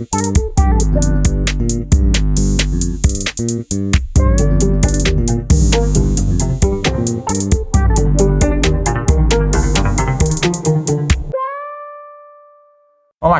Olá 0.00 0.08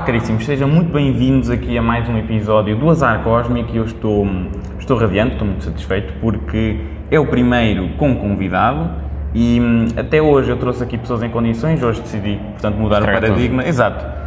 caríssimos, 0.03 0.45
sejam 0.45 0.69
muito 0.69 0.93
bem-vindos 0.93 1.49
aqui 1.49 1.79
a 1.79 1.83
mais 1.83 2.07
um 2.07 2.19
episódio 2.19 2.77
do 2.77 2.91
Azar 2.91 3.23
Cósmico 3.25 3.73
e 3.73 3.79
eu 3.79 3.85
estou, 3.87 4.27
estou 4.79 4.99
radiante, 4.99 5.33
estou 5.33 5.47
muito 5.47 5.65
satisfeito 5.65 6.13
porque 6.21 6.79
é 7.11 7.19
o 7.19 7.27
primeiro 7.27 7.97
com 7.97 8.15
convidado 8.17 8.91
e 9.33 9.59
hum, 9.59 9.87
até 9.97 10.21
hoje 10.21 10.51
eu 10.51 10.59
trouxe 10.59 10.83
aqui 10.83 10.99
pessoas 10.99 11.23
em 11.23 11.31
condições, 11.31 11.83
hoje 11.83 12.03
decidi, 12.03 12.37
portanto, 12.37 12.77
mudar 12.77 12.99
Estraga 12.99 13.19
o 13.19 13.21
paradigma. 13.23 13.67
Exato. 13.67 14.20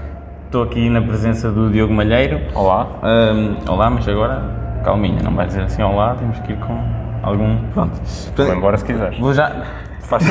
Estou 0.53 0.61
aqui 0.65 0.87
na 0.87 1.01
presença 1.01 1.51
do 1.51 1.67
Diogo 1.71 1.91
Malheiro. 1.91 2.39
Olá. 2.53 2.87
Hum, 3.01 3.55
olá, 3.67 3.89
mas 3.89 4.07
agora, 4.07 4.79
calminha, 4.83 5.19
não 5.23 5.33
vai 5.33 5.47
dizer 5.47 5.63
assim 5.63 5.81
olá, 5.81 6.13
temos 6.13 6.37
que 6.41 6.51
ir 6.51 6.59
com 6.59 6.79
algum... 7.23 7.57
Pronto. 7.73 7.99
Vai 8.37 8.55
embora 8.55 8.77
se 8.77 8.85
quiseres. 8.85 9.17
Vou 9.17 9.33
já. 9.33 9.63
Faz. 10.01 10.23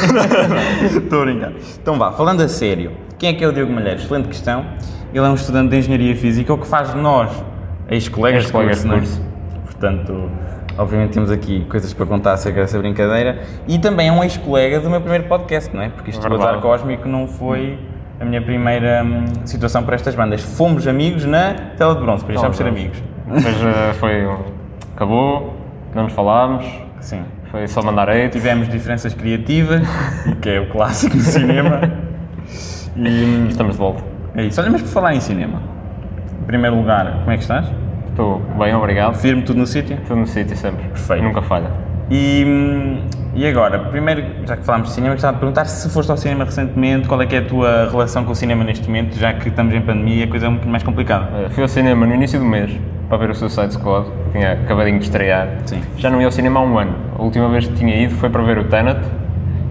Estou 0.94 1.22
a 1.22 1.24
brincar. 1.24 1.52
Então 1.82 1.98
vá, 1.98 2.12
falando 2.12 2.40
a 2.40 2.46
sério, 2.46 2.92
quem 3.18 3.30
é 3.30 3.32
que 3.32 3.42
é 3.42 3.48
o 3.48 3.52
Diogo 3.52 3.72
Malheiro? 3.72 3.98
Excelente 3.98 4.28
questão. 4.28 4.64
Ele 5.12 5.26
é 5.26 5.28
um 5.28 5.34
estudante 5.34 5.70
de 5.70 5.78
Engenharia 5.78 6.14
Física, 6.14 6.54
o 6.54 6.58
que 6.58 6.68
faz 6.68 6.92
de 6.92 7.00
nós, 7.00 7.28
ex-colegas 7.90 8.42
de 8.42 8.46
Ex-colegas 8.46 8.76
curso, 8.76 8.82
de 8.82 8.88
não 8.88 8.94
é? 8.94 8.98
curso. 9.00 9.22
Portanto, 9.64 10.30
obviamente 10.78 11.14
temos 11.14 11.32
aqui 11.32 11.66
coisas 11.68 11.92
para 11.92 12.06
contar 12.06 12.34
acerca 12.34 12.60
dessa 12.60 12.78
brincadeira. 12.78 13.42
E 13.66 13.76
também 13.76 14.06
é 14.06 14.12
um 14.12 14.22
ex-colega 14.22 14.78
do 14.78 14.88
meu 14.88 15.00
primeiro 15.00 15.24
podcast, 15.24 15.74
não 15.74 15.82
é? 15.82 15.88
Porque 15.88 16.10
isto 16.10 16.28
do. 16.28 16.36
Azar 16.36 16.60
Cósmico 16.60 17.08
não 17.08 17.26
foi 17.26 17.76
a 18.22 18.24
minha 18.24 18.40
primeira 18.40 19.02
hum, 19.04 19.24
situação 19.44 19.82
para 19.82 19.96
estas 19.96 20.14
bandas. 20.14 20.42
Fomos 20.42 20.86
amigos 20.86 21.24
na 21.24 21.54
Tela 21.76 21.94
de 21.94 22.00
Bronze, 22.00 22.24
por 22.24 22.32
isso 22.32 22.40
deixámos 22.42 22.56
de 22.56 22.62
ser 22.62 22.68
amigos. 22.68 23.02
Depois 23.26 23.56
eh, 23.62 23.92
foi. 23.98 24.28
Acabou, 24.94 25.56
não 25.94 26.04
nos 26.04 26.12
falámos, 26.12 26.64
Sim. 27.00 27.22
foi 27.50 27.66
só 27.66 27.82
mandar 27.82 28.08
hate. 28.08 28.30
Tivemos 28.30 28.68
diferenças 28.68 29.12
criativas, 29.14 29.82
que 30.40 30.48
é 30.48 30.60
o 30.60 30.68
clássico 30.70 31.16
do 31.16 31.22
cinema. 31.22 31.80
E 32.96 33.08
hum, 33.08 33.46
Estamos 33.48 33.72
de 33.74 33.78
volta. 33.78 34.04
é 34.36 34.44
isso. 34.44 34.60
Olha, 34.60 34.70
mas 34.70 34.82
por 34.82 34.88
falar 34.88 35.14
em 35.14 35.20
cinema, 35.20 35.60
em 36.40 36.44
primeiro 36.44 36.76
lugar, 36.76 37.18
como 37.20 37.30
é 37.30 37.36
que 37.36 37.42
estás? 37.42 37.66
Estou 38.10 38.40
bem, 38.58 38.74
obrigado. 38.74 39.14
Firme 39.14 39.42
tudo 39.42 39.58
no 39.58 39.66
sítio? 39.66 39.96
Estou 39.96 40.16
no 40.16 40.26
sítio 40.26 40.56
sempre. 40.56 40.84
Perfeito. 40.88 41.24
Nunca 41.24 41.42
falha. 41.42 41.70
E, 42.10 42.44
hum, 42.46 42.98
e 43.34 43.46
agora, 43.46 43.78
primeiro, 43.78 44.22
já 44.46 44.56
que 44.56 44.64
falámos 44.64 44.88
de 44.88 44.94
cinema, 44.94 45.14
gostava 45.14 45.34
de 45.34 45.40
perguntar 45.40 45.64
se 45.64 45.88
foste 45.88 46.10
ao 46.10 46.16
cinema 46.16 46.44
recentemente, 46.44 47.08
qual 47.08 47.20
é 47.22 47.26
que 47.26 47.36
é 47.36 47.38
a 47.38 47.44
tua 47.44 47.88
relação 47.90 48.24
com 48.24 48.32
o 48.32 48.34
cinema 48.34 48.62
neste 48.64 48.86
momento, 48.86 49.16
já 49.18 49.32
que 49.32 49.48
estamos 49.48 49.72
em 49.74 49.80
pandemia 49.80 50.16
e 50.16 50.22
a 50.24 50.28
coisa 50.28 50.46
é 50.46 50.48
um 50.48 50.52
bocadinho 50.52 50.72
mais 50.72 50.82
complicada. 50.82 51.28
Eh, 51.44 51.48
Fui 51.50 51.62
ao 51.62 51.68
cinema 51.68 52.04
no 52.06 52.14
início 52.14 52.38
do 52.38 52.44
mês 52.44 52.70
para 53.08 53.16
ver 53.18 53.30
o 53.30 53.34
Suicide 53.34 53.72
Squad, 53.72 54.06
que 54.26 54.38
tinha 54.38 54.52
acabadinho 54.52 54.98
de 54.98 55.04
estrear. 55.04 55.48
Sim. 55.64 55.80
Já 55.96 56.10
não 56.10 56.20
ia 56.20 56.26
ao 56.26 56.32
cinema 56.32 56.60
há 56.60 56.62
um 56.62 56.78
ano. 56.78 56.94
A 57.18 57.22
última 57.22 57.48
vez 57.48 57.66
que 57.66 57.74
tinha 57.74 57.96
ido 57.96 58.14
foi 58.16 58.28
para 58.28 58.42
ver 58.42 58.58
o 58.58 58.64
Tenet 58.64 59.00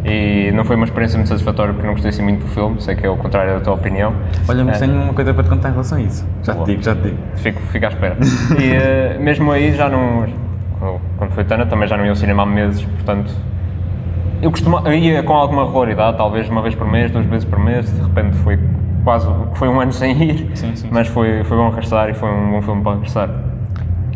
e 0.04 0.52
não 0.56 0.66
foi 0.66 0.76
uma 0.76 0.86
experiência 0.86 1.18
muito 1.18 1.28
satisfatória 1.30 1.74
porque 1.74 1.86
não 1.86 1.94
gostei 1.94 2.10
assim 2.10 2.24
muito 2.24 2.42
do 2.42 2.48
filme, 2.48 2.82
sei 2.82 2.96
que 2.96 3.06
é 3.06 3.10
o 3.10 3.16
contrário 3.18 3.54
da 3.54 3.60
tua 3.60 3.74
opinião. 3.74 4.14
Olha, 4.48 4.64
mas 4.66 4.82
Eh, 4.82 4.86
tenho 4.88 5.00
uma 5.00 5.14
coisa 5.14 5.32
para 5.34 5.44
te 5.44 5.50
contar 5.50 5.70
em 5.70 5.72
relação 5.74 5.98
a 6.00 6.02
isso. 6.02 6.26
Já 6.42 6.54
te 6.54 6.56
Boa. 6.56 6.66
digo, 6.68 6.82
já 6.82 6.96
te 6.96 7.02
digo. 7.02 7.18
Fico, 7.36 7.62
fico 7.72 7.86
à 7.86 7.90
espera. 7.90 8.18
E 8.60 8.72
eh, 8.74 9.18
mesmo 9.20 9.52
aí 9.52 9.72
já 9.74 9.88
não. 9.88 10.26
Quando 11.22 11.34
foi 11.34 11.44
Tana 11.44 11.68
também 11.68 11.88
já 11.88 11.96
não 11.96 12.04
ia 12.04 12.10
ao 12.10 12.16
cinema 12.16 12.42
há 12.42 12.46
meses, 12.48 12.84
portanto. 12.84 13.32
Eu 14.42 14.50
costuma, 14.50 14.92
ia 14.92 15.22
com 15.22 15.34
alguma 15.34 15.68
regularidade, 15.68 16.18
talvez 16.18 16.50
uma 16.50 16.64
vez 16.64 16.74
por 16.74 16.88
mês, 16.88 17.12
duas 17.12 17.28
vezes 17.28 17.46
por 17.46 17.60
mês, 17.60 17.94
de 17.94 18.02
repente 18.02 18.36
foi 18.38 18.60
quase. 19.04 19.28
foi 19.54 19.70
um 19.70 19.80
ano 19.80 19.94
sem 19.94 20.20
ir, 20.20 20.50
Sim, 20.56 20.76
sim, 20.76 20.90
mas 20.92 21.08
foi, 21.08 21.44
foi 21.44 21.56
bom 21.56 21.70
regressar 21.70 22.10
e 22.10 22.16
foi 22.16 22.28
um 22.28 22.50
bom 22.50 22.62
filme 22.64 22.82
para 22.82 22.94
regressar. 22.94 23.30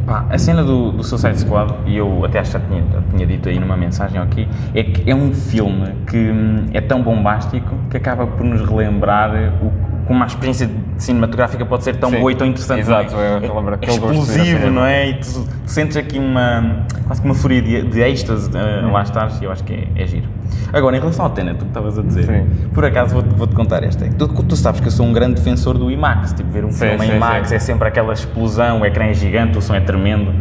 Pá, 0.03 0.26
a 0.31 0.38
cena 0.39 0.64
do, 0.64 0.94
do 0.94 1.03
Suicide 1.03 1.42
Squad, 1.42 1.76
e 1.86 1.95
eu 1.95 2.26
até 2.26 2.39
acho 2.39 2.53
que 2.53 2.58
já 2.58 2.66
tinha, 2.67 2.83
já 2.92 3.02
tinha 3.11 3.27
dito 3.27 3.49
aí 3.49 3.60
numa 3.60 3.77
mensagem 3.77 4.20
aqui, 4.20 4.48
é 4.73 4.82
que 4.82 5.08
é 5.08 5.14
um 5.14 5.32
filme 5.32 5.94
que 6.08 6.17
hum, 6.17 6.65
é 6.73 6.82
tão 6.82 7.04
bombástico 7.04 7.76
que 7.92 7.98
acaba 7.98 8.26
por 8.26 8.44
nos 8.44 8.67
relembrar 8.67 9.32
o, 9.61 9.71
como 10.05 10.23
a 10.23 10.27
experiência 10.27 10.70
cinematográfica 10.98 11.66
pode 11.66 11.83
ser 11.83 11.95
tão 11.95 12.10
Sim, 12.10 12.20
boa 12.20 12.32
e 12.32 12.36
tão 12.36 12.48
interessante. 12.48 12.82
exato, 12.82 13.14
não 13.14 13.21
é? 13.21 13.36
eu 13.38 13.55
lembro 13.55 13.77
é 13.82 13.88
explosivo, 13.88 14.70
não 14.70 14.86
é? 14.86 15.10
E 15.10 15.14
tu, 15.16 15.48
tu 15.66 15.71
sentes 15.71 15.98
aqui 15.98 16.20
uma, 16.20 16.86
quase 17.05 17.21
que 17.21 17.27
uma 17.27 17.33
fúria 17.33 17.61
de, 17.61 17.82
de 17.83 18.02
êxtase 18.02 18.49
uh, 18.49 18.92
lá 18.92 19.02
estás 19.02 19.42
e 19.42 19.45
eu 19.45 19.52
acho 19.52 19.64
que 19.64 19.73
é, 19.73 20.04
é 20.04 20.08
giro. 20.08 20.27
Agora, 20.71 20.95
em 20.95 20.99
relação 20.99 21.26
ao 21.26 21.32
Tenet, 21.32 21.58
tu 21.58 21.65
que 21.65 21.70
estavas 21.70 21.98
a 21.98 22.02
dizer, 22.02 22.26
Sim. 22.26 22.70
por 22.73 22.86
acaso 22.86 23.14
vou-te 23.14 23.30
vou-te 23.36 23.55
contar 23.55 23.83
esta. 23.83 24.08
Tu, 24.08 24.27
tu 24.27 24.55
sabes 24.55 24.80
que 24.80 24.88
eu 24.88 24.92
sou 24.92 25.05
um 25.05 25.14
grande 25.14 25.36
defensor 25.36 25.77
do 25.77 25.89
IMAX, 25.89 26.33
tipo, 26.33 26.49
ver 26.52 26.65
um 26.65 26.71
Sim, 26.71 26.89
filme 26.89 27.08
em 27.08 27.15
IMAX 27.15 27.52
é 27.52 27.60
sempre 27.60 27.88
aquela 27.88 28.14
explosão, 28.14 28.82
o 28.82 28.86
ecrã 28.86 29.05
é 29.05 29.14
gigante, 29.14 29.58
o 29.58 29.61
som 29.61 29.73
é 29.73 29.82
tremendo 29.82 30.33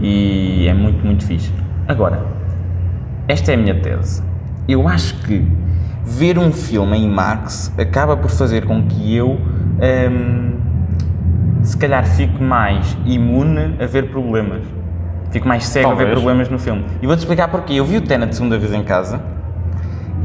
e 0.00 0.66
é 0.66 0.74
muito, 0.74 1.04
muito 1.04 1.24
fixe. 1.24 1.52
Agora, 1.86 2.20
esta 3.28 3.52
é 3.52 3.54
a 3.54 3.58
minha 3.58 3.74
tese. 3.74 4.22
Eu 4.66 4.88
acho 4.88 5.14
que 5.22 5.46
ver 6.04 6.38
um 6.38 6.52
filme 6.52 6.96
em 6.96 7.04
IMAX 7.04 7.72
acaba 7.78 8.16
por 8.16 8.30
fazer 8.30 8.66
com 8.66 8.82
que 8.86 9.14
eu, 9.14 9.38
hum, 10.10 10.52
se 11.62 11.76
calhar, 11.76 12.06
fique 12.06 12.42
mais 12.42 12.96
imune 13.06 13.76
a 13.80 13.86
ver 13.86 14.10
problemas. 14.10 14.62
Fico 15.30 15.48
mais 15.48 15.64
cego 15.66 15.86
a 15.86 15.94
ver 15.94 16.04
Talvez. 16.04 16.20
problemas 16.20 16.48
no 16.48 16.58
filme. 16.58 16.84
E 17.02 17.06
vou-te 17.06 17.20
explicar 17.20 17.48
porquê. 17.48 17.74
Eu 17.74 17.84
vi 17.84 17.96
o 17.96 18.00
Tenet 18.00 18.30
a 18.30 18.32
segunda 18.32 18.56
vez 18.58 18.72
em 18.72 18.84
casa 18.84 19.20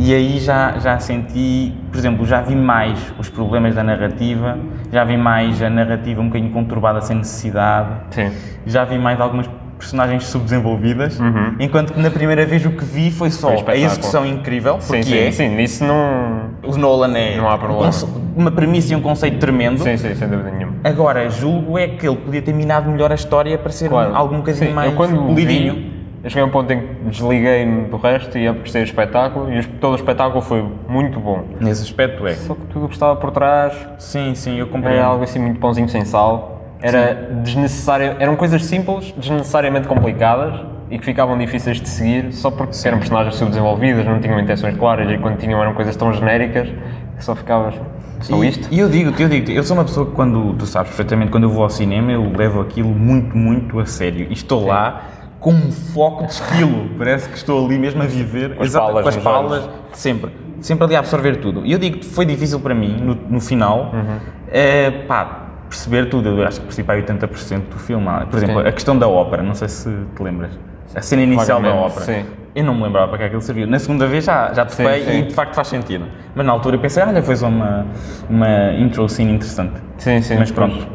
e 0.02 0.14
aí 0.14 0.40
já, 0.40 0.80
já 0.80 0.98
senti, 0.98 1.76
por 1.92 1.98
exemplo, 1.98 2.26
já 2.26 2.42
vi 2.42 2.56
mais 2.56 3.14
os 3.20 3.30
problemas 3.30 3.76
da 3.76 3.84
narrativa, 3.84 4.58
já 4.90 5.04
vi 5.04 5.18
mais 5.18 5.62
a 5.62 5.70
narrativa 5.70 6.22
um 6.22 6.28
bocadinho 6.28 6.54
conturbada 6.54 7.02
sem 7.02 7.18
necessidade, 7.18 7.90
Sim. 8.12 8.32
já 8.66 8.86
vi 8.86 8.98
mais 8.98 9.20
algumas 9.20 9.50
personagens 9.80 10.26
subdesenvolvidas, 10.26 11.20
Uhum. 11.20 11.56
enquanto 11.60 11.94
que 11.94 12.00
na 12.00 12.12
primeira 12.12 12.46
vez 12.46 12.66
o 12.66 12.72
que 12.72 12.84
vi 12.84 13.10
foi 13.10 13.32
só 13.32 13.58
Foi 13.58 13.74
a 13.74 13.78
execução 13.78 14.26
incrível, 14.26 14.74
porque 14.78 15.02
Sim, 15.04 15.10
sim, 15.10 15.18
é, 15.18 15.32
sim, 15.32 15.56
nisso 15.56 15.84
não. 15.86 16.50
o 16.64 16.78
Nolan 16.78 17.18
é 17.18 17.38
Não 17.38 17.50
há 17.50 17.58
problema. 17.58 17.90
um 17.90 18.30
uma 18.42 18.52
premissa 18.52 18.94
e 18.94 18.96
um 18.96 19.02
conceito 19.02 19.38
tremendo, 19.40 19.80
Sim, 19.84 19.98
sim, 19.98 20.14
sem 20.16 20.28
dúvida 20.28 20.52
nenhuma. 20.52 20.76
agora 20.84 21.30
julgo 21.30 21.78
é 21.78 21.88
que 21.88 22.08
ele 22.08 22.18
podia 22.18 22.42
ter 22.42 22.54
minado 22.54 22.90
melhor 22.90 23.12
a 23.12 23.16
história 23.16 23.58
para 23.58 23.72
ser 23.72 23.90
Claro. 23.90 24.16
algo 24.16 24.34
um 24.36 24.38
bocadinho 24.38 24.68
Sim, 24.68 24.74
mais 24.74 24.94
polidinho. 24.94 25.92
eu 26.24 26.30
cheguei 26.30 26.44
a 26.44 26.46
um 26.46 26.50
ponto 26.50 26.72
em 26.72 26.80
que 26.80 26.94
desliguei-me 27.10 27.86
do 27.90 27.98
resto 27.98 28.38
e 28.38 28.48
apreciei 28.48 28.84
o 28.84 28.86
espetáculo 28.86 29.52
e 29.52 29.64
todo 29.64 29.94
o 29.94 29.96
espetáculo 29.96 30.42
foi 30.42 30.64
muito 30.88 31.20
bom. 31.20 31.44
Nesse 31.60 31.84
aspecto 31.84 32.26
é. 32.28 32.34
Só 32.36 32.54
que 32.54 32.62
tudo 32.70 32.86
o 32.86 32.88
que 32.90 32.94
estava 32.96 33.16
por 33.16 33.32
trás 33.32 33.74
Sim, 33.98 34.36
sim, 34.36 34.58
eu 34.58 34.68
compreendo. 34.68 35.00
era 35.00 35.08
algo 35.08 35.24
assim 35.24 35.40
muito 35.40 35.60
pãozinho 35.60 35.90
sem 35.90 36.06
sal. 36.06 36.59
Era 36.82 37.14
desnecessário, 37.44 38.16
eram 38.20 38.36
coisas 38.36 38.64
simples, 38.66 39.14
desnecessariamente 39.18 39.88
complicadas 39.88 40.62
e 40.90 40.98
que 40.98 41.06
ficavam 41.06 41.38
difíceis 41.38 41.80
de 41.82 41.90
seguir 41.90 42.32
só 42.34 42.50
porque 42.50 42.76
eram 42.88 43.00
personagens 43.00 43.36
subdesenvolvidas, 43.36 44.06
não 44.06 44.20
tinham 44.20 44.40
intenções 44.40 44.78
claras 44.78 45.12
e 45.12 45.18
quando 45.18 45.38
tinham 45.38 45.62
eram 45.62 45.74
coisas 45.74 45.96
tão 45.96 46.12
genéricas 46.14 46.70
que 47.18 47.24
só 47.24 47.36
ficavas 47.36 47.76
só 48.22 48.44
e, 48.44 48.48
isto. 48.48 48.68
E 48.72 48.80
eu 48.80 48.90
digo-te, 48.90 49.22
eu 49.22 49.30
digo 49.30 49.52
eu 49.52 49.64
sou 49.64 49.78
uma 49.78 49.84
pessoa 49.84 50.06
que 50.06 50.14
quando, 50.14 50.54
tu 50.56 50.66
sabes 50.66 50.90
perfeitamente, 50.90 51.32
quando 51.32 51.44
eu 51.44 51.50
vou 51.50 51.64
ao 51.64 51.70
cinema, 51.70 52.12
eu 52.12 52.32
levo 52.36 52.62
aquilo 52.62 52.90
muito, 52.90 53.38
muito 53.38 53.80
a 53.80 53.86
sério. 53.86 54.28
E 54.30 54.34
estou 54.34 54.66
lá 54.66 55.04
com 55.40 55.52
um 55.54 55.72
foco 55.72 56.26
de 56.26 56.32
esquilo. 56.34 56.90
Parece 56.98 57.30
que 57.30 57.38
estou 57.38 57.66
ali 57.66 57.78
mesmo 57.78 58.02
a 58.02 58.06
viver. 58.06 58.56
Com 58.56 58.62
as 58.64 58.70
Exato, 58.70 58.86
palas 58.88 59.04
com 59.04 59.10
as 59.10 59.18
palas, 59.18 59.52
olhos. 59.64 59.70
sempre. 59.94 60.32
Sempre 60.60 60.84
ali 60.86 60.96
a 60.98 61.00
absorver 61.00 61.38
tudo. 61.38 61.66
E 61.66 61.72
eu 61.72 61.80
digo 61.80 62.00
que 62.00 62.06
foi 62.06 62.26
difícil 62.26 62.60
para 62.60 62.74
mim, 62.76 62.98
no, 63.02 63.16
no 63.30 63.40
final, 63.40 63.92
Uhum. 63.94 64.18
eh, 64.52 64.92
pá, 65.08 65.49
perceber 65.70 66.08
tudo. 66.10 66.30
Eu 66.30 66.48
acho 66.48 66.60
que 66.60 66.66
percebi 66.66 66.86
pá, 66.88 66.96
80% 66.96 67.62
do 67.70 67.78
filme. 67.80 68.08
Por 68.30 68.38
exemplo, 68.38 68.62
Sim. 68.62 68.68
a 68.68 68.72
questão 68.72 68.98
da 68.98 69.08
ópera, 69.08 69.42
não 69.44 69.54
sei 69.56 69.70
se 69.70 69.90
te 70.16 70.24
lembras. 70.24 70.52
A 70.96 71.02
cena 71.02 71.22
inicial 71.22 71.62
da 71.62 71.70
Vagamente, 71.70 71.92
ópera. 71.98 72.06
sim. 72.06 72.26
Eu 72.56 72.64
não 72.64 72.74
me 72.74 72.84
lembrava 72.84 73.08
para 73.10 73.20
que 73.20 73.24
aquilo 73.26 73.42
servia. 73.42 73.68
Na 73.68 73.78
segunda 73.78 74.08
vez 74.08 74.26
já, 74.26 74.52
já 74.54 74.66
topei 74.66 75.20
e 75.20 75.22
de 75.22 75.34
facto 75.34 75.54
faz 75.54 75.68
sentido. 75.68 76.06
Mas 76.34 76.46
na 76.46 76.52
altura 76.52 76.78
eu 76.78 76.80
pensei, 76.80 77.04
olha, 77.04 77.22
foi 77.22 77.36
só 77.36 77.48
uma, 77.48 77.86
uma 78.28 78.74
intro 78.74 79.08
scene 79.08 79.32
interessante. 79.34 79.80
Sim, 80.00 80.20
sim. 80.22 80.36
Mas 80.38 80.52
pronto. 80.52 80.88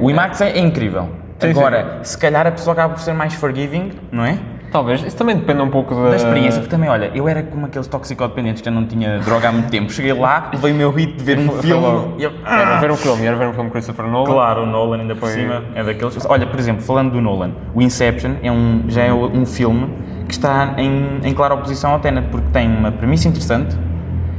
O 0.00 0.10
IMAX 0.10 0.42
é, 0.42 0.50
é 0.50 0.58
incrível. 0.58 1.08
Sim, 1.38 1.50
Agora, 1.50 2.00
se 2.02 2.16
calhar 2.18 2.46
a 2.46 2.52
pessoa 2.52 2.74
acaba 2.74 2.94
por 2.94 3.00
ser 3.00 3.14
mais 3.14 3.34
forgiving, 3.34 3.92
não 4.12 4.24
é? 4.24 4.38
Talvez, 4.72 5.02
isso 5.04 5.16
também 5.16 5.36
depende 5.36 5.60
um 5.60 5.68
pouco 5.68 5.94
da, 5.94 6.08
Da 6.10 6.16
experiência, 6.16 6.58
porque 6.60 6.74
também, 6.74 6.88
olha, 6.88 7.10
eu 7.14 7.28
era 7.28 7.42
como 7.42 7.66
aqueles 7.66 7.86
toxicodependentes 7.86 8.62
que 8.62 8.64
já 8.64 8.74
não 8.74 8.86
tinha 8.86 9.18
droga 9.18 9.50
há 9.50 9.52
muito 9.52 9.68
tempo. 9.70 9.92
Cheguei 9.92 10.14
lá, 10.14 10.48
levei 10.52 10.72
o 10.72 10.74
meu 10.74 10.90
hit 10.90 11.12
de 11.12 11.22
ver 11.22 11.38
um 11.38 11.50
filme 11.60 11.82
logo. 11.86 12.14
e 12.18 12.22
eu... 12.22 12.32
Era 12.46 12.76
Ah! 12.76 12.80
ver 12.80 12.90
um 12.90 12.96
filme, 12.96 13.26
era 13.26 13.36
ver 13.36 13.48
um 13.48 13.52
filme 13.52 13.68
de 13.68 13.72
Christopher 13.72 14.06
Nolan. 14.06 14.32
Claro, 14.32 14.62
o 14.62 14.66
Nolan 14.66 15.00
ainda 15.02 15.14
por 15.14 15.28
Foi- 15.28 15.32
cima 15.40 15.62
é 15.74 15.84
daqueles. 15.84 16.24
Olha, 16.26 16.46
por 16.46 16.58
exemplo, 16.58 16.82
falando 16.82 17.12
do 17.12 17.20
Nolan, 17.20 17.50
o 17.74 17.82
Inception 17.82 18.32
é 18.42 18.50
um, 18.50 18.84
já 18.88 19.02
é 19.02 19.12
um 19.12 19.44
filme 19.44 19.90
que 20.26 20.32
está 20.32 20.72
em, 20.78 21.20
em 21.22 21.34
clara 21.34 21.52
oposição 21.52 21.92
ao 21.92 21.98
Tenet, 22.00 22.28
porque 22.30 22.46
tem 22.50 22.66
uma 22.66 22.90
premissa 22.90 23.28
interessante, 23.28 23.76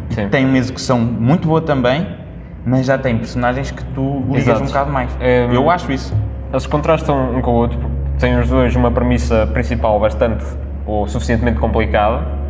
Sim. 0.10 0.30
tem 0.30 0.46
uma 0.46 0.58
execução 0.58 1.00
muito 1.00 1.48
boa 1.48 1.62
também, 1.62 2.08
mas 2.66 2.88
já 2.88 2.98
tem 2.98 3.16
personagens 3.18 3.70
que 3.70 3.84
tu 3.94 4.24
ligas 4.30 4.48
Exato. 4.48 4.64
um 4.64 4.66
bocado 4.66 4.92
mais. 4.92 5.16
É, 5.20 5.48
eu 5.52 5.70
acho 5.70 5.92
isso. 5.92 6.12
Eles 6.52 6.66
contrastam 6.66 7.36
um 7.36 7.42
com 7.42 7.52
o 7.52 7.56
outro, 7.56 7.80
têm 8.20 8.40
os 8.40 8.50
dois 8.50 8.76
uma 8.76 8.92
premissa 8.92 9.48
principal 9.48 10.00
bastante 10.00 10.46
ou 10.86 11.08
suficientemente 11.08 11.60
complicada 11.60 12.44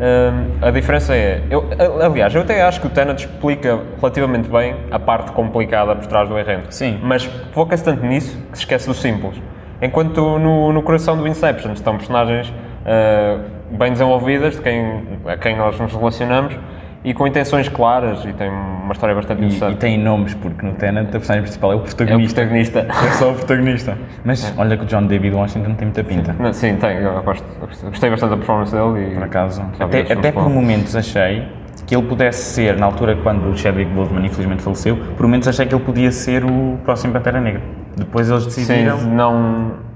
Hum, 0.00 0.58
a 0.62 0.70
diferença 0.70 1.14
é. 1.14 1.42
Eu, 1.50 1.68
aliás, 2.00 2.32
eu 2.32 2.42
até 2.42 2.62
acho 2.62 2.80
que 2.80 2.86
o 2.86 2.90
Tenet 2.90 3.26
explica 3.26 3.80
relativamente 3.98 4.48
bem 4.48 4.76
a 4.92 4.98
parte 4.98 5.32
complicada 5.32 5.96
por 5.96 6.06
trás 6.06 6.28
do 6.28 6.38
enredo. 6.38 6.66
Sim. 6.70 7.00
Mas 7.02 7.24
foca-se 7.52 7.82
tanto 7.82 8.06
nisso 8.06 8.36
que 8.52 8.58
se 8.58 8.62
esquece 8.62 8.86
do 8.86 8.94
simples. 8.94 9.40
Enquanto 9.82 10.38
no, 10.38 10.72
no 10.72 10.82
coração 10.82 11.16
do 11.16 11.26
Inception 11.26 11.72
estão 11.72 11.96
personagens 11.96 12.48
uh, 12.48 13.76
bem 13.76 13.92
desenvolvidas, 13.92 14.54
de 14.54 14.62
quem, 14.62 15.02
a 15.26 15.36
quem 15.36 15.56
nós 15.56 15.78
nos 15.78 15.92
relacionamos 15.92 16.56
e 17.04 17.14
com 17.14 17.26
intenções 17.26 17.68
claras 17.68 18.24
e 18.24 18.32
tem 18.32 18.48
uma 18.48 18.92
história 18.92 19.14
bastante 19.14 19.40
E, 19.42 19.44
interessante. 19.46 19.72
e 19.74 19.76
tem 19.76 19.98
nomes, 19.98 20.34
porque 20.34 20.66
no 20.66 20.72
Tenet 20.72 21.08
a 21.08 21.10
personagem 21.12 21.42
principal 21.42 21.72
é 21.72 21.74
o 21.76 21.78
É 21.78 21.80
o 21.80 21.84
protagonista. 21.84 22.40
protagonista. 22.40 22.86
É 23.06 23.10
só 23.12 23.30
o 23.30 23.34
protagonista. 23.34 23.98
Mas 24.24 24.54
olha 24.56 24.76
que 24.76 24.84
o 24.84 24.86
John 24.86 25.06
David 25.06 25.34
Washington 25.34 25.74
tem 25.74 25.86
muita 25.86 26.02
pinta. 26.04 26.34
Não, 26.38 26.52
sim, 26.52 26.76
tem. 26.76 26.96
Eu 26.98 27.22
gosto, 27.22 27.44
gostei 27.84 28.10
bastante 28.10 28.30
da 28.30 28.36
performance 28.36 28.72
dele 28.74 29.12
e. 29.12 29.14
Por 29.14 29.22
acaso. 29.22 29.62
Até, 29.78 30.12
até 30.12 30.32
por 30.32 30.48
momentos 30.50 30.94
achei 30.96 31.46
que 31.86 31.96
ele 31.96 32.06
pudesse 32.06 32.42
ser, 32.54 32.76
na 32.76 32.84
altura 32.86 33.16
quando 33.22 33.48
o 33.48 33.56
Chadwick 33.56 33.90
Boseman 33.92 34.26
infelizmente 34.26 34.62
faleceu, 34.62 34.96
por 35.16 35.22
momentos 35.26 35.48
achei 35.48 35.64
que 35.64 35.74
ele 35.74 35.82
podia 35.84 36.12
ser 36.12 36.44
o 36.44 36.78
próximo 36.84 37.12
Pantera 37.14 37.40
Negra. 37.40 37.62
Depois 37.96 38.28
eles 38.28 38.44
decidiram. 38.44 38.98
Sim, 38.98 39.10
não. 39.14 39.87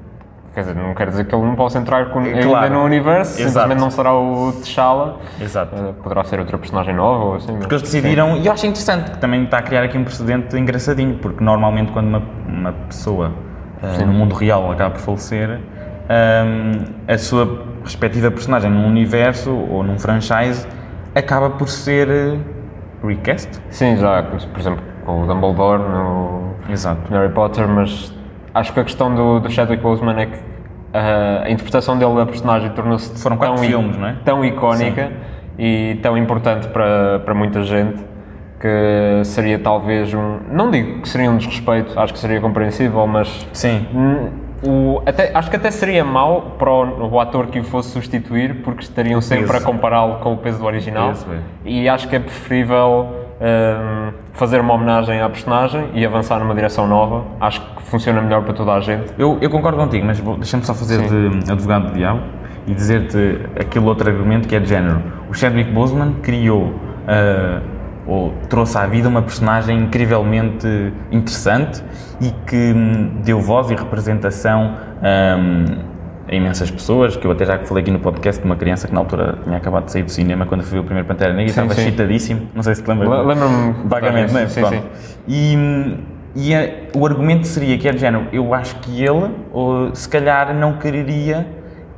Quer 0.55 0.61
dizer, 0.61 0.75
não 0.75 0.93
quer 0.95 1.09
dizer 1.09 1.25
que 1.25 1.35
ele 1.35 1.45
não 1.47 1.55
possa 1.55 1.79
entrar 1.79 2.11
com, 2.11 2.19
ainda 2.19 2.43
Claro. 2.43 2.75
no 2.75 2.85
universo, 2.85 3.41
Exato. 3.41 3.49
simplesmente 3.49 3.81
não 3.81 3.91
será 3.91 4.13
o 4.15 4.53
T'Challa. 4.61 5.17
Exato. 5.41 5.75
Eh, 5.75 5.93
poderá 6.03 6.25
ser 6.25 6.39
outra 6.41 6.59
personagem 6.59 6.95
nova 6.95 7.25
ou 7.25 7.35
assim. 7.37 7.57
Porque 7.57 7.75
eles 7.75 7.83
decidiram, 7.83 8.37
e 8.37 8.47
eu 8.47 8.53
acho 8.53 8.67
interessante 8.67 9.13
que 9.13 9.19
também 9.19 9.45
está 9.45 9.59
a 9.59 9.63
criar 9.63 9.83
aqui 9.83 9.97
um 9.97 10.05
precedente 10.05 10.55
engraçadinho, 10.59 11.17
porque 11.19 11.43
normalmente 11.43 11.91
quando 11.93 12.09
uma, 12.09 12.23
uma 12.47 12.73
pessoa 12.87 13.33
eh, 13.83 14.05
no 14.05 14.13
mundo 14.13 14.35
real 14.35 14.71
acaba 14.71 14.91
por 14.91 15.01
falecer, 15.01 15.59
hum, 15.59 16.85
a 17.09 17.17
sua 17.17 17.63
respectiva 17.83 18.31
personagem 18.31 18.71
num 18.71 18.87
universo 18.87 19.51
ou 19.51 19.83
num 19.83 19.99
franchise 19.99 20.67
acaba 21.15 21.49
por 21.49 21.69
ser 21.69 22.09
eh, 22.11 22.39
recast. 23.03 23.49
Sim, 23.71 23.97
já, 23.97 24.23
por 24.23 24.61
exemplo, 24.61 24.83
com 25.07 25.23
o 25.23 25.27
Dumbledore 25.27 25.83
no, 25.83 26.55
Exato. 26.69 27.01
no 27.11 27.17
Harry 27.17 27.33
Potter, 27.33 27.67
mas 27.67 28.13
acho 28.55 28.73
que 28.73 28.81
a 28.81 28.85
questão 28.85 29.15
do, 29.15 29.41
do 29.41 29.51
Chadwick 29.51 29.83
Boseman 29.83 30.19
é 30.21 30.27
que 30.27 30.39
ah, 30.95 31.43
a 31.45 31.51
interpretação 31.51 31.99
dele 31.99 32.15
da 32.17 32.27
personagem 32.27 32.71
tornou-se 32.71 33.21
Foram 33.23 33.37
tão, 33.37 33.57
filmes, 33.59 33.97
é? 33.99 34.15
tão 34.25 34.45
icónica 34.45 35.11
e 35.59 35.99
tão 36.03 36.17
importante 36.19 36.69
para, 36.69 37.21
para 37.21 37.35
muita 37.35 37.63
gente 37.63 38.03
que 38.61 39.25
seria 39.25 39.59
talvez 39.59 40.15
um. 40.15 40.39
Não 40.51 40.71
digo 40.71 41.01
que 41.03 41.09
seria 41.09 41.31
um 41.31 41.37
desrespeito, 41.37 41.99
acho 41.99 42.13
que 42.13 42.19
seria 42.19 42.41
compreensível, 42.41 43.07
mas 43.07 43.47
Sim. 43.53 43.87
O- 44.65 45.03
até- 45.05 45.33
acho 45.35 45.51
que 45.51 45.57
até 45.57 45.73
seria 45.73 46.05
mau 46.05 46.55
para 46.57 46.71
o, 46.71 47.11
o 47.15 47.19
ator 47.21 47.49
que 47.49 47.59
o 47.59 47.65
fosse 47.65 47.89
substituir, 47.91 48.63
porque 48.63 48.85
estariam 48.85 49.21
sempre 49.21 49.47
peso. 49.49 49.59
a 49.59 49.61
compará-lo 49.67 50.21
com 50.21 50.35
o 50.35 50.37
peso 50.37 50.61
do 50.61 50.65
original. 50.67 51.11
É. 51.11 51.39
E 51.65 51.89
acho 51.89 52.07
que 52.09 52.15
é 52.15 52.21
preferível 52.21 53.22
hum, 53.43 54.13
fazer 54.33 54.61
uma 54.61 54.75
homenagem 54.75 55.21
à 55.21 55.29
personagem 55.29 55.91
e 55.95 56.07
avançar 56.07 56.39
numa 56.39 56.55
direção 56.55 56.87
nova. 56.87 57.25
Acho 57.41 57.61
que 57.61 57.83
funciona 57.83 58.23
melhor 58.23 58.43
para 58.43 58.55
toda 58.55 58.73
a 58.73 58.81
gente. 58.81 59.13
Eu, 59.19 59.39
eu 59.41 59.51
concordo 59.51 59.77
contigo, 59.79 60.07
mas 60.07 60.21
deixa-me 60.21 60.65
só 60.65 60.75
fazer 60.75 61.01
de 61.09 61.53
advogado 61.53 61.89
do 61.89 61.95
diabo 61.95 62.21
e 62.67 62.75
dizer-te 62.75 63.41
aquele 63.59 63.85
outro 63.87 64.09
argumento 64.09 64.49
que 64.49 64.55
é 64.55 64.61
de 64.61 64.69
género. 64.69 65.03
O 65.29 65.35
Chadwick 65.35 65.71
Boseman 65.71 66.15
criou 66.23 66.73
ah, 67.07 67.61
ou 68.07 68.33
trouxe 68.49 68.77
à 68.77 68.87
vida 68.87 69.09
uma 69.09 69.23
personagem 69.23 69.79
incrivelmente 69.79 70.93
interessante 71.11 71.83
e 72.21 72.31
que 72.47 72.73
hum, 72.75 73.21
deu 73.25 73.41
voz 73.41 73.71
e 73.71 73.75
representação 73.75 74.75
hum, 75.03 75.65
a 76.33 76.37
imensas 76.37 76.71
pessoas, 76.71 77.17
que 77.17 77.27
eu 77.27 77.31
até 77.33 77.45
já 77.45 77.59
falei 77.61 77.83
aqui 77.83 77.91
no 77.91 77.99
podcast 78.01 78.41
de 78.41 78.47
uma 78.47 78.57
criança 78.57 78.87
que 78.89 78.95
na 78.95 79.01
altura 79.01 79.39
tinha 79.45 79.57
acabado 79.57 79.85
de 79.87 79.93
sair 79.93 80.03
do 80.03 80.11
cinema 80.11 80.47
quando 80.47 80.63
foi 80.65 80.79
o 80.79 80.85
primeiro 80.85 81.07
Pantera 81.07 81.31
Negra 81.33 81.45
e 81.45 81.47
estava 81.51 81.73
sim. 81.75 81.83
excitadíssimo, 81.83 82.49
não 82.55 82.63
sei 82.63 82.75
se 82.75 82.83
te 82.83 82.89
lembras. 82.89 83.09
Le- 83.11 83.23
lembro-me 83.35 83.75
Vagamente, 83.85 84.33
não 84.33 84.41
é? 84.41 84.47
sim, 84.47 84.61
Pronto. 84.61 84.75
sim. 84.75 84.83
E, 85.29 85.97
e 86.35 86.55
é- 86.55 86.89
o 86.95 87.07
argumento 87.07 87.47
seria 87.47 87.77
que 87.79 87.89
é 87.89 87.93
de 87.93 87.99
género, 87.99 88.27
eu 88.33 88.53
acho 88.55 88.77
que 88.77 89.03
ele, 89.05 89.31
ou, 89.53 89.95
se 89.95 90.09
calhar, 90.09 90.55
não 90.55 90.75
quereria 90.75 91.47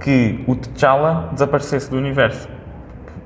que 0.01 0.45
o 0.47 0.55
T'Challa 0.57 1.31
desaparecesse 1.33 1.91
do 1.91 1.97
universo. 1.97 2.49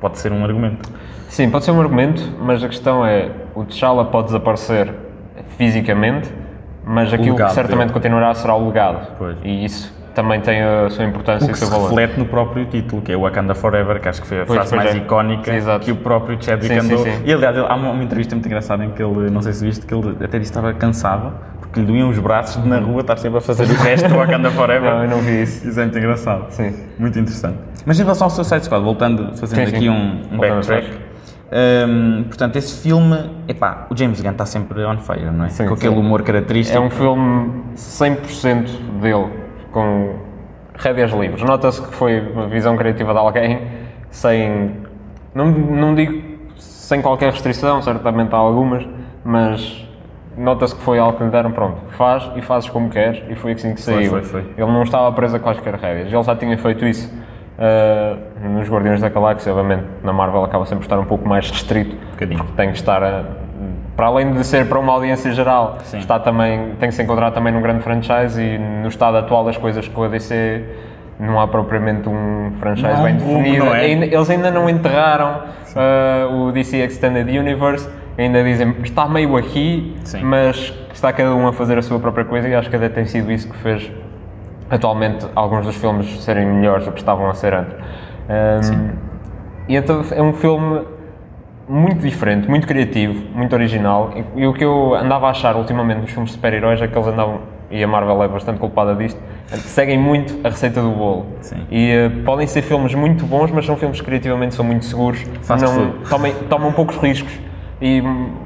Pode 0.00 0.18
ser 0.18 0.30
um 0.32 0.44
argumento. 0.44 0.88
Sim, 1.28 1.50
pode 1.50 1.64
ser 1.64 1.72
um 1.72 1.80
argumento, 1.80 2.22
mas 2.40 2.62
a 2.62 2.68
questão 2.68 3.04
é: 3.04 3.30
o 3.54 3.64
T'Challa 3.64 4.04
pode 4.04 4.26
desaparecer 4.26 4.92
fisicamente, 5.56 6.32
mas 6.84 7.12
aquilo 7.12 7.32
legado 7.32 7.48
que 7.48 7.54
certamente 7.54 7.88
dele. 7.88 7.92
continuará 7.94 8.32
será 8.34 8.54
o 8.54 8.66
legado. 8.66 9.16
Pois. 9.18 9.36
E 9.42 9.64
isso 9.64 9.92
também 10.18 10.40
tem 10.40 10.60
a 10.62 10.90
sua 10.90 11.04
importância 11.04 11.46
O 11.46 11.48
e 11.48 11.50
o 11.50 11.52
que 11.52 11.58
seu 11.60 11.68
se 11.68 11.72
valor. 11.72 11.88
reflete 11.90 12.18
no 12.18 12.26
próprio 12.26 12.64
título, 12.66 13.00
que 13.00 13.12
é 13.12 13.16
o 13.16 13.20
Wakanda 13.20 13.54
Forever, 13.54 14.00
que 14.00 14.08
acho 14.08 14.20
que 14.20 14.26
foi 14.26 14.40
a 14.42 14.44
Pois, 14.46 14.58
frase 14.58 14.74
mais 14.74 14.94
é. 14.94 14.98
icónica 14.98 15.54
Exato. 15.54 15.84
que 15.84 15.92
o 15.92 15.96
próprio 15.96 16.36
Chadwick 16.42 16.74
Sim, 16.74 16.80
sim, 16.80 16.86
andou. 16.92 17.04
sim. 17.04 17.22
E 17.24 17.32
aliás, 17.32 17.56
há 17.56 17.74
uma, 17.76 17.90
uma 17.92 18.02
entrevista 18.02 18.34
muito 18.34 18.46
engraçada 18.46 18.84
em 18.84 18.90
que 18.90 19.00
ele, 19.00 19.30
não 19.30 19.40
sei 19.40 19.52
se 19.52 19.64
viste, 19.64 19.86
que 19.86 19.94
ele 19.94 20.10
até 20.24 20.38
disse 20.40 20.50
que 20.52 20.58
estava 20.58 20.72
cansado 20.74 21.32
porque 21.60 21.78
lhe 21.80 21.86
doíam 21.86 22.08
os 22.08 22.18
braços 22.18 22.60
de 22.60 22.68
na 22.68 22.78
rua 22.80 23.02
estar 23.02 23.16
sempre 23.18 23.38
a 23.38 23.40
fazer 23.40 23.62
o 23.64 23.74
resto 23.74 24.08
do 24.08 24.16
Wakanda 24.16 24.50
Forever. 24.50 24.90
Não, 24.92 25.04
eu 25.04 25.10
não 25.10 25.18
vi 25.20 25.42
isso. 25.42 25.68
Isso 25.68 25.78
é 25.78 25.82
muito 25.84 25.98
engraçado. 25.98 26.46
Sim. 26.50 26.74
Muito 26.98 27.16
interessante. 27.18 27.58
Mas 27.86 28.00
em 28.00 28.02
relação 28.02 28.24
ao 28.26 28.30
Suicide 28.30 28.64
Squad, 28.64 28.82
voltando, 28.82 29.36
fazendo 29.36 29.60
Sim, 29.60 29.66
sim. 29.66 29.76
aqui 29.76 29.88
um, 29.88 30.22
um 30.32 30.38
backtrack. 30.38 30.90
hum, 31.88 32.24
portanto, 32.26 32.56
esse 32.56 32.82
filme, 32.82 33.18
epá, 33.46 33.86
o 33.90 33.96
James 33.96 34.20
Gunn 34.20 34.30
está 34.32 34.44
sempre 34.46 34.82
on 34.84 34.98
fire, 34.98 35.30
não 35.30 35.44
é? 35.44 35.48
Sim, 35.50 35.66
Com 35.66 35.74
aquele 35.74 35.94
sim. 35.94 36.00
humor 36.00 36.22
característico. 36.22 36.76
É 36.76 36.80
um 36.80 36.90
filme 36.90 37.52
100% 37.76 38.68
dele, 39.00 39.26
com 39.72 40.14
rédeas 40.74 41.10
livres. 41.12 41.42
Nota-se 41.42 41.82
que 41.82 41.94
foi 41.94 42.20
uma 42.20 42.46
visão 42.46 42.76
criativa 42.76 43.12
de 43.12 43.18
alguém, 43.18 43.60
sem. 44.10 44.76
Não, 45.34 45.46
não 45.46 45.94
digo 45.94 46.22
sem 46.56 47.00
qualquer 47.02 47.30
restrição, 47.32 47.82
certamente 47.82 48.34
há 48.34 48.38
algumas, 48.38 48.86
mas 49.24 49.86
nota-se 50.36 50.74
que 50.74 50.80
foi 50.82 50.98
algo 50.98 51.18
que 51.18 51.24
lhe 51.24 51.30
deram, 51.30 51.52
pronto, 51.52 51.76
faz 51.90 52.30
e 52.36 52.40
fazes 52.42 52.68
como 52.70 52.88
queres, 52.88 53.22
e 53.28 53.34
foi 53.34 53.52
assim 53.52 53.74
que 53.74 53.82
Foi, 53.82 53.94
saiu. 53.94 54.10
foi, 54.10 54.22
foi. 54.22 54.40
Ele 54.56 54.72
não 54.72 54.82
estava 54.84 55.10
preso 55.12 55.36
a 55.36 55.38
quaisquer 55.40 55.74
rédeas, 55.74 56.12
ele 56.12 56.22
já 56.22 56.34
tinha 56.36 56.56
feito 56.56 56.84
isso. 56.86 57.12
ah, 57.58 58.16
nos 58.48 58.68
Guardiões 58.70 59.00
da 59.00 59.08
Galáxia, 59.08 59.52
obviamente, 59.52 59.84
na 60.02 60.12
Marvel 60.12 60.44
acaba 60.44 60.64
sempre 60.64 60.78
por 60.78 60.84
estar 60.86 60.98
um 60.98 61.04
pouco 61.04 61.28
mais 61.28 61.50
restrito, 61.50 61.94
bocadinho. 62.12 62.38
porque 62.38 62.52
tem 62.56 62.70
que 62.70 62.76
estar, 62.78 63.02
a- 63.02 63.24
para 63.98 64.06
além 64.06 64.32
de 64.32 64.44
ser 64.44 64.68
para 64.68 64.78
uma 64.78 64.92
audiência 64.92 65.32
geral, 65.32 65.78
Sim. 65.82 65.98
está 65.98 66.20
também, 66.20 66.76
tem 66.78 66.88
que 66.88 66.94
se 66.94 67.02
encontrar 67.02 67.32
também 67.32 67.52
num 67.52 67.60
grande 67.60 67.82
franchise 67.82 68.40
e 68.40 68.56
no 68.56 68.86
estado 68.86 69.16
atual 69.16 69.44
das 69.44 69.56
coisas 69.56 69.88
com 69.88 70.04
a 70.04 70.08
DC 70.08 70.64
não 71.18 71.40
há 71.40 71.48
propriamente 71.48 72.08
um 72.08 72.52
franchise 72.60 72.92
Não 72.92 73.02
bem 73.02 73.14
um 73.14 73.18
definido. 73.18 73.64
não 73.64 73.74
é? 73.74 73.90
Eles 73.90 74.30
ainda 74.30 74.52
não 74.52 74.70
enterraram 74.70 75.42
ah, 75.74 76.28
o 76.30 76.52
DC 76.52 76.76
Extended 76.76 77.28
Universe, 77.28 77.90
ainda 78.16 78.44
dizem 78.44 78.72
está 78.84 79.08
meio 79.08 79.36
aqui, 79.36 79.96
Sim. 80.04 80.22
mas 80.22 80.72
está 80.94 81.12
cada 81.12 81.34
um 81.34 81.48
a 81.48 81.52
fazer 81.52 81.76
a 81.76 81.82
sua 81.82 81.98
própria 81.98 82.24
coisa 82.24 82.48
e 82.48 82.54
acho 82.54 82.70
que 82.70 82.76
até 82.76 82.88
tem 82.88 83.04
sido 83.04 83.32
isso 83.32 83.50
que 83.50 83.56
fez 83.56 83.90
atualmente 84.70 85.26
alguns 85.34 85.66
dos 85.66 85.74
filmes 85.74 86.22
serem 86.22 86.46
melhores 86.46 86.84
do 86.84 86.92
que 86.92 87.00
estavam 87.00 87.28
a 87.28 87.34
ser 87.34 87.52
antes. 87.52 88.70
Um, 88.70 88.90
e 89.66 89.74
então 89.74 90.04
é 90.12 90.22
um 90.22 90.34
filme 90.34 90.82
muito 91.68 92.00
diferente, 92.00 92.48
muito 92.48 92.66
criativo, 92.66 93.24
muito 93.34 93.52
original. 93.52 94.12
E, 94.16 94.42
e 94.42 94.46
o 94.46 94.54
que 94.54 94.64
eu 94.64 94.94
andava 94.94 95.26
a 95.26 95.30
achar 95.30 95.54
ultimamente 95.56 96.00
nos 96.00 96.10
filmes 96.10 96.30
de 96.30 96.36
super-heróis 96.36 96.80
é 96.80 96.88
que 96.88 96.96
eles 96.96 97.08
andavam, 97.08 97.40
e 97.70 97.82
a 97.84 97.86
Marvel 97.86 98.22
é 98.22 98.28
bastante 98.28 98.58
culpada 98.58 98.94
disto, 98.94 99.20
seguem 99.46 99.98
muito 99.98 100.34
a 100.44 100.48
receita 100.48 100.80
do 100.80 100.90
bolo. 100.90 101.26
Sim. 101.40 101.66
E 101.70 101.90
eh, 101.90 102.08
podem 102.24 102.46
ser 102.46 102.62
filmes 102.62 102.94
muito 102.94 103.26
bons, 103.26 103.50
mas 103.50 103.66
são 103.66 103.76
filmes 103.76 104.00
que 104.00 104.06
criativamente 104.06 104.54
são 104.54 104.64
muito 104.64 104.84
seguros, 104.86 105.22
Fast 105.42 105.64
não 105.64 105.92
tomem, 106.08 106.34
tomam 106.48 106.72
poucos 106.72 106.96
riscos. 106.96 107.32
E 107.80 108.02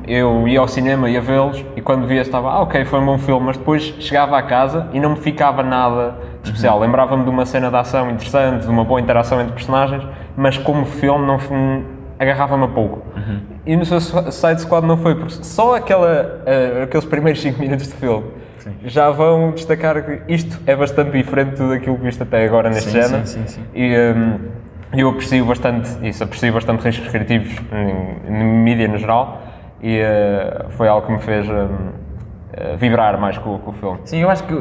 eu 0.06 0.46
ia 0.46 0.60
ao 0.60 0.68
cinema, 0.68 1.08
ia 1.08 1.20
vê-los, 1.20 1.64
e 1.74 1.80
quando 1.80 2.06
via 2.06 2.20
estava, 2.20 2.50
ah, 2.50 2.60
ok, 2.60 2.84
foi 2.84 3.00
um 3.00 3.06
bom 3.06 3.18
filme, 3.18 3.46
mas 3.46 3.56
depois 3.56 3.82
chegava 3.98 4.36
à 4.36 4.42
casa 4.42 4.88
e 4.92 5.00
não 5.00 5.10
me 5.10 5.16
ficava 5.16 5.62
nada 5.62 6.16
de 6.42 6.50
especial. 6.50 6.76
Uhum. 6.76 6.82
Lembrava-me 6.82 7.24
de 7.24 7.30
uma 7.30 7.46
cena 7.46 7.70
de 7.70 7.76
ação 7.76 8.10
interessante, 8.10 8.66
de 8.66 8.70
uma 8.70 8.84
boa 8.84 9.00
interação 9.00 9.40
entre 9.40 9.54
personagens, 9.54 10.06
mas 10.36 10.58
como 10.58 10.84
filme 10.84 11.26
não 11.26 11.38
agarrava-me 12.22 12.64
a 12.64 12.68
pouco. 12.68 13.02
Uhum. 13.16 13.40
E 13.66 13.76
no 13.76 13.84
Suicide 13.84 14.60
Squad 14.62 14.86
não 14.86 14.96
foi, 14.96 15.14
porque 15.14 15.34
só 15.42 15.76
aquela, 15.76 16.42
eh, 16.46 16.82
aqueles 16.84 17.04
primeiros 17.04 17.40
5 17.42 17.58
minutos 17.60 17.88
de 17.88 17.94
filme 17.94 18.26
já 18.84 19.10
vão 19.10 19.50
destacar 19.50 20.04
que 20.04 20.32
isto 20.32 20.60
é 20.66 20.76
bastante 20.76 21.10
diferente 21.10 21.56
de 21.56 21.68
daquilo 21.68 21.96
que 21.96 22.04
viste 22.04 22.22
até 22.22 22.44
agora 22.44 22.70
neste 22.70 22.90
Sim, 22.90 23.02
género. 23.02 23.26
sim, 23.26 23.46
sim, 23.46 23.46
sim. 23.46 23.64
E 23.74 23.92
hum, 23.96 24.38
eu 24.92 25.08
aprecio 25.08 25.44
bastante 25.44 25.90
isso, 26.06 26.22
aprecio 26.22 26.52
bastante 26.52 26.80
riscos 26.84 27.08
criativos 27.08 27.56
em, 27.72 28.32
em 28.32 28.44
mídia 28.44 28.86
no 28.86 28.98
geral 28.98 29.42
e 29.82 29.98
eh, 29.98 30.66
foi 30.70 30.86
algo 30.86 31.06
que 31.06 31.12
me 31.12 31.18
fez 31.18 31.48
hum, 31.48 31.90
eh, 32.54 32.76
vibrar 32.76 33.18
mais 33.18 33.38
com, 33.38 33.56
com 33.58 33.70
o 33.70 33.74
filme. 33.74 33.98
Sim, 34.04 34.18
eu 34.18 34.28
acho 34.28 34.44
que 34.44 34.54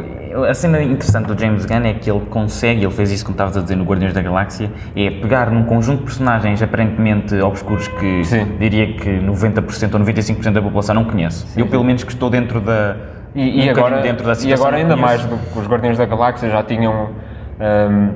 a 0.47 0.53
cena 0.53 0.81
interessante 0.81 1.25
do 1.25 1.37
James 1.37 1.65
Gunn 1.65 1.85
é 1.85 1.93
que 1.93 2.09
ele 2.09 2.21
consegue, 2.29 2.83
ele 2.83 2.93
fez 2.93 3.11
isso 3.11 3.25
como 3.25 3.33
estavas 3.33 3.57
a 3.57 3.61
dizer 3.61 3.75
no 3.75 3.83
Guardiões 3.83 4.13
da 4.13 4.21
Galáxia, 4.21 4.71
é 4.95 5.09
pegar 5.09 5.51
num 5.51 5.65
conjunto 5.65 5.99
de 5.99 6.05
personagens 6.05 6.61
aparentemente 6.61 7.35
obscuros 7.41 7.89
que 7.89 8.23
Sim. 8.23 8.45
diria 8.57 8.93
que 8.93 9.09
90% 9.19 9.93
ou 9.93 9.99
95% 9.99 10.53
da 10.53 10.61
população 10.61 10.95
não 10.95 11.03
conhece. 11.03 11.45
eu 11.59 11.67
pelo 11.67 11.83
menos 11.83 12.03
que 12.03 12.11
estou 12.13 12.29
dentro 12.29 12.61
da 12.61 12.95
E, 13.35 13.65
e 13.65 13.67
um 13.67 13.71
agora, 13.71 14.01
dentro 14.01 14.25
da 14.25 14.33
e 14.41 14.53
agora 14.53 14.77
ainda 14.77 14.95
mais 14.95 15.25
do 15.25 15.35
que 15.37 15.59
os 15.59 15.67
Guardiões 15.67 15.97
da 15.97 16.05
Galáxia 16.05 16.49
já 16.49 16.63
tinham 16.63 17.09
hum, 17.59 18.13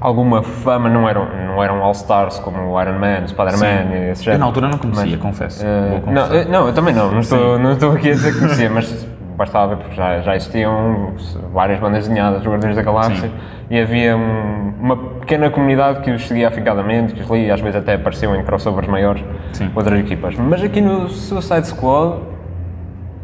alguma 0.00 0.42
fama, 0.42 0.88
não 0.88 1.08
eram, 1.08 1.26
não 1.46 1.62
eram 1.62 1.82
All-Stars 1.82 2.38
como 2.40 2.58
o 2.72 2.80
Iron 2.82 2.98
Man, 2.98 3.26
Spider-Man 3.26 3.94
e 3.94 4.10
esse 4.10 4.22
Eu 4.22 4.24
género. 4.24 4.40
na 4.40 4.46
altura 4.46 4.68
não 4.68 4.78
conhecia, 4.78 5.18
confesso. 5.18 5.64
Eh, 5.64 6.00
Vou 6.04 6.12
não, 6.14 6.34
eh, 6.34 6.44
não, 6.46 6.66
eu 6.66 6.72
também 6.72 6.94
não, 6.94 7.10
não 7.12 7.20
estou, 7.20 7.58
não 7.58 7.72
estou 7.72 7.92
aqui 7.92 8.08
a 8.10 8.12
dizer 8.14 8.32
que 8.32 8.38
conhecia, 8.40 8.70
mas 8.72 9.06
bastava 9.36 9.74
ver 9.74 9.82
porque 9.82 9.96
já, 9.96 10.20
já 10.20 10.36
existiam 10.36 11.12
várias 11.52 11.80
bandas 11.80 12.06
desenhadas 12.06 12.42
Guardiões 12.46 12.76
da 12.76 12.82
Galáxia 12.82 13.28
Sim. 13.28 13.32
e 13.70 13.78
havia 13.80 14.14
um- 14.16 14.74
uma 14.80 14.96
pequena 14.96 15.48
comunidade 15.50 16.00
que 16.00 16.10
os 16.10 16.26
seguia 16.28 16.48
afincadamente, 16.48 17.14
que 17.14 17.22
os 17.22 17.28
lia 17.30 17.46
e 17.46 17.50
às 17.50 17.60
vezes 17.60 17.76
até 17.76 17.94
apareciam 17.94 18.34
em 18.36 18.42
crossovers 18.42 18.88
maiores 18.88 19.22
Sim. 19.52 19.70
outras 19.74 19.98
equipas. 20.00 20.34
Mas 20.36 20.62
aqui 20.62 20.80
no 20.80 21.08
Suicide 21.08 21.66
Squad 21.68 22.18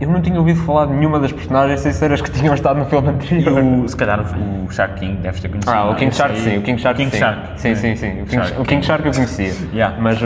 eu 0.00 0.08
não 0.10 0.20
tinha 0.20 0.38
ouvido 0.38 0.60
falar 0.60 0.86
de 0.86 0.92
nenhuma 0.94 1.18
das 1.18 1.32
personagens 1.32 1.80
sem 1.80 1.92
ser 1.92 2.12
as 2.12 2.20
que 2.20 2.30
tinham 2.30 2.54
estado 2.54 2.78
no 2.78 2.84
filme 2.86 3.08
E 3.08 3.10
anterior. 3.12 3.62
o, 3.62 3.88
se 3.88 3.96
calhar 3.96 4.20
o, 4.20 4.64
o 4.64 4.70
Shark 4.70 4.94
King 5.00 5.16
deves 5.16 5.40
ter 5.40 5.48
conhecido. 5.48 5.72
Ah, 5.74 5.88
o 5.88 5.92
é? 5.92 5.94
King 5.96 6.14
Shark 6.14 6.38
sim, 6.38 6.58
o 6.58 6.62
King 6.62 6.80
Shark 6.80 6.96
King 6.98 7.10
sim. 7.10 7.18
Shark. 7.18 7.40
Sim, 7.60 7.74
sim, 7.74 7.96
sim. 7.96 8.22
O 8.22 8.26
King, 8.26 8.44
Shark 8.44 8.60
o 8.60 8.64
King 8.64 8.82
Shark 8.86 9.06
eu 9.06 9.12
conhecia. 9.12 9.52
Yeah. 9.72 9.96
Mas 10.00 10.18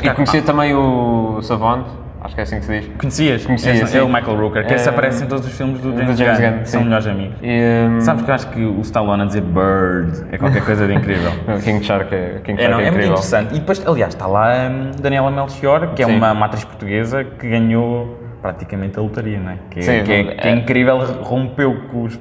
que 0.00 0.06
e 0.06 0.10
há- 0.10 0.14
conhecia 0.14 0.42
também 0.42 0.74
o 0.74 1.40
Savant, 1.42 1.86
acho 2.24 2.34
que 2.34 2.40
é 2.40 2.44
assim 2.44 2.58
que 2.60 2.64
se 2.66 2.80
diz. 2.80 2.90
Conhecias? 2.98 3.44
Conhecia, 3.46 3.86
sim. 3.86 3.98
É 3.98 4.02
o 4.02 4.06
Michael 4.08 4.36
Rooker, 4.36 4.66
que 4.66 4.74
Eh, 4.74 4.88
aparece 4.88 5.24
em 5.24 5.26
todos 5.26 5.46
os 5.46 5.52
filmes 5.56 5.80
do 5.80 5.96
James, 5.96 6.18
James 6.18 6.38
Gunn. 6.40 6.64
São 6.64 6.84
melhores 6.84 7.06
amigos. 7.06 7.36
E, 7.42 7.60
hum, 7.88 8.00
Sabes 8.00 8.22
que 8.24 8.30
eu 8.30 8.34
acho 8.34 8.48
que 8.50 8.64
o 8.64 8.80
Stallone 8.80 9.22
a 9.22 9.26
dizer 9.26 9.40
Bird 9.42 10.24
é 10.32 10.38
qualquer 10.38 10.64
coisa 10.64 10.86
de 10.86 10.94
incrível. 10.94 11.30
King 11.64 11.84
Shark 11.84 12.14
é, 12.14 12.40
King 12.44 12.60
É, 12.60 12.64
Shark 12.64 12.70
não, 12.76 12.80
é 12.80 12.86
é 12.86 12.90
muito 12.90 13.04
interessante. 13.06 13.54
E 13.54 13.58
depois, 13.60 13.86
aliás, 13.86 14.14
está 14.14 14.26
lá 14.26 14.68
hum, 14.70 14.90
Daniela 15.00 15.30
Melchior, 15.30 15.94
que 15.94 16.02
é 16.02 16.06
uma, 16.06 16.32
uma 16.32 16.46
atriz 16.46 16.64
portuguesa 16.64 17.24
que 17.24 17.48
ganhou 17.48 18.18
praticamente 18.40 18.98
a 18.98 19.02
lotaria, 19.02 19.38
não 19.38 19.50
é? 19.52 19.56
Que, 19.70 19.78
é- 19.78 19.82
Sim, 19.82 20.02
que 20.04 20.12
é, 20.12 20.24
que 20.34 20.48
é 20.48 20.50
é. 20.50 20.54
incrível, 20.54 20.98
rompeu 21.22 21.76
com, 21.90 22.02
os- 22.04 22.18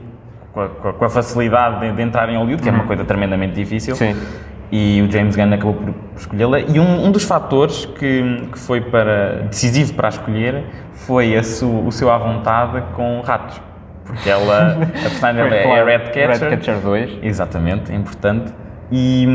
com 0.54 0.62
a, 0.62 0.68
com 0.94 1.06
a- 1.06 1.10
facilidade 1.10 1.80
de, 1.80 1.96
de 1.96 2.02
entrar 2.02 2.30
em 2.30 2.38
Hollywood, 2.38 2.62
que 2.62 2.70
é 2.70 2.72
uma 2.72 2.84
coisa 2.86 3.04
tremendamente 3.04 3.54
difícil. 3.56 3.96
Sim. 3.96 4.16
E 4.72 5.02
o 5.02 5.12
James 5.12 5.36
Gunn 5.36 5.54
acabou 5.54 5.74
por, 5.74 5.94
escolhê-la. 6.16 6.60
E 6.62 6.80
um, 6.80 7.06
um 7.06 7.12
dos 7.12 7.24
fatores 7.24 7.86
que, 7.86 8.48
que 8.52 8.58
foi 8.58 8.80
para, 8.80 9.44
decisivo 9.50 9.94
para 9.94 10.08
a 10.08 10.10
escolher 10.10 10.64
foi 10.94 11.36
a 11.36 11.44
su- 11.44 11.86
o 11.86 11.92
seu 11.92 12.10
à 12.10 12.18
vontade 12.18 12.82
com 12.94 13.20
ratos. 13.22 13.62
Porque 14.06 14.30
ela, 14.30 14.78
a 14.82 14.86
personagem 15.10 15.44
dela 15.50 15.74
é, 15.74 15.94
é 15.94 15.98
Ratcatcher. 15.98 16.30
Ratcatcher 16.30 16.78
2. 16.80 17.12
Exatamente, 17.22 17.92
é 17.92 17.96
importante. 17.96 18.54
E, 18.90 19.26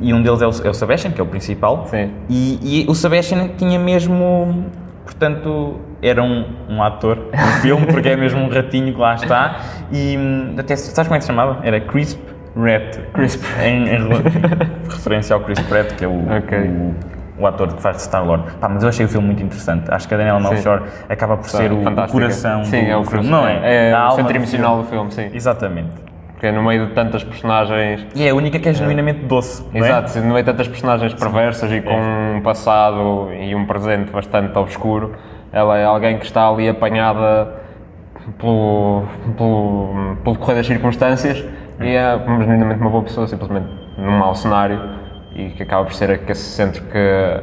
e 0.00 0.12
um 0.12 0.22
deles 0.22 0.40
é 0.42 0.46
o, 0.46 0.66
é 0.66 0.70
o 0.70 0.74
Sebastian, 0.74 1.10
que 1.10 1.20
é 1.20 1.24
o 1.24 1.26
principal. 1.26 1.86
Sim. 1.86 2.10
E, 2.28 2.84
e 2.84 2.90
o 2.90 2.94
Sebastian 2.94 3.48
tinha 3.56 3.78
mesmo, 3.78 4.66
portanto, 5.04 5.80
era 6.02 6.22
um, 6.22 6.44
um 6.68 6.82
ator 6.82 7.16
no 7.32 7.52
filme, 7.62 7.86
porque 7.86 8.08
é 8.10 8.16
mesmo 8.16 8.40
um 8.40 8.48
ratinho 8.48 8.92
que 8.94 9.00
lá 9.00 9.14
está. 9.14 9.60
E 9.92 10.18
até, 10.58 10.76
sabes 10.76 11.08
como 11.08 11.14
é 11.16 11.18
que 11.18 11.24
se 11.24 11.28
chamava? 11.28 11.60
Era 11.62 11.80
Crisp 11.80 12.20
Rat. 12.56 12.98
Crisp. 13.12 13.44
Em, 13.62 13.82
em 13.84 14.08
rela- 14.08 14.22
referência 14.90 15.34
ao 15.34 15.40
Chris 15.40 15.58
Pratt, 15.60 15.92
que 15.94 16.04
é 16.04 16.08
o, 16.08 16.22
Ok. 16.38 16.58
o, 16.58 16.94
o 17.42 17.46
ator 17.46 17.68
que 17.74 17.82
faz 17.82 17.96
de 17.96 18.02
Star-Lord. 18.02 18.44
Mas 18.60 18.82
eu 18.82 18.88
achei 18.88 19.04
o 19.04 19.08
filme 19.08 19.26
muito 19.26 19.42
interessante. 19.42 19.90
Acho 19.92 20.08
que 20.08 20.14
a 20.14 20.16
Daniela 20.16 20.40
Melchior 20.40 20.82
acaba 21.08 21.36
por 21.36 21.48
ser 21.50 21.70
o, 21.72 21.82
Fantástica. 21.82 22.12
coração 22.12 22.64
sim, 22.64 22.84
do, 22.84 22.90
é 22.90 22.96
o 22.96 23.04
filme, 23.04 23.28
não 23.28 23.46
é? 23.46 23.88
É, 23.88 23.92
A 23.92 24.08
o 24.08 24.10
centro 24.12 24.32
do 24.32 24.36
emocional 24.38 24.82
filme. 24.84 24.84
do 24.84 24.90
filme, 25.14 25.30
sim. 25.30 25.36
Exatamente. 25.36 25.90
Porque 26.32 26.50
no 26.52 26.62
meio 26.62 26.86
de 26.88 26.92
tantas 26.92 27.24
personagens 27.24 28.06
E 28.14 28.26
é 28.26 28.30
a 28.30 28.34
única 28.34 28.58
que 28.58 28.68
é 28.68 28.72
genuinamente 28.74 29.20
doce. 29.24 29.62
não 29.72 29.84
é? 29.84 29.88
Exato, 29.88 30.18
no 30.18 30.26
meio 30.34 30.38
de 30.38 30.44
tantas 30.44 30.68
personagens 30.68 31.14
perversas 31.14 31.72
e 31.72 31.80
com 31.80 31.94
um 32.36 32.40
passado 32.42 33.30
e 33.38 33.54
um 33.54 33.64
presente 33.66 34.10
bastante 34.12 34.56
obscuro, 34.58 35.12
ela 35.50 35.78
é 35.78 35.84
alguém 35.84 36.18
que 36.18 36.26
está 36.26 36.46
ali 36.48 36.68
apanhada 36.68 37.48
pelo, 38.38 39.04
pelo, 39.36 40.16
pelo 40.22 40.34
decorrer 40.34 40.56
das 40.56 40.66
circunstâncias 40.66 41.42
e 41.80 41.94
é 41.94 42.18
genuinamente 42.40 42.80
uma 42.80 42.90
boa 42.90 43.02
pessoa, 43.02 43.26
simplesmente 43.26 43.66
num 43.98 44.18
mau 44.18 44.34
cenário 44.34 44.80
e 45.34 45.50
que 45.50 45.62
acaba 45.62 45.84
por 45.84 45.92
ser 45.94 46.20
esse 46.28 46.42
centro 46.42 46.82
que 46.84 47.40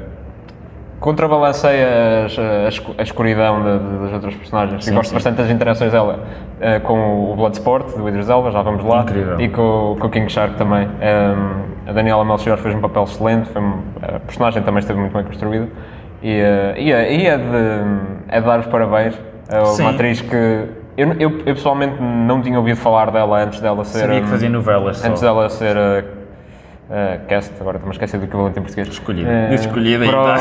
contrabalanceia 0.99 2.25
as- 2.25 2.39
a, 2.39 2.93
a 2.97 3.03
escuridão 3.03 3.61
da- 3.63 3.77
da- 3.77 3.97
das 4.03 4.13
outras 4.13 4.35
personagens. 4.35 4.85
Sim, 4.85 4.91
e 4.91 4.95
gosto 4.95 5.09
sim. 5.09 5.15
bastante 5.15 5.35
das 5.37 5.49
interações 5.49 5.91
dela 5.91 6.19
eh, 6.61 6.79
com 6.79 7.31
o 7.31 7.35
Bloodsport, 7.35 7.95
do 7.97 8.07
Idris 8.07 8.29
Elba, 8.29 8.51
já 8.51 8.61
vamos 8.61 8.83
lá, 8.85 9.01
Incrível. 9.01 9.39
e 9.41 9.49
com, 9.49 9.97
com 9.99 10.07
o 10.07 10.09
King 10.09 10.31
Shark 10.31 10.55
também. 10.55 10.87
Um, 10.87 11.89
a 11.89 11.91
Daniela 11.91 12.23
Melchior 12.23 12.57
fez 12.57 12.73
um 12.73 12.79
papel 12.79 13.03
excelente, 13.03 13.49
foi 13.49 13.61
um- 13.61 13.81
a 14.01 14.19
personagem 14.21 14.63
também 14.63 14.79
esteve 14.79 14.99
muito 14.99 15.11
bem 15.13 15.23
construída 15.25 15.67
e, 16.21 16.41
uh, 16.41 16.77
e, 16.77 16.91
é- 16.93 17.13
e 17.13 17.27
é, 17.27 17.37
de, 17.37 17.45
é 18.29 18.39
de 18.39 18.45
dar 18.47 18.59
os 18.59 18.67
parabéns 18.67 19.19
a 19.51 19.63
uma 19.81 19.89
atriz 19.89 20.21
que 20.21 20.67
eu, 20.95 21.13
eu, 21.13 21.29
eu 21.39 21.55
pessoalmente 21.55 22.01
não 22.01 22.41
tinha 22.41 22.57
ouvido 22.57 22.77
falar 22.77 23.12
dela 23.12 23.43
antes 23.43 23.59
dela 23.59 23.83
ser. 23.83 24.00
Sabia 24.00 24.21
que 24.21 24.27
fazia 24.27 24.50
novelas 24.50 24.97
só. 24.97 25.07
Antes 25.07 25.21
dela 25.21 25.50
ser 25.50 25.75
uh, 25.75 26.05
uh, 26.89 27.25
cast, 27.27 27.53
agora 27.59 27.77
estou-me 27.77 27.91
a 27.91 27.95
esquecer 27.95 28.17
do 28.19 28.25
equivalente 28.25 28.59
em 28.59 28.62
português. 28.62 28.88
Escolhida. 28.88 29.29
Uh, 29.29 29.53
escolhida 29.53 30.05
para, 30.05 30.23
tá. 30.23 30.38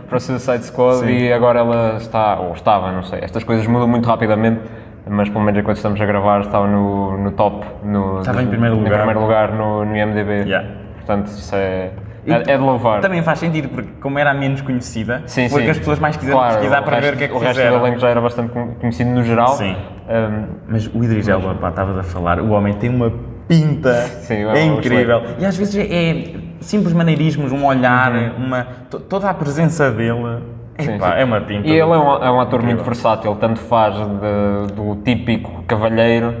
para 0.08 0.16
o 0.16 0.20
Suicide 0.20 0.64
Squad 0.64 0.98
Sim. 1.00 1.08
e 1.08 1.32
agora 1.32 1.58
ela 1.60 1.96
está, 1.98 2.38
ou 2.40 2.52
estava, 2.52 2.90
não 2.92 3.02
sei, 3.02 3.20
estas 3.22 3.44
coisas 3.44 3.66
mudam 3.66 3.88
muito 3.88 4.08
rapidamente, 4.08 4.60
mas 5.08 5.28
pelo 5.28 5.44
menos 5.44 5.60
enquanto 5.60 5.76
estamos 5.76 6.00
a 6.00 6.06
gravar 6.06 6.40
estava 6.40 6.66
no, 6.66 7.18
no 7.18 7.32
top, 7.32 7.66
no, 7.84 8.20
Estava 8.20 8.42
em 8.42 8.46
primeiro 8.46 8.76
lugar. 8.76 8.92
em 8.92 8.96
primeiro 8.96 9.20
lugar 9.20 9.52
no, 9.52 9.84
no 9.84 9.96
IMDB. 9.96 10.48
Yeah. 10.48 10.68
Portanto, 10.96 11.26
isso 11.26 11.54
é, 11.54 11.90
é, 12.26 12.52
é 12.52 12.56
de 12.56 12.62
louvar. 12.62 13.00
Também 13.00 13.22
faz 13.22 13.38
sentido, 13.38 13.68
porque 13.68 13.90
como 14.00 14.18
era 14.18 14.30
a 14.30 14.34
menos 14.34 14.60
conhecida, 14.60 15.22
Sim, 15.26 15.48
foi 15.48 15.60
sim. 15.60 15.64
que 15.66 15.70
as 15.70 15.78
pessoas 15.78 15.98
mais 15.98 16.16
quiseram 16.16 16.38
Claro, 16.38 16.54
pesquisar 16.54 16.82
para 16.82 16.96
resto- 16.96 17.06
ver 17.08 17.14
o 17.14 17.18
que 17.18 17.24
é 17.24 17.28
que 17.28 17.34
O 17.34 17.38
resto 17.38 17.60
do 17.62 17.74
elenco 17.74 17.98
já 17.98 18.08
era 18.08 18.20
bastante 18.20 18.50
con- 18.52 18.74
conhecido 18.80 19.10
no 19.10 19.22
geral. 19.22 19.48
Sim. 19.56 19.76
Um, 20.08 20.44
Mas 20.68 20.86
o 20.94 21.02
Idris 21.02 21.26
Elba, 21.28 21.54
pá, 21.54 21.68
estavas 21.70 21.98
a 21.98 22.02
falar, 22.02 22.40
o 22.40 22.50
homem 22.50 22.74
tem 22.74 22.90
uma 22.90 23.12
pinta, 23.48 23.92
Sim, 24.22 24.44
é 24.46 24.58
é 24.58 24.64
incrível. 24.64 25.22
E 25.38 25.44
às 25.44 25.56
vezes 25.56 25.76
é, 25.76 25.82
é 26.10 26.34
simples 26.60 26.92
maneirismos, 26.92 27.52
um 27.52 27.64
olhar, 27.64 28.12
uma, 28.36 28.66
to- 28.90 29.00
toda 29.00 29.28
a 29.30 29.34
presença 29.34 29.90
dele, 29.90 30.42
Sim, 30.78 30.94
epá, 30.96 31.12
sim. 31.12 31.20
é 31.20 31.24
uma 31.24 31.40
pinta. 31.40 31.66
E 31.66 31.70
ele 31.70 31.80
é 31.80 31.84
um, 31.86 32.24
é 32.24 32.30
um 32.30 32.40
ator 32.40 32.60
Incrível. 32.60 32.76
muito 32.76 32.84
versátil, 32.84 33.34
tanto 33.36 33.60
faz 33.60 33.94
de- 33.96 34.72
do 34.74 34.96
típico 35.04 35.62
cavalheiro, 35.66 36.34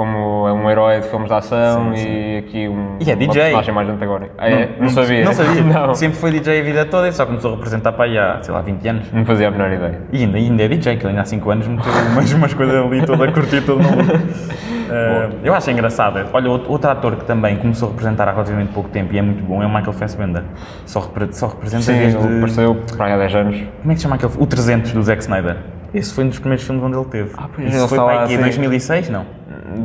como 0.00 0.48
é 0.48 0.52
um 0.54 0.70
herói 0.70 1.00
de 1.00 1.08
filmes 1.08 1.28
de 1.28 1.34
ação 1.34 1.94
Sim, 1.94 2.08
e 2.08 2.38
aqui 2.38 2.66
um, 2.66 2.96
E 2.98 3.10
é 3.10 3.14
DJ. 3.14 3.34
personagem 3.42 3.74
mais 3.74 3.86
antagónica. 3.90 4.32
Ah, 4.38 4.48
é? 4.48 4.70
Não, 4.80 4.88
sabia. 4.88 5.22
Não 5.26 5.34
sabia. 5.34 5.60
não, 5.62 5.94
Sempre 5.94 6.16
foi 6.16 6.30
DJ 6.30 6.58
a 6.58 6.62
vida 6.64 6.86
toda 6.86 7.06
e 7.08 7.12
só 7.12 7.26
começou 7.26 7.52
a 7.52 7.56
representar 7.56 7.92
para 7.92 8.06
aí 8.06 8.16
há, 8.16 8.38
sei 8.40 8.54
lá, 8.54 8.62
20 8.62 8.88
anos. 8.88 9.12
não 9.12 9.26
fazia 9.26 9.48
a 9.48 9.50
menor 9.50 9.70
ideia. 9.70 10.00
E 10.10 10.24
ainda, 10.24 10.38
ainda 10.38 10.62
é 10.62 10.68
DJ, 10.68 10.96
que 10.96 11.02
ele 11.02 11.08
ainda 11.10 11.20
há 11.20 11.24
5 11.26 11.50
anos 11.50 11.68
meteu 11.68 11.92
umas, 12.12 12.32
umas 12.32 12.54
coisas 12.54 12.74
ali 12.82 13.04
toda 13.04 13.26
a 13.26 13.30
curtir 13.30 13.60
todo 13.60 13.82
maluco. 13.82 14.10
Uh, 14.10 15.36
eu 15.44 15.52
acho 15.52 15.70
engraçado. 15.70 16.30
Olha, 16.32 16.50
outro, 16.50 16.72
outro 16.72 16.90
ator 16.90 17.16
que 17.16 17.26
também 17.26 17.58
começou 17.58 17.88
a 17.88 17.90
representar 17.90 18.26
há 18.26 18.32
relativamente 18.32 18.72
pouco 18.72 18.88
tempo 18.88 19.12
e 19.14 19.18
é 19.18 19.22
muito 19.22 19.42
bom 19.44 19.62
é 19.62 19.66
o 19.66 19.68
Michael 19.68 19.92
Fassbender. 19.92 20.44
Só, 20.86 21.00
repre- 21.00 21.32
só 21.34 21.48
representa 21.48 21.82
Sim, 21.82 21.98
desde... 21.98 22.16
ele 22.16 22.38
apareceu 22.38 22.74
para 22.96 23.04
aí 23.04 23.12
há 23.12 23.18
10 23.18 23.34
anos. 23.34 23.56
Como 23.82 23.92
é 23.92 23.94
que 23.94 24.00
se 24.00 24.02
chama 24.04 24.16
aquele? 24.16 24.32
O 24.38 24.46
300 24.46 24.92
do 24.92 25.02
Zack 25.02 25.20
Snyder. 25.20 25.58
Esse 25.92 26.14
foi 26.14 26.24
um 26.24 26.28
dos 26.28 26.38
primeiros 26.38 26.64
filmes 26.64 26.82
onde 26.84 26.96
ele 26.96 27.04
teve. 27.06 27.30
Ah, 27.36 27.48
pois, 27.52 27.74
Isso 27.74 27.88
foi 27.88 27.98
para 27.98 28.22
aqui, 28.22 28.36
sim. 28.36 28.40
2006? 28.40 29.08
Não. 29.10 29.26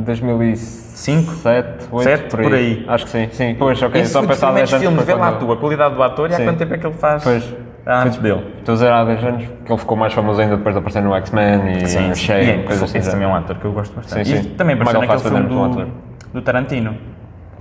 2007, 0.04 1.88
8, 1.90 2.02
Sete, 2.04 2.30
por 2.30 2.40
aí. 2.40 2.46
por 2.46 2.54
aí. 2.54 2.84
Acho 2.88 3.04
que 3.04 3.10
sim. 3.10 3.28
Sim, 3.32 3.56
pois, 3.58 3.80
ok. 3.82 4.00
Esse 4.00 4.12
Só 4.12 4.20
pensar 4.26 4.48
há 4.48 4.52
10 4.52 4.70
primeiros 4.70 4.72
anos. 4.72 5.04
filmes. 5.04 5.04
Vê 5.04 5.14
lá 5.14 5.32
tu, 5.38 5.52
a 5.52 5.56
qualidade 5.56 5.94
do 5.94 6.02
ator 6.02 6.30
e 6.30 6.34
há 6.34 6.36
Sim. 6.36 6.44
quanto 6.44 6.58
tempo 6.58 6.74
é 6.74 6.78
que 6.78 6.86
ele 6.86 6.94
faz 6.94 7.22
Pois. 7.24 7.54
antes 7.86 8.18
dele. 8.18 8.44
Estou 8.58 8.72
a 8.72 8.74
dizer 8.76 8.90
há 8.90 9.04
10 9.04 9.24
anos 9.24 9.44
que 9.64 9.72
ele 9.72 9.78
ficou 9.78 9.96
mais 9.96 10.12
famoso 10.12 10.40
ainda 10.40 10.56
depois 10.56 10.74
de 10.74 10.78
aparecer 10.78 11.02
no 11.02 11.14
X-Men 11.16 11.72
e 11.82 11.86
Sim. 11.88 12.14
Shane, 12.14 12.44
E 12.44 12.50
é, 12.50 12.62
coisas 12.62 12.82
assim. 12.84 12.98
esse 12.98 13.10
também 13.10 13.26
é 13.26 13.28
um 13.30 13.34
ator 13.34 13.56
que 13.56 13.64
eu 13.64 13.72
gosto 13.72 13.94
bastante. 13.94 14.26
Sim, 14.28 14.34
E 14.34 14.42
sim. 14.42 14.48
também 14.50 14.74
apareceu 14.74 15.00
naquele 15.00 15.18
filme 15.20 15.38
é 15.38 15.42
bom 15.42 15.68
do, 15.70 15.86
do 16.34 16.42
Tarantino. 16.42 16.96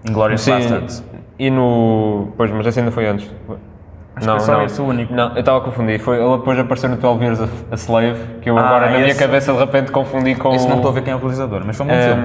Inglourious 0.08 0.48
Basterds. 0.48 1.04
E 1.38 1.50
no. 1.50 2.30
Pois, 2.38 2.50
mas 2.52 2.66
esse 2.68 2.80
ainda 2.80 2.92
foi 2.92 3.08
antes. 3.08 3.30
Acho 4.16 4.28
que 4.28 4.36
é 4.36 4.40
só 4.40 4.62
esse 4.64 4.82
o 4.82 4.86
único. 4.86 5.14
Não, 5.14 5.34
eu 5.34 5.40
estava 5.40 5.58
a 5.58 5.62
confundir. 5.62 6.00
Foi, 6.00 6.18
ele 6.18 6.38
depois 6.38 6.58
apareceu 6.58 6.90
no 6.90 6.96
12 6.96 7.24
Years 7.24 7.42
a, 7.72 7.76
Slave, 7.76 8.18
que 8.42 8.50
eu 8.50 8.58
Ah, 8.58 8.62
agora 8.62 8.90
na 8.92 9.00
minha 9.00 9.16
cabeça 9.16 9.52
de 9.52 9.60
repente 9.60 9.92
confundi 9.92 10.36
com. 10.36 10.54
Esse 10.56 10.68
não 10.68 10.78
estou 10.78 10.92
a 10.92 10.94
ver 10.94 11.02
quem 11.04 11.12
é 11.14 11.16
o 11.16 11.20
realizador, 11.20 11.62
mas 11.66 11.76
foi 11.76 11.86
um 11.86 11.90
bom 11.90 11.96
filme. 11.96 12.24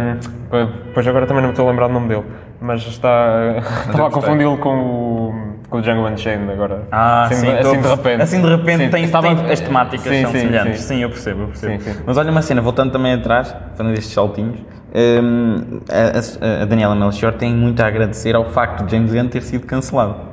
Ehm, 0.52 0.68
Pois 0.94 1.06
agora 1.06 1.26
também 1.26 1.42
não 1.42 1.48
me 1.48 1.52
estou 1.52 1.66
a 1.66 1.70
lembrar 1.70 1.86
do 1.88 1.92
nome 1.94 2.08
dele. 2.08 2.24
Mas 2.60 2.86
está. 2.86 3.56
estava 3.88 4.08
a 4.08 4.10
confundi-lo 4.10 4.56
com 4.58 4.76
o. 4.76 5.34
com 5.68 5.78
o 5.78 5.80
Django 5.82 6.06
Unchained 6.08 6.50
agora. 6.52 6.82
Ah, 6.92 7.24
assim, 7.24 7.34
sim, 7.36 7.46
de- 7.46 7.58
assim 7.58 7.80
de 7.80 7.88
repente. 7.88 8.22
Assim 8.22 8.40
de 8.42 8.48
repente 8.48 8.84
Sim, 8.84 8.90
tem, 8.90 9.04
estava- 9.04 9.34
tem- 9.34 9.50
as 9.52 9.60
temáticas 9.60 10.02
Sim, 10.14 10.22
são 10.22 10.30
sim, 10.32 10.38
semelhantes. 10.40 10.80
sim. 10.82 11.02
Eu 11.02 11.08
percebo, 11.08 11.42
eu 11.42 11.46
percebo. 11.48 12.02
Mas 12.06 12.16
olha 12.18 12.30
uma 12.30 12.42
cena, 12.42 12.60
voltando 12.60 12.92
também 12.92 13.14
atrás, 13.14 13.54
falando 13.76 13.94
destes 13.94 14.12
saltinhos, 14.12 14.58
hum, 14.94 15.80
a, 15.90 16.58
a- 16.58 16.62
a 16.62 16.64
Daniela 16.66 16.94
Melchior 16.94 17.32
tem 17.34 17.54
muito 17.54 17.80
a 17.82 17.86
agradecer 17.86 18.34
ao 18.34 18.44
facto 18.46 18.84
de 18.84 18.92
James 18.96 19.12
Gunn 19.12 19.28
ter 19.28 19.42
sido 19.42 19.66
cancelado. 19.66 20.29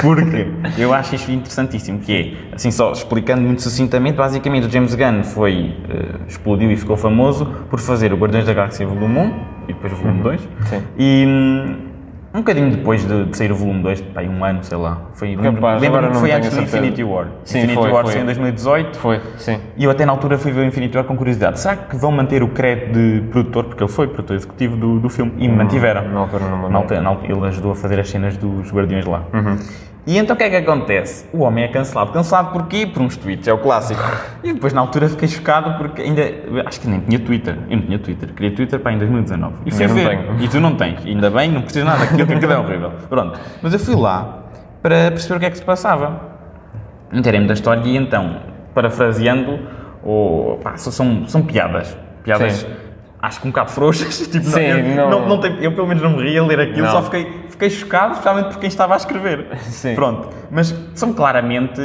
Porque 0.00 0.48
eu 0.78 0.92
acho 0.94 1.14
isto 1.14 1.30
interessantíssimo, 1.30 1.98
que 1.98 2.12
é, 2.50 2.54
assim 2.54 2.70
só 2.70 2.92
explicando 2.92 3.42
muito 3.42 3.62
sucintamente, 3.62 4.16
basicamente 4.16 4.66
o 4.66 4.70
James 4.70 4.94
Gunn 4.94 5.22
foi, 5.22 5.74
eh, 5.88 6.14
explodiu 6.26 6.70
e 6.70 6.76
ficou 6.76 6.96
famoso 6.96 7.46
por 7.68 7.78
fazer 7.78 8.12
o 8.12 8.16
Guardiões 8.16 8.46
da 8.46 8.54
Galáxia 8.54 8.86
Volume 8.86 9.18
1 9.18 9.32
e 9.68 9.72
depois 9.72 9.92
o 9.92 9.96
Volume 9.96 10.22
2 10.22 10.40
Sim. 10.40 10.82
e, 10.98 11.24
hum, 11.26 11.76
um 12.32 12.38
bocadinho 12.38 12.70
depois 12.70 13.04
de, 13.04 13.24
de 13.26 13.36
sair 13.36 13.50
o 13.50 13.56
volume 13.56 13.82
2, 13.82 14.00
pá, 14.02 14.22
um 14.22 14.44
ano, 14.44 14.62
sei 14.62 14.78
lá. 14.78 14.98
Foi, 15.14 15.28
lembro- 15.34 15.54
Capaz, 15.54 15.80
lembro-me 15.82 15.86
agora 16.06 16.06
que 16.08 16.12
não 16.14 16.20
foi 16.20 16.32
antes 16.32 16.50
do. 16.50 16.62
Infinity 16.62 17.02
War. 17.04 17.26
Sim, 17.44 17.58
Infinity 17.58 17.80
foi, 17.80 17.90
War 17.92 18.04
foi. 18.04 18.12
saiu 18.12 18.22
em 18.22 18.26
2018. 18.26 18.98
Foi, 18.98 19.20
sim. 19.36 19.58
E 19.76 19.84
eu 19.84 19.90
até 19.90 20.06
na 20.06 20.12
altura 20.12 20.38
fui 20.38 20.52
ver 20.52 20.60
o 20.60 20.64
Infinity 20.64 20.96
War 20.96 21.04
com 21.06 21.16
curiosidade. 21.16 21.58
Será 21.58 21.76
que 21.76 21.96
vão 21.96 22.12
manter 22.12 22.42
o 22.42 22.48
crédito 22.48 22.92
de 22.92 23.22
produtor? 23.30 23.64
Porque 23.64 23.82
ele 23.82 23.90
foi 23.90 24.06
produtor 24.08 24.36
executivo 24.36 24.76
do, 24.76 25.00
do 25.00 25.08
filme. 25.08 25.32
E 25.38 25.48
mantiveram. 25.48 26.08
na 26.08 26.20
altura 26.20 26.44
não 26.46 26.76
altura- 26.76 27.00
na 27.00 27.08
altura 27.10 27.32
ele 27.32 27.46
ajudou 27.48 27.72
a 27.72 27.74
fazer 27.74 27.98
as 27.98 28.08
cenas 28.08 28.36
dos 28.36 28.70
Guardiões 28.72 29.04
lá. 29.06 29.22
Uhum. 29.34 29.56
E 30.06 30.16
então 30.16 30.34
o 30.34 30.36
que 30.38 30.44
é 30.44 30.50
que 30.50 30.56
acontece? 30.56 31.26
O 31.32 31.40
homem 31.42 31.64
é 31.64 31.68
cancelado. 31.68 32.10
Cancelado 32.12 32.52
porquê? 32.52 32.86
Por 32.86 33.02
uns 33.02 33.16
tweets, 33.16 33.46
é 33.46 33.52
o 33.52 33.58
clássico. 33.58 34.00
E 34.42 34.52
depois 34.52 34.72
na 34.72 34.80
altura 34.80 35.08
fiquei 35.08 35.28
chocado 35.28 35.76
porque 35.76 36.00
ainda. 36.02 36.22
Acho 36.66 36.80
que 36.80 36.88
nem 36.88 37.00
tinha 37.00 37.18
Twitter. 37.18 37.56
Eu 37.68 37.76
não 37.76 37.84
tinha 37.84 37.98
Twitter. 37.98 38.32
Queria 38.32 38.50
Twitter 38.56 38.80
para 38.80 38.92
em 38.92 38.98
2019. 38.98 39.54
E 39.66 39.70
fui 39.70 39.84
Eu 39.84 39.88
não 39.88 39.94
ver. 39.96 40.08
tenho. 40.08 40.40
E 40.40 40.48
tu 40.48 40.58
não 40.60 40.74
tens. 40.74 41.04
Ainda 41.04 41.30
bem, 41.30 41.52
não 41.52 41.60
precisas 41.62 41.86
nada. 41.86 42.02
Aquilo, 42.04 42.32
aquilo 42.32 42.52
é 42.52 42.58
horrível. 42.58 42.92
Pronto. 43.08 43.38
Mas 43.62 43.72
eu 43.74 43.78
fui 43.78 43.94
lá 43.94 44.38
para 44.82 45.10
perceber 45.10 45.36
o 45.36 45.40
que 45.40 45.46
é 45.46 45.50
que 45.50 45.58
se 45.58 45.64
passava. 45.64 46.20
Inteirei-me 47.12 47.46
da 47.46 47.54
história 47.54 47.82
e 47.84 47.96
então, 47.96 48.36
parafraseando, 48.74 49.58
ou, 50.02 50.56
pá, 50.58 50.76
são- 50.76 50.92
são, 50.92 51.28
são 51.28 51.42
piadas. 51.42 51.96
Piadas, 52.24 52.52
Sim. 52.54 52.66
Acho 53.22 53.40
que 53.40 53.46
um 53.46 53.50
bocado 53.50 53.70
frouxas. 53.70 54.18
Tipo, 54.28 54.44
Sim, 54.46 54.60
eu, 54.60 54.96
não- 54.96 55.10
não- 55.10 55.28
não 55.28 55.40
tem- 55.40 55.56
eu 55.60 55.72
pelo 55.72 55.86
menos 55.86 56.02
não 56.02 56.10
me 56.16 56.22
ri 56.22 56.38
a 56.38 56.42
ler 56.44 56.60
aquilo, 56.60 56.86
Não. 56.86 56.92
só 56.92 57.02
fiquei, 57.02 57.44
fiquei 57.48 57.70
chocado, 57.70 58.12
especialmente 58.12 58.48
por 58.48 58.58
quem 58.58 58.68
estava 58.68 58.94
a 58.94 58.96
escrever. 58.96 59.48
Sim. 59.68 59.94
Pronto. 59.94 60.28
Mas 60.50 60.74
são 60.94 61.12
claramente, 61.12 61.80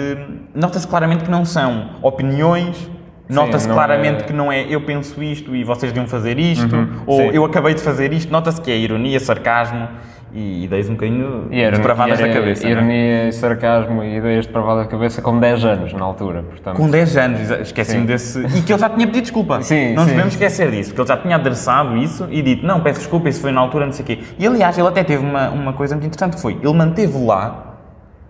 nota-se 0.53 0.87
claramente 0.87 1.23
que 1.23 1.31
não 1.31 1.43
são 1.45 1.91
opiniões. 2.01 2.89
Nota-se 3.27 3.67
não 3.67 3.73
claramente 3.73 4.21
é- 4.21 4.27
que 4.27 4.33
não 4.33 4.51
é 4.51 4.67
eu 4.69 4.81
penso 4.81 5.21
isto 5.23 5.55
e 5.55 5.63
vocês 5.63 5.91
deviam 5.91 6.07
fazer 6.07 6.37
isto, 6.37 6.75
Uhum, 6.75 6.89
ou 7.07 7.17
sim. 7.21 7.29
eu 7.33 7.43
acabei 7.43 7.73
de 7.73 7.81
fazer 7.81 8.13
isto. 8.13 8.31
Nota-se 8.31 8.61
que 8.61 8.69
é 8.69 8.77
ironia, 8.77 9.19
sarcasmo 9.19 9.87
e 10.35 10.65
ideias 10.65 10.89
um 10.89 10.95
bocadinho 10.95 11.47
E 11.49 11.61
era, 11.61 11.77
depravadas 11.77 12.19
da 12.19 12.27
cabeça. 12.27 12.67
é? 12.67 12.71
Ironia 12.71 13.29
e 13.29 13.31
sarcasmo 13.31 14.03
e 14.03 14.17
ideias 14.17 14.45
de 14.45 14.51
pravada 14.51 14.81
da 14.81 14.87
cabeça 14.87 15.21
com 15.21 15.39
10 15.39 15.63
anos 15.63 15.93
na 15.93 16.03
altura, 16.03 16.43
portanto. 16.43 16.75
Com 16.75 16.89
10 16.89 17.17
anos, 17.17 17.49
esqueci-me 17.61 18.05
desse. 18.05 18.39
E 18.39 18.61
que 18.61 18.73
ele 18.73 18.79
já 18.79 18.89
tinha 18.89 19.07
pedido 19.07 19.23
desculpa. 19.23 19.61
Sim, 19.61 19.93
não 19.93 20.03
sim. 20.03 20.11
podemos 20.11 20.33
esquecer 20.33 20.69
disso, 20.71 20.89
porque 20.89 21.01
ele 21.01 21.07
já 21.07 21.17
tinha 21.17 21.35
adressado 21.37 21.95
isso 21.95 22.27
e 22.29 22.41
dito: 22.41 22.65
não, 22.65 22.81
peço 22.81 22.99
desculpa, 22.99 23.29
isso 23.29 23.39
foi 23.39 23.53
na 23.53 23.61
altura, 23.61 23.85
não 23.85 23.93
sei 23.93 24.03
o 24.03 24.05
quê. 24.05 24.19
E 24.37 24.45
aliás, 24.45 24.77
ele 24.77 24.87
até 24.87 25.05
teve 25.05 25.23
uma, 25.23 25.49
uma 25.49 25.71
coisa 25.71 25.95
muito 25.95 26.07
interessante: 26.07 26.35
que 26.35 26.41
foi 26.41 26.59
ele 26.61 26.73
manteve 26.73 27.17
lá. 27.25 27.71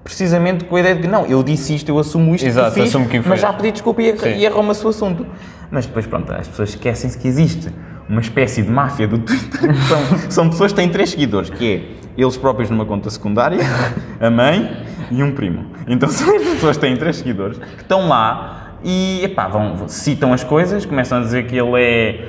Precisamente 0.03 0.65
com 0.65 0.75
a 0.75 0.79
ideia 0.79 0.93
de 0.93 1.01
que 1.01 1.07
não, 1.07 1.25
eu 1.25 1.41
disse 1.41 1.73
isto, 1.73 1.89
eu 1.89 1.97
assumo 1.97 2.35
isto, 2.35 2.45
Exato, 2.45 2.75
que 2.75 2.81
fiz, 2.81 2.89
assumo 2.89 3.09
que 3.09 3.19
mas 3.27 3.41
já 3.41 3.51
pedi 3.51 3.71
desculpa 3.71 4.03
e, 4.03 4.15
e 4.37 4.45
arruma-se 4.45 4.85
o 4.85 4.89
assunto. 4.89 5.25
Mas 5.71 5.87
depois, 5.87 6.05
pronto, 6.05 6.31
as 6.31 6.47
pessoas 6.47 6.69
esquecem-se 6.69 7.17
que 7.17 7.27
existe 7.27 7.71
uma 8.07 8.21
espécie 8.21 8.61
de 8.61 8.69
máfia 8.69 9.07
do 9.07 9.19
Twitter. 9.19 9.75
são, 9.87 10.31
são 10.31 10.49
pessoas 10.49 10.71
que 10.71 10.77
têm 10.77 10.89
três 10.89 11.09
seguidores, 11.09 11.49
que 11.49 11.73
é 11.73 12.21
eles 12.21 12.37
próprios 12.37 12.69
numa 12.69 12.85
conta 12.85 13.09
secundária, 13.09 13.59
a 14.19 14.29
mãe 14.29 14.85
e 15.11 15.21
um 15.21 15.31
primo. 15.31 15.65
Então 15.87 16.07
são 16.09 16.35
as 16.35 16.43
pessoas 16.43 16.77
que 16.77 16.81
têm 16.81 16.95
três 16.95 17.17
seguidores 17.17 17.57
que 17.57 17.81
estão 17.81 18.07
lá 18.07 18.77
e 18.83 19.21
epá, 19.23 19.47
vão, 19.47 19.87
citam 19.87 20.31
as 20.31 20.43
coisas, 20.43 20.85
começam 20.85 21.17
a 21.17 21.21
dizer 21.21 21.47
que 21.47 21.57
ele 21.57 21.81
é 21.81 22.27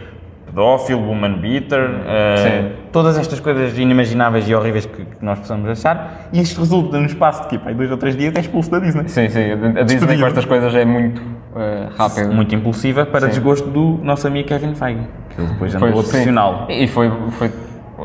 pedófilo, 0.56 1.02
woman 1.06 1.34
beater, 1.34 1.90
Sim. 2.38 2.72
todas 2.90 3.18
estas 3.18 3.38
coisas 3.40 3.78
inimagináveis 3.78 4.48
e 4.48 4.54
horríveis 4.54 4.86
que, 4.86 5.04
que 5.04 5.22
nós 5.24 5.38
possamos 5.38 5.68
achar, 5.68 6.28
e 6.32 6.40
isto 6.40 6.58
resulta 6.60 6.98
no 6.98 7.04
espaço 7.04 7.42
de 7.42 7.50
tipo, 7.50 7.72
dois 7.74 7.90
ou 7.90 7.98
três 7.98 8.16
dias 8.16 8.34
é 8.34 8.40
expulso 8.40 8.70
da 8.70 8.78
Disney. 8.78 9.06
Sim, 9.06 9.28
sim. 9.28 9.52
A 9.78 9.82
Disney 9.82 10.18
com 10.18 10.26
estas 10.26 10.46
coisas 10.46 10.74
é 10.74 10.86
muito 10.86 11.20
eh, 11.54 11.88
rápido. 11.98 12.32
Muito 12.32 12.54
impulsiva 12.54 13.04
para 13.04 13.26
Sim. 13.26 13.28
desgosto 13.28 13.68
do 13.68 14.00
nosso 14.02 14.26
amigo 14.26 14.48
Kevin 14.48 14.74
Feige, 14.74 15.02
que 15.28 15.42
depois 15.42 15.74
andou 15.74 16.00
a 16.00 16.02
pressioná-lo. 16.02 16.70
E 16.70 16.88
foi, 16.88 17.12
foi. 17.32 17.50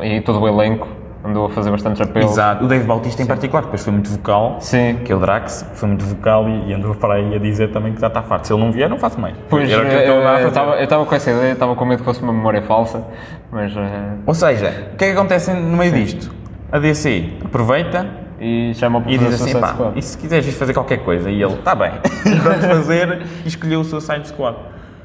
E 0.02 0.20
todo 0.20 0.38
o 0.40 0.46
elenco 0.46 0.88
andou 1.24 1.46
a 1.46 1.50
fazer 1.50 1.70
bastantes 1.70 2.00
apelos. 2.00 2.32
Exato. 2.32 2.64
O 2.64 2.68
Dave 2.68 2.84
Bautista 2.84 3.22
em 3.22 3.26
particular, 3.26 3.62
depois 3.62 3.82
foi 3.84 3.92
muito 3.92 4.10
vocal, 4.10 4.56
Sim. 4.60 4.98
que 5.04 5.12
é 5.12 5.14
o 5.14 5.18
Drax, 5.18 5.64
foi 5.74 5.88
muito 5.88 6.04
vocal 6.04 6.48
e, 6.48 6.70
e 6.70 6.74
andou 6.74 6.94
para 6.94 7.14
aí 7.14 7.34
a 7.34 7.38
dizer 7.38 7.70
também 7.70 7.92
que 7.92 8.00
já 8.00 8.08
está 8.08 8.22
farto. 8.22 8.46
Se 8.46 8.52
ele 8.52 8.62
não 8.62 8.72
vier, 8.72 8.88
não 8.88 8.98
faço 8.98 9.20
mais. 9.20 9.34
Pois, 9.48 9.64
o 9.72 9.80
que 9.80 9.86
eh, 9.86 10.46
estava 10.48 10.70
eu 10.72 10.76
eu 10.78 10.84
estava 10.84 11.06
com 11.06 11.14
essa 11.14 11.30
ideia, 11.30 11.52
estava 11.52 11.74
com 11.76 11.84
medo 11.84 12.00
que 12.00 12.04
fosse 12.04 12.22
uma 12.22 12.32
memória 12.32 12.62
falsa, 12.62 13.04
mas. 13.50 13.76
eh, 13.76 13.80
Ou 14.26 14.34
seja, 14.34 14.90
o 14.92 14.96
que 14.96 15.04
é 15.04 15.08
que 15.12 15.16
acontece 15.16 15.52
no 15.52 15.76
meio 15.76 15.92
disto? 15.92 16.32
A 16.70 16.78
DC 16.78 17.28
aproveita 17.44 18.06
e 18.40 18.72
chama 18.74 19.00
para 19.00 19.12
e 19.12 19.18
fazer 19.18 19.30
diz 19.30 19.42
assim, 19.42 19.60
pá, 19.60 19.68
Squad. 19.68 19.98
e 19.98 20.02
se 20.02 20.18
quiseres 20.18 20.54
fazer 20.56 20.74
qualquer 20.74 20.98
coisa? 21.04 21.30
E 21.30 21.40
ele, 21.40 21.52
está 21.54 21.74
bem, 21.74 21.92
vamos 22.42 22.64
fazer, 22.66 23.22
e 23.44 23.48
escolheu 23.48 23.80
o 23.80 23.84
Suicide 23.84 24.26
Squad. 24.26 24.56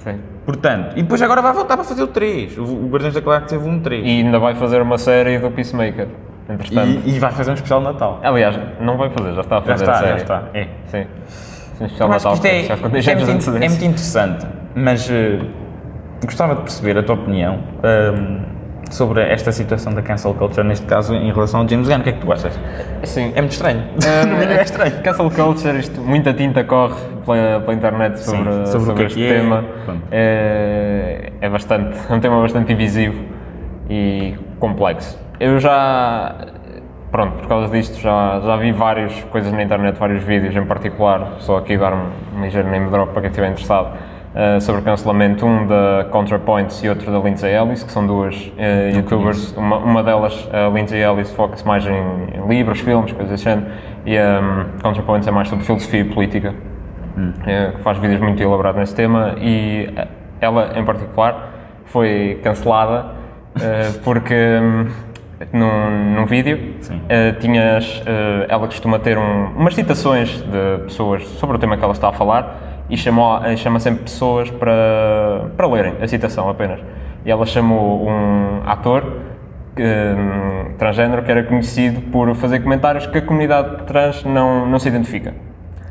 Sim. 0.08 0.20
Portanto, 0.46 0.94
e 0.96 1.04
depois 1.04 1.22
agora 1.22 1.42
vai 1.42 1.52
voltar 1.54 1.76
para 1.76 1.84
fazer 1.84 2.04
o 2.04 2.08
3, 2.08 2.58
o, 2.58 2.64
o 2.64 2.88
Guardiões 2.88 3.14
da 3.14 3.20
Galáxia 3.20 3.58
teve 3.58 3.70
um 3.70 3.80
3. 3.82 4.06
E 4.06 4.10
ainda 4.10 4.40
vai 4.40 4.56
fazer 4.56 4.82
uma 4.82 4.98
série 4.98 5.38
do 5.40 5.52
Peacemaker, 5.52 6.08
entretanto. 6.50 7.02
E, 7.06 7.16
e 7.16 7.20
vai 7.20 7.32
fazer 7.32 7.52
um 7.52 7.56
especial 7.56 7.80
de 7.80 7.86
Natal. 7.88 8.20
Aliás, 8.24 8.58
não 8.80 8.98
vai 8.98 9.10
fazer, 9.10 9.34
já 9.34 9.42
está 9.42 9.58
a 9.58 9.60
Já 9.60 9.66
fazer 9.66 9.84
está, 9.84 9.92
a 9.92 9.96
já 9.96 10.02
série. 10.08 10.22
está, 10.22 10.44
é. 10.54 10.68
Sim. 10.86 11.08
Sim, 11.78 11.86
especial 11.86 12.10
Natal, 12.10 12.34
isto 12.34 12.46
é, 12.46 12.64
já 12.64 12.76
ficou 12.76 12.98
isto 12.98 13.06
10 13.06 13.08
é, 13.08 13.16
de 13.16 13.32
muito, 13.32 13.50
é 13.64 13.70
muito 13.70 13.86
interessante, 13.86 14.48
mas 14.74 15.10
eh, 15.12 15.40
gostava 16.26 16.56
de 16.56 16.62
perceber 16.62 16.98
a 16.98 17.04
tua 17.04 17.14
opinião 17.16 17.60
ehm, 17.84 18.40
sobre 18.94 19.22
esta 19.22 19.52
situação 19.52 19.94
da 19.94 20.02
cancel 20.02 20.34
culture, 20.34 20.66
neste 20.68 20.86
caso 20.86 21.14
em 21.14 21.32
relação 21.32 21.62
ao 21.62 21.68
James 21.68 21.88
Gunn. 21.88 22.00
O 22.00 22.04
que 22.04 22.10
é 22.10 22.14
que 22.14 22.20
tu 22.20 22.32
achas? 22.32 22.60
Sim. 23.04 23.32
É 23.36 23.42
muito 23.42 23.54
estranho. 23.54 23.84
No 24.28 24.36
mínimo 24.38 24.60
é 24.60 24.64
estranho. 24.64 25.02
Cancel 25.04 25.32
culture, 25.32 25.80
isto, 25.80 26.02
muita 26.02 26.34
tinta 26.34 26.64
corre 26.64 26.96
pela, 27.26 27.60
pela 27.62 27.74
internet 27.74 28.20
sobre, 28.20 28.66
Sim, 28.66 28.66
sobre 28.66 28.94
que 28.94 29.02
é 29.02 29.06
este 29.06 29.26
é. 29.26 29.34
tema. 29.34 29.66
É, 30.12 31.32
é 31.42 31.50
bastante, 31.50 31.98
é 32.10 32.14
um 32.14 32.20
tema 32.20 32.42
bastante 32.42 32.68
divisivo 32.68 33.24
e 33.90 34.36
complexo. 34.60 35.20
Eu 35.40 35.60
já, 35.60 36.36
pronto, 37.12 37.38
por 37.38 37.48
causa 37.48 37.72
disto, 37.72 38.00
já, 38.00 38.40
já 38.40 38.56
vi 38.58 38.72
várias 38.72 39.24
coisas 39.26 39.52
na 39.52 39.62
internet, 39.64 39.98
vários 39.98 40.24
vídeos 40.24 40.56
em 40.56 40.66
particular, 40.66 41.36
só 41.40 41.58
aqui 41.58 41.78
dar 41.78 41.94
um, 41.94 42.10
um 42.36 42.42
ligeiro 42.44 42.70
name 42.70 42.90
drop 42.90 43.12
para 43.12 43.22
quem 43.22 43.30
estiver 43.30 43.50
interessado, 43.50 43.96
eh, 44.40 44.60
sobre 44.60 44.82
o 44.82 44.84
cancelamento, 44.84 45.44
um 45.48 45.66
da 45.66 46.06
ContraPoints 46.12 46.84
e 46.84 46.90
outro 46.90 47.12
da 47.12 47.18
Lindsay 47.18 47.52
Ellis, 47.52 47.82
que 47.82 47.92
são 47.92 48.06
duas 48.06 48.52
eh, 48.56 48.92
youtubers, 48.96 49.52
uma, 49.58 49.78
uma 49.78 50.04
delas, 50.04 50.48
a 50.54 50.70
Lindsay 50.70 51.02
Ellis, 51.02 51.32
foca-se 51.32 51.66
mais 51.66 51.84
em, 51.88 51.92
em 51.92 52.48
livros, 52.48 52.80
filmes, 52.80 53.12
coisas 53.14 53.32
desse 53.32 53.46
género, 53.46 53.66
e 54.06 54.16
a 54.16 54.40
um, 54.40 54.80
ContraPoints 54.80 55.28
é 55.28 55.32
mais 55.32 55.48
sobre 55.50 55.66
filosofia 55.66 56.02
e 56.02 56.04
política, 56.04 56.54
eh, 57.48 57.72
que 57.76 57.82
faz 57.82 57.98
vídeos 57.98 58.22
muito 58.22 58.42
elaborados 58.44 58.80
nesse 58.80 58.94
tema, 58.94 59.34
e 59.40 59.90
ela, 60.40 60.78
em 60.78 60.86
particular, 60.86 61.54
foi 61.86 62.40
cancelada 62.44 63.18
porque 64.04 64.36
hum, 64.36 64.86
num, 65.52 66.16
num 66.16 66.26
vídeo 66.28 66.76
eh, 67.10 67.32
tinhas, 67.40 68.04
eh, 68.06 68.46
ela 68.50 68.68
costuma 68.68 69.00
ter 69.00 69.18
um- 69.18 69.48
umas 69.56 69.74
citações 69.74 70.42
de 70.42 70.84
pessoas 70.84 71.26
sobre 71.40 71.56
o 71.56 71.60
tema 71.60 71.76
que 71.76 71.84
ela 71.84 71.94
está 71.94 72.10
a 72.10 72.14
falar 72.14 72.67
e 72.90 72.98
chamou, 72.98 73.44
eh, 73.44 73.56
chama 73.56 73.80
sempre 73.80 74.04
pessoas 74.04 74.50
para, 74.50 75.50
para 75.56 75.68
lerem 75.68 75.96
a 76.02 76.08
citação 76.08 76.50
apenas. 76.50 76.80
E 77.26 77.32
ela 77.32 77.46
chamou 77.46 78.08
um 78.08 78.62
ator 78.66 79.04
hum, 79.78 80.72
transgénero 80.78 81.24
que 81.24 81.32
era 81.32 81.44
conhecido 81.44 82.02
por 82.12 82.34
fazer 82.36 82.60
comentários 82.62 83.06
que 83.06 83.18
a 83.18 83.22
comunidade 83.22 83.84
trans 83.86 84.24
não, 84.24 84.66
não 84.66 84.80
se 84.80 84.88
identifica. 84.88 85.34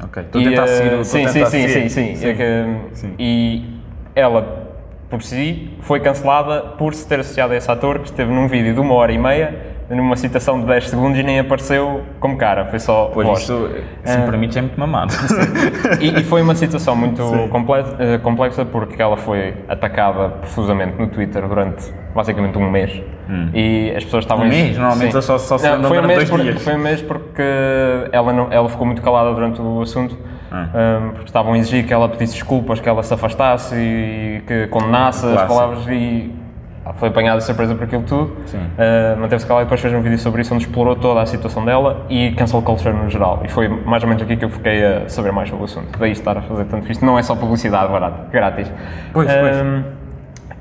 Ok, 0.03 0.23
estou 0.23 0.41
a 0.41 0.45
tentar 0.45 0.65
eh, 0.65 0.67
seguir 0.67 0.95
o 0.95 1.01
a 1.01 1.05
sim, 1.05 1.29
sim, 1.29 1.45
sim, 1.45 1.69
seguir. 1.69 1.91
sim, 1.91 2.15
sim, 2.17 2.29
É 2.29 2.35
que, 2.35 2.97
Sim. 2.97 3.15
E 3.19 3.81
ela, 4.15 4.73
por 5.11 5.23
si, 5.23 5.71
foi 5.81 6.01
cancelada 6.01 6.61
por 6.79 6.95
se 6.95 7.07
ter 7.07 7.21
associado 7.21 7.53
a 7.53 7.57
esse 7.57 7.71
ator 7.71 7.99
que 7.99 8.07
esteve 8.07 8.33
num 8.33 8.49
vídeo 8.49 8.75
de 8.75 8.81
uma 8.81 8.95
hora 8.95 9.13
e 9.13 9.19
meia, 9.19 9.76
numa 9.89 10.17
citação 10.17 10.59
de 10.61 10.67
10 10.67 10.89
segundos 10.91 11.19
e 11.19 11.23
nem 11.23 11.39
apareceu 11.39 12.03
como 12.19 12.37
cara, 12.37 12.65
foi 12.67 12.79
só 12.81 13.11
Pois 13.15 13.27
voz. 13.27 13.43
isso, 13.43 13.69
se 14.05 14.17
me 14.19 14.25
Ah. 14.25 14.27
permites, 14.27 14.57
é 14.57 14.61
muito 14.63 14.79
mamado. 14.81 15.13
E, 16.01 16.21
e 16.21 16.25
foi 16.25 16.43
uma 16.43 16.55
situação 16.55 16.97
muito 16.97 17.23
Sim. 17.23 17.51
eh, 17.99 18.19
complexa 18.19 18.65
porque 18.65 19.01
ela 19.01 19.17
foi 19.17 19.55
atacada 19.69 20.29
profusamente 20.31 20.99
no 20.99 21.07
Twitter 21.09 21.47
durante 21.47 21.93
basicamente 22.15 22.59
um 22.59 22.69
mês. 22.71 23.01
E 23.55 23.93
as 23.97 24.05
pessoas 24.05 24.25
estavam... 24.25 24.45
Um 24.47 24.49
mês? 24.49 24.77
Normalmente 24.77 25.13
Sim. 25.13 25.21
só- 25.21 25.39
só 25.39 25.59
se 25.59 25.69
Não, 25.77 25.89
foi 25.89 25.99
um 25.99 26.07
mês 26.07 26.19
dois 26.19 26.31
por- 26.31 26.41
dias. 26.41 26.63
Foi 26.63 26.75
um 26.75 26.79
mês 26.79 27.03
porque 27.03 27.43
ela, 28.13 28.33
não, 28.33 28.49
ela 28.53 28.69
ficou 28.69 28.87
muito 28.87 29.03
calada 29.03 29.33
durante 29.35 29.61
o 29.61 29.83
assunto. 29.83 30.17
Ah. 30.51 30.69
um, 31.03 31.09
porque 31.11 31.25
estavam 31.27 31.53
a 31.55 31.59
exigir 31.59 31.85
que 31.87 31.93
ela 31.93 32.09
pedisse 32.09 32.35
desculpas, 32.35 32.79
que 32.79 32.89
ela 32.89 33.03
se 33.03 33.13
afastasse 33.13 33.75
e 33.77 34.43
que 34.47 34.69
condenasse 34.69 35.27
as 35.27 35.33
Clássico. 35.33 35.55
palavras 35.55 35.87
e 35.89 36.33
ela 36.33 36.46
foi 36.95 37.09
apanhada 37.09 37.39
de 37.39 37.45
surpresa 37.45 37.75
por 37.75 37.85
aquilo 37.85 38.03
tudo. 38.03 38.37
Uh, 38.79 39.21
Manteve-se 39.21 39.47
calada 39.47 39.63
e 39.63 39.67
depois 39.67 39.81
fez 39.81 39.93
um 39.95 40.01
vídeo 40.01 40.19
sobre 40.19 40.43
isso 40.43 40.55
onde 40.55 40.65
explorou 40.65 40.97
toda 40.97 41.21
a 41.21 41.27
situação 41.27 41.65
dela 41.65 42.07
e 42.09 42.33
cancel 42.33 42.63
culture 42.63 42.95
no 42.95 43.09
geral. 43.11 43.41
E 43.45 43.49
foi 43.49 43.69
mais 43.69 44.03
ou 44.03 44.09
menos 44.09 44.23
aqui 44.23 44.37
que 44.37 44.45
eu 44.45 44.51
fiquei 44.51 44.85
a 44.85 45.09
saber 45.09 45.33
mais 45.33 45.49
sobre 45.49 45.63
o 45.63 45.65
assunto. 45.65 45.99
Daí 45.99 46.13
estar 46.13 46.37
a 46.39 46.43
fazer 46.43 46.65
tanto 46.67 46.91
isto. 46.91 47.05
Não 47.05 47.19
é 47.19 47.23
só 47.23 47.35
publicidade 47.35 47.93
barata, 47.93 48.29
grátis. 48.31 48.71
Pois, 49.13 49.29
pois. 49.33 49.57
Um, 49.63 49.83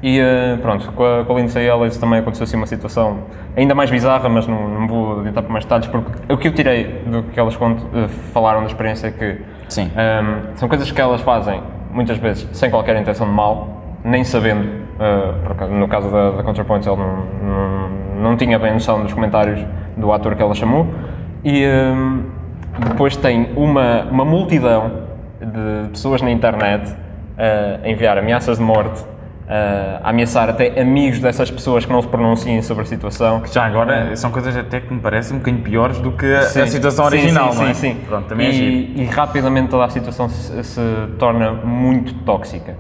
E 0.04 0.20
uh, 0.22 0.58
pronto, 0.62 0.92
com 0.92 1.04
a, 1.04 1.26
com 1.26 1.34
a 1.36 1.40
Lindsay 1.40 1.68
Ellis 1.68 1.98
também 1.98 2.20
aconteceu 2.20 2.44
assim 2.44 2.58
uma 2.58 2.68
situação 2.68 3.20
ainda 3.58 3.74
mais 3.74 3.90
bizarra, 3.90 4.28
mas 4.30 4.46
não, 4.46 4.68
não 4.68 4.88
vou 4.88 5.20
adiantar 5.22 5.42
para 5.42 5.52
mais 5.52 5.66
detalhes, 5.66 5.88
porque 5.88 6.12
o 6.32 6.38
que 6.38 6.48
eu 6.50 6.54
tirei 6.54 7.02
do 7.08 7.24
que 7.24 7.40
elas 7.40 7.56
cont- 7.56 7.82
uh, 7.82 8.08
falaram 8.32 8.60
da 8.60 8.68
experiência 8.68 9.08
é 9.08 9.12
que 9.12 9.42
um, 9.88 10.56
são 10.58 10.68
coisas 10.70 10.92
que 10.92 11.02
elas 11.02 11.22
fazem 11.22 11.60
muitas 11.92 12.18
vezes 12.18 12.48
sem 12.52 12.70
qualquer 12.70 12.96
intenção 13.02 13.26
de 13.26 13.34
mal, 13.34 13.82
nem 14.04 14.24
sabendo. 14.24 14.85
Uh, 15.00 15.68
no 15.70 15.88
caso 15.88 16.10
da, 16.12 16.32
da 16.32 16.44
ContraPoints, 16.44 16.88
ele 16.88 16.98
não, 16.98 17.26
não, 17.44 17.90
não 18.22 18.38
tinha 18.38 18.58
bem 18.60 18.74
noção 18.74 19.02
dos 19.02 19.14
comentários 19.14 19.66
do 19.98 20.12
ator 20.12 20.36
que 20.36 20.42
ela 20.42 20.54
chamou. 20.54 20.88
E 21.44 21.66
hum, 21.68 22.24
depois 22.90 23.16
tem 23.16 23.50
uma, 23.56 24.04
uma 24.04 24.26
multidão 24.26 24.92
de 25.40 25.90
pessoas 25.90 26.22
na 26.22 26.32
internet 26.32 26.94
a 27.38 27.88
enviar 27.88 28.18
ameaças 28.18 28.58
de 28.58 28.64
morte, 28.64 29.04
a 29.48 30.10
ameaçar 30.10 30.50
até 30.50 30.80
amigos 30.80 31.20
dessas 31.20 31.52
pessoas 31.52 31.86
que 31.86 31.92
não 31.92 32.02
se 32.02 32.08
pronunciem 32.08 32.62
sobre 32.62 32.84
a 32.84 32.86
situação. 32.86 33.44
Já 33.52 33.66
agora, 33.66 34.16
são 34.16 34.32
coisas 34.32 34.56
até 34.58 34.80
que 34.80 34.92
me 34.94 35.00
parecem 35.00 35.36
um 35.36 35.40
bocadinho 35.40 35.64
piores 35.64 36.00
do 36.00 36.12
que 36.12 36.26
a, 36.26 36.40
a 36.40 36.44
Sim. 36.44 36.68
situação 36.68 37.06
Sim, 37.06 37.18
original, 37.18 37.52
sim, 37.52 37.60
não 37.60 37.68
é? 37.68 37.74
Sim, 37.74 37.94
sim. 37.94 38.00
Pronto, 38.08 38.28
também 38.28 38.48
é 38.48 38.52
e, 38.52 39.02
e 39.02 39.06
rapidamente 39.06 39.70
toda 39.70 39.86
a 39.86 39.90
situação 39.90 40.28
se, 40.30 40.64
se 40.64 40.82
torna 41.20 41.52
muito 41.52 42.14
tóxica. 42.26 42.76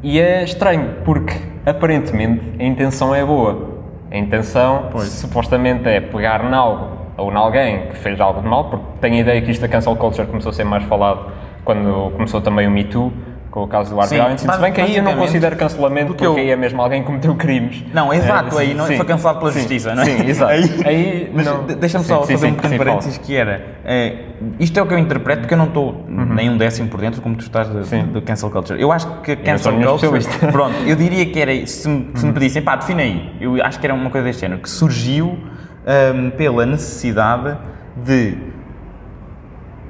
E 0.00 0.20
é 0.20 0.44
estranho, 0.44 0.98
porque 1.04 1.34
aparentemente 1.66 2.40
a 2.60 2.62
intenção 2.62 3.12
é 3.12 3.24
boa. 3.24 3.78
A 4.10 4.16
intenção 4.16 4.90
supostamente 5.00 5.88
é 5.88 6.00
pegar 6.00 6.44
em 6.44 6.54
algo 6.54 6.98
ou 7.16 7.32
em 7.32 7.34
alguém 7.34 7.88
que 7.88 7.96
fez 7.96 8.20
algo 8.20 8.40
de 8.40 8.46
mal, 8.46 8.70
porque 8.70 8.84
tenho 9.00 9.16
a 9.16 9.18
ideia 9.18 9.42
que 9.42 9.50
isto 9.50 9.60
da 9.60 9.68
cancel 9.68 9.96
culture 9.96 10.28
começou 10.28 10.50
a 10.50 10.52
ser 10.52 10.62
mais 10.62 10.84
falado 10.84 11.32
quando 11.64 12.12
começou 12.12 12.40
também 12.40 12.68
o 12.68 12.70
Me 12.70 12.84
Too, 12.84 13.12
com 13.50 13.62
o 13.62 13.68
caso 13.68 13.90
do 13.90 13.96
Weinstein. 13.96 14.36
Se 14.38 14.46
bem 14.60 14.72
que 14.72 14.80
aí 14.80 14.96
eu 14.96 15.02
não 15.02 15.16
considero 15.16 15.56
cancelamento, 15.56 16.08
porque 16.08 16.24
porque, 16.24 16.40
eu- 16.40 16.44
aí 16.44 16.50
é 16.50 16.56
mesmo 16.56 16.80
alguém 16.82 17.00
que 17.00 17.06
cometeu 17.06 17.34
crimes. 17.34 17.82
Não, 17.92 18.12
exato, 18.12 18.58
É, 18.58 18.62
aí 18.62 18.74
não, 18.74 18.86
sim. 18.86 18.96
foi 18.96 19.06
cancelado 19.06 19.38
pela 19.38 19.52
Sim, 19.52 19.58
justiça, 19.60 19.94
não 19.94 20.02
é? 20.02 20.06
Sim, 20.06 20.26
exato. 20.28 20.52
Aí, 20.52 20.82
Aí 20.84 21.30
não- 21.34 21.64
deixa-me 21.64 22.04
só 22.04 22.22
sim, 22.24 22.32
fazer 22.32 22.46
um 22.48 22.54
pequeno 22.54 22.76
parênteses 22.76 23.18
que 23.18 23.34
era, 23.34 23.78
é, 23.84 24.16
isto 24.60 24.78
é 24.78 24.82
o 24.82 24.86
que 24.86 24.94
eu 24.94 24.98
interpreto, 24.98 25.40
porque 25.42 25.54
eu 25.54 25.58
não 25.58 25.66
estou 25.66 26.04
nem 26.08 26.50
um 26.50 26.56
décimo 26.56 26.88
por 26.88 27.00
dentro 27.00 27.20
como 27.22 27.36
tu 27.36 27.42
estás 27.42 27.68
do 27.68 28.22
cancel 28.22 28.50
culture. 28.50 28.80
Eu 28.80 28.92
acho 28.92 29.06
que 29.22 29.32
a 29.32 29.36
cancel 29.36 29.72
culture, 29.80 30.20
pronto, 30.52 30.74
eu 30.86 30.94
diria 30.96 31.24
que 31.26 31.40
era, 31.40 31.66
se 31.66 31.88
me, 31.88 32.10
se 32.14 32.26
me 32.26 32.32
pedissem, 32.32 32.62
pá, 32.62 32.76
define 32.76 33.02
aí, 33.02 33.32
eu 33.40 33.64
acho 33.64 33.78
que 33.80 33.86
era 33.86 33.94
uma 33.94 34.10
coisa 34.10 34.26
deste 34.26 34.40
género, 34.40 34.60
que 34.60 34.68
surgiu 34.70 35.38
hum, 35.86 36.30
pela 36.36 36.66
necessidade 36.66 37.56
de 37.96 38.36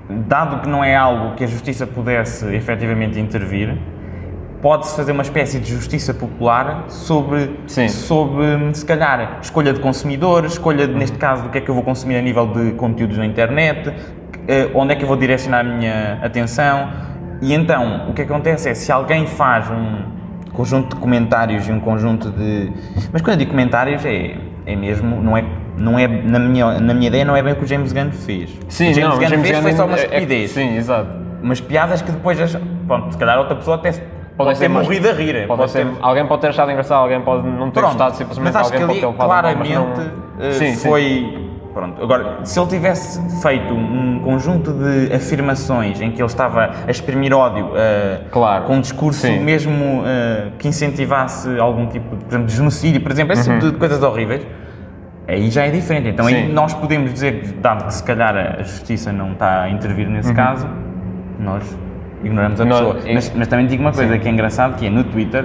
dado 0.09 0.63
que 0.63 0.69
não 0.69 0.83
é 0.83 0.97
algo 0.97 1.35
que 1.35 1.45
a 1.45 1.47
justiça 1.47 1.87
pudesse 1.87 2.47
efetivamente 2.55 3.19
intervir, 3.19 3.77
pode-se 4.61 4.97
fazer 4.97 5.13
uma 5.13 5.23
espécie 5.23 5.61
de 5.61 5.71
justiça 5.71 6.13
popular 6.13 6.85
sobre, 6.89 7.59
Sim. 7.67 7.89
sobre, 7.89 8.75
se 8.75 8.85
calhar, 8.85 9.39
escolha 9.41 9.73
de 9.73 9.81
consumidor, 9.81 10.45
escolha, 10.45 10.87
de, 10.87 10.95
neste 10.95 11.17
caso, 11.19 11.45
do 11.45 11.49
que 11.51 11.59
é 11.59 11.61
que 11.61 11.69
eu 11.69 11.75
vou 11.75 11.85
consumir 11.85 12.17
a 12.17 12.23
nível 12.23 12.47
de 12.47 12.73
conteúdos 12.73 13.17
na 13.19 13.27
internet, 13.27 13.93
eh, 14.49 14.71
onde 14.75 14.93
é 14.93 14.97
que 14.97 15.05
eu 15.05 15.09
vou 15.09 15.17
direcionar 15.17 15.61
a 15.61 15.65
minha 15.65 16.19
atenção. 16.23 16.91
E 17.41 17.55
então, 17.55 18.09
o 18.11 18.15
que 18.15 18.23
acontece 18.23 18.69
é, 18.69 18.75
se 18.75 18.91
alguém 18.91 19.27
faz 19.27 19.71
um 19.71 20.19
conjunto 20.53 20.97
de 20.97 21.01
comentários 21.01 21.69
e 21.69 21.73
um 21.73 21.79
conjunto 21.79 22.31
de... 22.31 22.73
Mas 23.13 23.23
quando 23.23 23.35
eu 23.35 23.39
digo 23.39 23.51
comentários, 23.53 24.05
é, 24.05 24.37
é 24.67 24.75
mesmo, 24.75 25.23
não 25.23 25.37
é... 25.37 25.45
Não 25.79 25.99
é, 25.99 26.07
na, 26.09 26.39
minha, 26.39 26.81
na 26.81 26.93
minha 26.95 27.07
ideia, 27.09 27.25
não 27.25 27.37
é 27.37 27.43
bem 27.43 27.53
o 27.53 27.57
que 27.57 27.65
o 27.65 27.67
James 27.67 27.93
Gunn 27.93 28.11
fez. 28.11 28.51
Sim, 28.69 28.91
o 28.91 28.95
James 28.95 29.11
não, 29.11 29.19
Gunn 29.19 29.29
James 29.29 29.47
fez 29.49 29.59
foi 29.61 29.71
Gunn 29.71 29.77
só 29.77 29.87
uma 29.87 29.97
é- 29.97 30.01
é- 30.01 30.05
estupidez 30.05 30.51
sim, 30.51 30.77
exato. 30.77 31.09
umas 31.43 31.61
piadas 31.61 32.03
que 32.03 32.11
depois, 32.11 32.39
pronto, 32.87 33.13
se 33.13 33.19
calhar 33.19 33.39
outra 33.39 33.55
pessoa 33.57 33.77
até 33.77 33.93
pode, 34.37 34.59
ter 34.59 34.69
mais- 34.69 34.87
morrido 34.87 35.09
a 35.09 35.13
rir. 35.13 35.47
Pode 35.47 35.71
ser, 35.71 35.87
alguém 36.03 36.27
pode 36.27 36.41
ter 36.43 36.49
achado 36.49 36.71
engraçado, 36.71 36.99
alguém 37.03 37.21
pode 37.21 37.47
não 37.47 37.71
ter 37.71 37.81
Pronto, 37.81 37.93
gostado, 37.93 38.17
simplesmente 38.17 38.45
mas 38.53 38.57
acho 38.57 38.71
que 38.71 38.77
alguém 38.77 38.91
ali 38.97 39.01
pode 39.01 39.17
ter 39.17 39.25
claramente 39.25 39.75
não- 39.75 40.47
eh, 40.47 40.53
Sim, 40.53 40.75
sim. 40.75 40.89
foi. 40.89 41.45
Pronto, 41.75 42.03
agora, 42.03 42.39
se 42.43 42.59
ele 42.59 42.67
tivesse 42.69 43.21
feito 43.41 43.73
um 43.73 44.21
conjunto 44.25 44.73
de 44.73 45.15
afirmações 45.15 46.01
em 46.01 46.11
que 46.11 46.21
ele 46.21 46.27
estava 46.27 46.71
a 46.87 46.91
exprimir 46.91 47.33
ódio 47.33 47.71
eh, 47.77 48.23
Claro, 48.33 48.65
com 48.65 48.77
um 48.77 48.81
discurso 48.81 49.21
sim. 49.21 49.39
mesmo 49.39 50.03
eh, 50.05 50.49
que 50.59 50.67
incentivasse 50.67 51.57
algum 51.61 51.87
tipo 51.87 52.17
por 52.17 52.27
exemplo, 52.29 52.47
de 52.47 52.57
genocídio, 52.57 53.01
por 53.01 53.13
exemplo, 53.13 53.33
esse 53.35 53.49
tipo 53.49 53.71
de 53.71 53.79
coisas 53.79 54.03
horríveis, 54.03 54.45
aí 55.29 55.51
já 55.51 55.65
é 55.67 55.71
diferente. 55.71 56.09
Então 56.09 56.27
aí 56.27 56.35
Uhum. 56.35 56.47
Sim. 56.49 56.53
nós 56.53 56.75
podemos 56.75 57.13
dizer, 57.13 57.55
dado 57.61 57.85
que 57.87 57.95
se 57.95 58.03
calhar 58.03 58.35
a 58.59 58.63
justiça 58.63 59.13
não 59.13 59.33
está 59.33 59.63
a 59.63 59.71
intervir 59.71 60.09
nesse 60.09 60.33
caso, 60.35 60.67
nós 61.39 61.63
ignoramos 62.25 62.61
a 62.61 62.65
Nós- 62.65 62.79
pessoa. 62.81 62.99
e- 63.11 63.15
Mas, 63.15 63.33
mas 63.37 63.47
também 63.49 63.67
digo 63.67 63.83
uma 63.83 63.93
coisa 63.93 64.19
que 64.19 64.27
é 64.27 64.31
engraçado, 64.31 64.77
que 64.77 64.87
é 64.87 64.91
no 64.91 65.05
Twitter, 65.05 65.45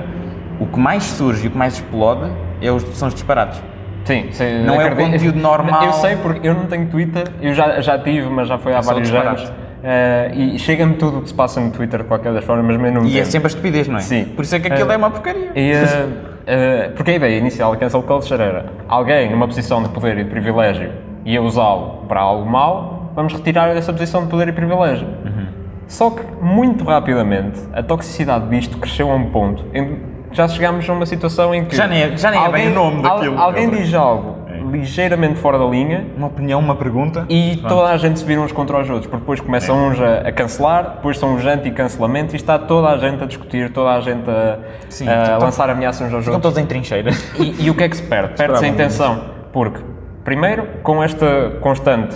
o 0.59 0.65
que 0.65 0.79
mais 0.79 1.03
surge 1.03 1.45
e 1.45 1.47
o 1.47 1.51
que 1.51 1.57
mais 1.57 1.73
explode 1.75 2.31
é 2.61 2.71
os, 2.71 2.81
são 2.97 3.07
os 3.07 3.13
disparates. 3.13 3.61
Sim, 4.05 4.27
sim, 4.31 4.63
Não 4.65 4.81
é 4.81 4.91
o 4.91 4.95
conteúdo 4.95 5.39
normal. 5.39 5.85
Eu 5.85 5.93
sei 5.93 6.15
porque 6.17 6.45
eu 6.47 6.53
não 6.53 6.65
tenho 6.65 6.87
Twitter, 6.87 7.23
eu 7.41 7.53
já, 7.53 7.79
já 7.79 7.97
tive, 7.97 8.27
mas 8.29 8.47
já 8.49 8.57
foi 8.57 8.73
há 8.73 8.81
só 8.81 8.93
vários 8.93 9.13
anos. 9.13 9.53
eh, 9.81 10.31
e 10.33 10.59
chega-me 10.59 10.95
tudo 10.95 11.19
o 11.19 11.21
que 11.21 11.29
se 11.29 11.33
passa 11.33 11.59
no 11.61 11.69
Twitter 11.71 12.01
de 12.01 12.05
qualquer 12.07 12.33
das 12.33 12.43
formas, 12.43 12.75
mas 12.77 12.85
eu 12.93 13.01
não 13.01 13.07
E 13.07 13.19
é 13.19 13.23
sempre 13.25 13.47
a 13.47 13.49
estupidez, 13.49 13.87
não 13.87 13.97
é? 13.97 14.01
Sim. 14.01 14.25
Por 14.35 14.43
isso 14.43 14.55
é 14.55 14.59
que 14.59 14.67
aquilo 14.67 14.89
Eh, 14.91 14.93
é 14.93 14.97
uma 14.97 15.09
porcaria. 15.11 15.51
E, 15.55 15.71
eh, 15.71 16.07
eh, 16.47 16.91
porque 16.95 17.11
a 17.11 17.15
ideia 17.15 17.37
inicial 17.37 17.71
da 17.71 17.77
cancel 17.77 18.03
culture 18.03 18.41
era 18.41 18.65
alguém 18.87 19.29
numa 19.29 19.47
posição 19.47 19.81
de 19.83 19.89
poder 19.89 20.17
e 20.17 20.23
de 20.23 20.29
privilégio 20.29 20.91
ia 21.25 21.41
usá-lo 21.41 22.05
para 22.07 22.19
algo 22.21 22.49
mau, 22.49 23.11
vamos 23.15 23.33
retirar 23.33 23.73
dessa 23.73 23.93
posição 23.93 24.23
de 24.23 24.29
poder 24.29 24.47
e 24.49 24.51
privilégio. 24.51 25.07
Uhum. 25.07 25.45
Só 25.87 26.09
que, 26.09 26.21
muito 26.41 26.83
rapidamente, 26.83 27.59
a 27.73 27.83
toxicidade 27.83 28.47
disto 28.49 28.77
cresceu 28.77 29.11
a 29.11 29.15
um 29.15 29.25
ponto 29.29 29.63
em 29.73 29.85
que 29.95 30.13
já 30.31 30.47
chegámos 30.47 30.89
a 30.89 30.93
uma 30.93 31.05
situação 31.05 31.53
em 31.53 31.63
que. 31.65 31.75
Já 31.75 31.87
nem 31.87 32.01
é- 32.01 32.17
já 32.17 32.31
nem 32.31 32.43
é 32.43 32.49
bem 32.49 32.69
o 32.71 32.73
nome 32.73 33.05
al- 33.07 33.15
daquilo. 33.17 33.37
alguém 33.39 33.69
diz 33.69 33.93
algo. 33.93 34.37
Ligeiramente 34.71 35.39
fora 35.39 35.57
da 35.57 35.65
linha 35.65 36.05
Uma 36.15 36.27
opinião, 36.27 36.59
uma 36.59 36.75
pergunta. 36.75 37.25
e 37.29 37.57
Pronto. 37.57 37.75
toda 37.75 37.89
a 37.89 37.97
gente 37.97 38.19
se 38.19 38.25
vira 38.25 38.41
uns 38.41 38.51
contra 38.51 38.79
os 38.79 38.89
outros, 38.89 39.07
porque 39.07 39.19
depois 39.21 39.39
começam 39.39 39.87
uns 39.89 39.99
a, 39.99 40.27
a 40.27 40.31
cancelar, 40.31 40.95
depois 40.95 41.17
são 41.17 41.35
os 41.35 41.45
anti-cancelamento 41.45 42.33
e 42.33 42.37
está 42.37 42.57
toda 42.57 42.89
a 42.89 42.97
gente 42.97 43.23
a 43.23 43.27
discutir, 43.27 43.71
toda 43.71 43.91
a 43.91 43.99
gente 44.01 44.29
a, 44.29 44.59
Sim, 44.89 45.07
a 45.07 45.23
então- 45.23 45.39
lançar 45.39 45.69
ameaças 45.69 46.07
uns 46.07 46.13
aos 46.13 46.27
outros. 46.27 46.41
todos 46.41 46.57
em 46.57 46.65
trincheiras. 46.65 47.33
E, 47.39 47.65
e 47.65 47.69
o 47.69 47.75
que 47.75 47.83
é 47.83 47.89
que 47.89 47.97
se 47.97 48.03
perde? 48.03 48.35
Perde-se 48.35 48.65
a 48.65 48.67
intenção. 48.67 49.21
Porque, 49.51 49.79
primeiro, 50.23 50.67
com 50.81 51.03
esta 51.03 51.51
constante. 51.61 52.15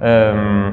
hum, 0.00 0.72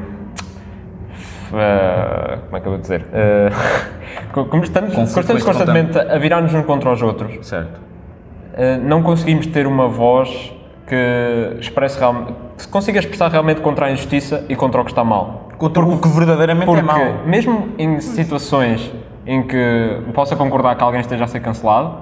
ah, 1.54 2.40
como 2.46 2.58
é 2.58 2.60
que 2.60 2.68
eu 2.68 2.72
vou 2.72 2.82
dizer? 2.82 3.06
Uh, 4.36 4.62
estamos, 4.64 4.94
constantemente 5.44 5.98
a 5.98 6.18
virar-nos 6.18 6.54
uns 6.54 6.66
contra 6.66 6.92
os 6.92 7.02
outros, 7.02 7.46
certo. 7.48 7.78
uh, 7.78 8.82
não 8.84 9.02
conseguimos 9.04 9.48
ter 9.48 9.66
uma 9.68 9.88
voz 9.88 10.54
que 10.88 11.58
expresse 11.60 12.00
realmente. 12.00 12.34
que 12.56 12.62
se 12.64 12.68
consiga 12.68 13.00
expressar 13.00 13.30
realmente 13.30 13.62
contra 13.62 13.86
a 13.88 13.92
injustiça 13.92 14.46
e 14.50 14.56
contra 14.56 14.82
o 14.82 14.86
que 14.86 14.92
está 14.92 15.04
mal. 15.04 15.50
Contra 15.58 15.84
o 15.84 16.00
que 16.00 16.08
verdadeiramente 16.08 16.66
Porque, 16.66 16.80
é 16.80 16.84
mau. 16.84 17.26
mesmo 17.26 17.70
em 17.78 18.00
situações 18.00 18.94
em 19.26 19.44
que 19.44 20.02
possa 20.14 20.36
concordar 20.36 20.76
que 20.76 20.84
alguém 20.84 21.02
esteja 21.02 21.26
a 21.26 21.28
ser 21.28 21.42
cancelado, 21.42 21.98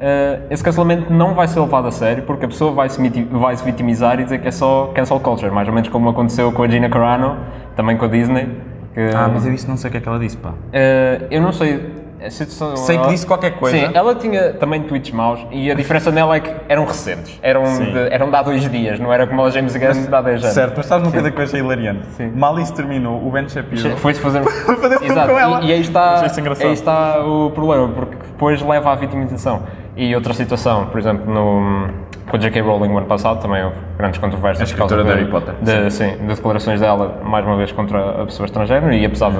eh, 0.00 0.40
esse 0.50 0.62
cancelamento 0.64 1.12
não 1.12 1.34
vai 1.34 1.48
ser 1.48 1.60
levado 1.60 1.88
a 1.88 1.90
sério 1.90 2.22
porque 2.24 2.44
a 2.44 2.48
pessoa 2.48 2.72
vai 2.72 2.88
se, 2.88 3.00
vai 3.30 3.56
se 3.56 3.64
vitimizar 3.64 4.18
e 4.20 4.24
dizer 4.24 4.38
que 4.38 4.48
é 4.48 4.50
só 4.50 4.90
cancel 4.94 5.20
culture, 5.20 5.50
mais 5.50 5.68
ou 5.68 5.74
menos 5.74 5.88
como 5.88 6.08
aconteceu 6.08 6.52
com 6.52 6.62
a 6.62 6.68
Gina 6.68 6.88
Carano, 6.88 7.36
também 7.74 7.96
com 7.96 8.04
a 8.04 8.08
Disney. 8.08 8.48
que, 8.94 9.10
Ah, 9.14 9.28
mas 9.32 9.44
eu 9.46 9.52
isso 9.52 9.68
não 9.68 9.76
sei 9.76 9.88
o 9.88 9.92
que 9.92 9.98
é 9.98 10.00
que 10.00 10.08
ela 10.08 10.18
disse, 10.18 10.36
pá. 10.38 10.52
eh, 10.72 11.22
eu 11.30 11.42
não 11.42 11.52
sei. 11.52 12.05
Situação- 12.30 12.76
Sei 12.76 12.98
que 12.98 13.08
disse 13.08 13.26
qualquer 13.26 13.52
coisa. 13.52 13.76
Sim, 13.76 13.90
ela 13.94 14.14
tinha 14.14 14.52
também 14.54 14.82
tweets 14.82 15.12
maus 15.12 15.40
e 15.50 15.70
a 15.70 15.74
diferença 15.74 16.10
nela 16.10 16.36
é 16.36 16.40
que 16.40 16.52
eram 16.68 16.84
recentes. 16.84 17.38
Eram, 17.42 17.62
de, 17.64 17.98
eram 18.10 18.30
de 18.30 18.36
há 18.36 18.42
dois 18.42 18.68
dias, 18.70 18.98
não 18.98 19.12
era 19.12 19.26
como 19.26 19.44
a 19.44 19.50
James 19.50 19.74
Gunn 19.76 20.06
de 20.06 20.14
há 20.14 20.20
10 20.20 20.42
anos. 20.42 20.54
Certo, 20.54 20.74
mas 20.76 20.86
sabes 20.86 21.06
uma 21.06 21.12
coisa 21.12 21.30
que 21.30 21.38
eu 21.40 21.44
achei 21.44 21.60
hilariante? 21.60 22.06
Sim. 22.16 22.32
Mal 22.34 22.58
isso 22.58 22.74
terminou, 22.74 23.26
o 23.26 23.30
Ben 23.30 23.48
Shapiro 23.48 23.96
Foi-se 23.98 24.20
fazer, 24.20 24.42
fazer 24.80 24.98
filme 24.98 25.14
com 25.26 25.38
ela. 25.38 25.60
E, 25.62 25.68
e 25.68 25.72
aí, 25.72 25.80
está, 25.80 26.20
aí 26.20 26.72
está 26.72 27.24
o 27.24 27.50
problema, 27.50 27.88
porque 27.88 28.16
depois 28.16 28.60
leva 28.62 28.92
à 28.92 28.94
vitimização. 28.94 29.62
E 29.96 30.14
outra 30.14 30.34
situação, 30.34 30.86
por 30.86 30.98
exemplo, 30.98 31.32
no, 31.32 31.88
com 32.28 32.36
a 32.36 32.40
J.K. 32.40 32.60
Rowling 32.60 32.88
no 32.88 32.98
ano 32.98 33.06
passado, 33.06 33.40
também 33.40 33.62
houve 33.64 33.76
grandes 33.96 34.18
controvérsias. 34.18 34.68
A 34.68 34.72
escritora 34.72 35.04
de 35.04 35.10
Harry 35.10 35.26
Potter, 35.26 35.54
De, 35.62 35.90
sim, 35.90 36.16
de 36.16 36.26
declarações 36.34 36.80
dela, 36.80 37.20
mais 37.24 37.44
uma 37.46 37.56
vez, 37.56 37.70
contra 37.72 38.22
a 38.22 38.24
pessoa 38.26 38.46
estrangeira, 38.46 38.94
e 38.94 39.04
apesar 39.06 39.30
de, 39.30 39.38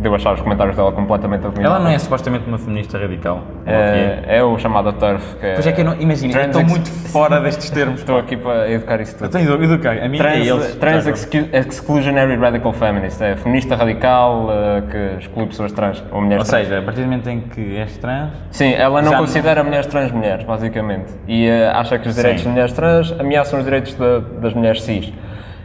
de 0.00 0.06
eu 0.08 0.14
achar 0.14 0.34
os 0.34 0.40
comentários 0.40 0.76
dela 0.76 0.92
completamente 0.92 1.40
Ela 1.42 1.48
abomináveis. 1.48 1.84
não 1.84 1.90
é 1.90 1.98
supostamente 1.98 2.46
uma 2.46 2.58
feminista 2.58 2.98
radical. 2.98 3.42
É, 3.66 4.38
é 4.38 4.42
o 4.42 4.58
chamado 4.58 4.92
TERF, 4.92 5.36
que 5.36 5.46
é... 5.46 5.54
Pois 5.54 5.66
é 5.66 5.72
que 5.72 5.80
eu 5.80 5.84
não. 5.84 6.00
Imagina, 6.00 6.40
eu 6.40 6.46
estou 6.46 6.64
muito 6.64 6.88
fora 6.90 7.40
destes 7.40 7.70
termos. 7.70 8.00
Estou 8.00 8.18
aqui 8.18 8.36
para 8.36 8.70
educar 8.70 9.00
isso 9.00 9.14
Eu 9.16 9.28
tudo. 9.28 9.32
tenho 9.32 9.64
educar. 9.64 9.98
A 9.98 10.08
mim 10.08 10.18
Trans, 10.18 10.34
é 10.36 10.40
eles. 10.40 10.76
trans 10.76 11.04
Já 11.04 11.10
excu- 11.10 11.48
Exclusionary 11.52 12.36
Radical 12.36 12.72
Feminist, 12.72 13.20
é 13.22 13.36
feminista 13.36 13.74
radical 13.76 14.48
eh, 14.50 14.82
que 14.90 15.18
exclui 15.24 15.46
pessoas 15.46 15.72
trans, 15.72 16.02
ou 16.12 16.20
mulheres 16.22 16.44
Ou 16.44 16.50
trans. 16.50 16.64
seja, 16.66 16.78
a 16.78 16.82
partir 16.82 17.00
do 17.00 17.06
momento 17.06 17.28
em 17.28 17.40
que 17.40 17.76
és 17.76 17.96
trans, 17.98 18.30
Sim, 18.50 18.72
ela 18.74 19.02
não 19.02 19.10
Já 19.10 19.16
não- 19.18 19.24
considera 19.26 19.64
mulheres 19.64 19.86
trans 19.86 20.12
mulheres, 20.12 20.44
basicamente. 20.44 21.12
E 21.26 21.46
eh, 21.46 21.70
acha 21.74 21.98
que 21.98 22.08
os 22.08 22.14
direitos 22.14 22.27
Sim. 22.36 22.44
das 22.44 22.52
mulheres 22.52 22.72
trans 22.72 23.14
ameaçam 23.18 23.58
os 23.58 23.64
direitos 23.64 23.94
da- 23.94 24.18
das 24.40 24.54
mulheres 24.54 24.82
cis. 24.82 25.12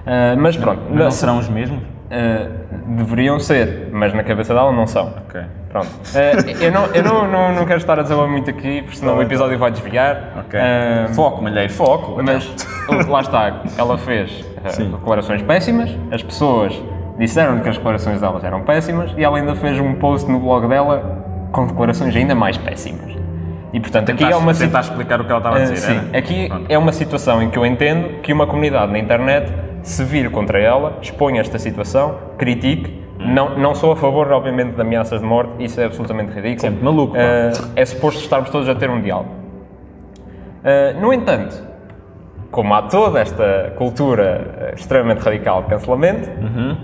Eh, 0.05 0.35
mas 0.37 0.55
pronto, 0.57 0.81
não 0.89 1.05
na- 1.05 1.11
serão 1.11 1.37
os 1.39 1.47
mesmos? 1.49 1.79
eh, 2.11 2.47
deveriam 2.87 3.39
ser, 3.39 3.89
mas 3.91 4.13
na 4.13 4.23
cabeça 4.23 4.53
dela 4.53 4.71
não 4.71 4.85
são. 4.85 5.13
Ok. 5.27 5.41
Pronto. 5.71 5.87
Eh, 6.13 6.33
eu 6.67 6.71
não, 6.71 6.85
eu 6.87 7.01
não, 7.03 7.27
não, 7.27 7.55
não 7.55 7.65
quero 7.65 7.79
estar 7.79 7.97
a 7.97 8.03
desenvolver 8.03 8.31
muito 8.31 8.49
aqui, 8.49 8.81
porque 8.83 8.97
senão 8.97 9.17
o 9.17 9.21
episódio 9.23 9.57
vai 9.57 9.71
desviar. 9.71 10.33
Ok. 10.45 10.59
Eh, 10.59 11.07
foco, 11.13 11.41
malheiro, 11.41 11.71
foco. 11.73 12.21
mas 12.21 12.53
lá 13.07 13.21
está, 13.21 13.61
ela 13.77 13.97
fez 13.97 14.45
declarações 14.77 15.41
péssimas, 15.41 15.89
as 16.11 16.21
pessoas 16.21 16.79
disseram 17.17 17.59
que 17.59 17.69
as 17.69 17.77
declarações 17.77 18.19
delas 18.21 18.43
eram 18.43 18.61
péssimas 18.61 19.11
e 19.17 19.23
ela 19.23 19.37
ainda 19.37 19.55
fez 19.55 19.79
um 19.79 19.95
post 19.95 20.29
no 20.29 20.39
blog 20.39 20.67
dela 20.67 21.23
com 21.51 21.65
declarações 21.65 22.15
ainda 22.15 22.35
mais 22.35 22.57
péssimas. 22.57 23.11
E 23.73 23.79
portanto, 23.79 24.09
aqui 24.11 24.19
Tentar, 24.19 24.31
é 24.31 24.35
uma 24.37 24.53
tentar 24.53 24.81
explicar 24.81 25.19
o 25.19 25.23
que 25.25 25.31
ela 25.31 25.39
estava 25.39 25.55
a 25.57 25.59
Ah, 25.59 25.63
dizer. 25.63 25.77
sim, 25.77 25.99
era? 26.09 26.17
aqui 26.19 26.47
Pronto. 26.47 26.65
é 26.69 26.77
uma 26.77 26.91
situação 26.91 27.41
em 27.41 27.49
que 27.49 27.57
eu 27.57 27.65
entendo 27.65 28.21
que 28.21 28.31
uma 28.31 28.45
comunidade 28.45 28.91
na 28.91 28.99
internet 28.99 29.51
se 29.81 30.03
vir 30.03 30.29
contra 30.29 30.59
ela, 30.59 30.97
exponha 31.01 31.41
esta 31.41 31.57
situação, 31.57 32.15
critique. 32.37 33.01
Hum. 33.19 33.33
Não, 33.33 33.57
não 33.57 33.73
sou 33.75 33.91
a 33.91 33.95
favor, 33.95 34.31
obviamente, 34.31 34.75
de 34.75 34.81
ameaças 34.81 35.19
de 35.21 35.25
morte, 35.25 35.51
isso 35.63 35.81
é 35.81 35.85
absolutamente 35.85 36.31
ridículo. 36.31 36.61
Sempre 36.61 36.83
maluco. 36.83 37.15
Ah, 37.17 37.51
é 37.75 37.83
suposto 37.85 38.21
estarmos 38.21 38.49
todos 38.51 38.69
a 38.69 38.75
ter 38.75 38.89
um 38.91 39.01
diálogo. 39.01 39.29
Ah, 40.63 40.93
no 41.01 41.11
entanto, 41.11 41.61
como 42.51 42.73
há 42.75 42.83
toda 42.83 43.19
esta 43.19 43.73
cultura 43.75 44.71
extremamente 44.77 45.19
radical 45.21 45.63
de 45.63 45.69
cancelamento, 45.69 46.29
Uhum. 46.29 46.77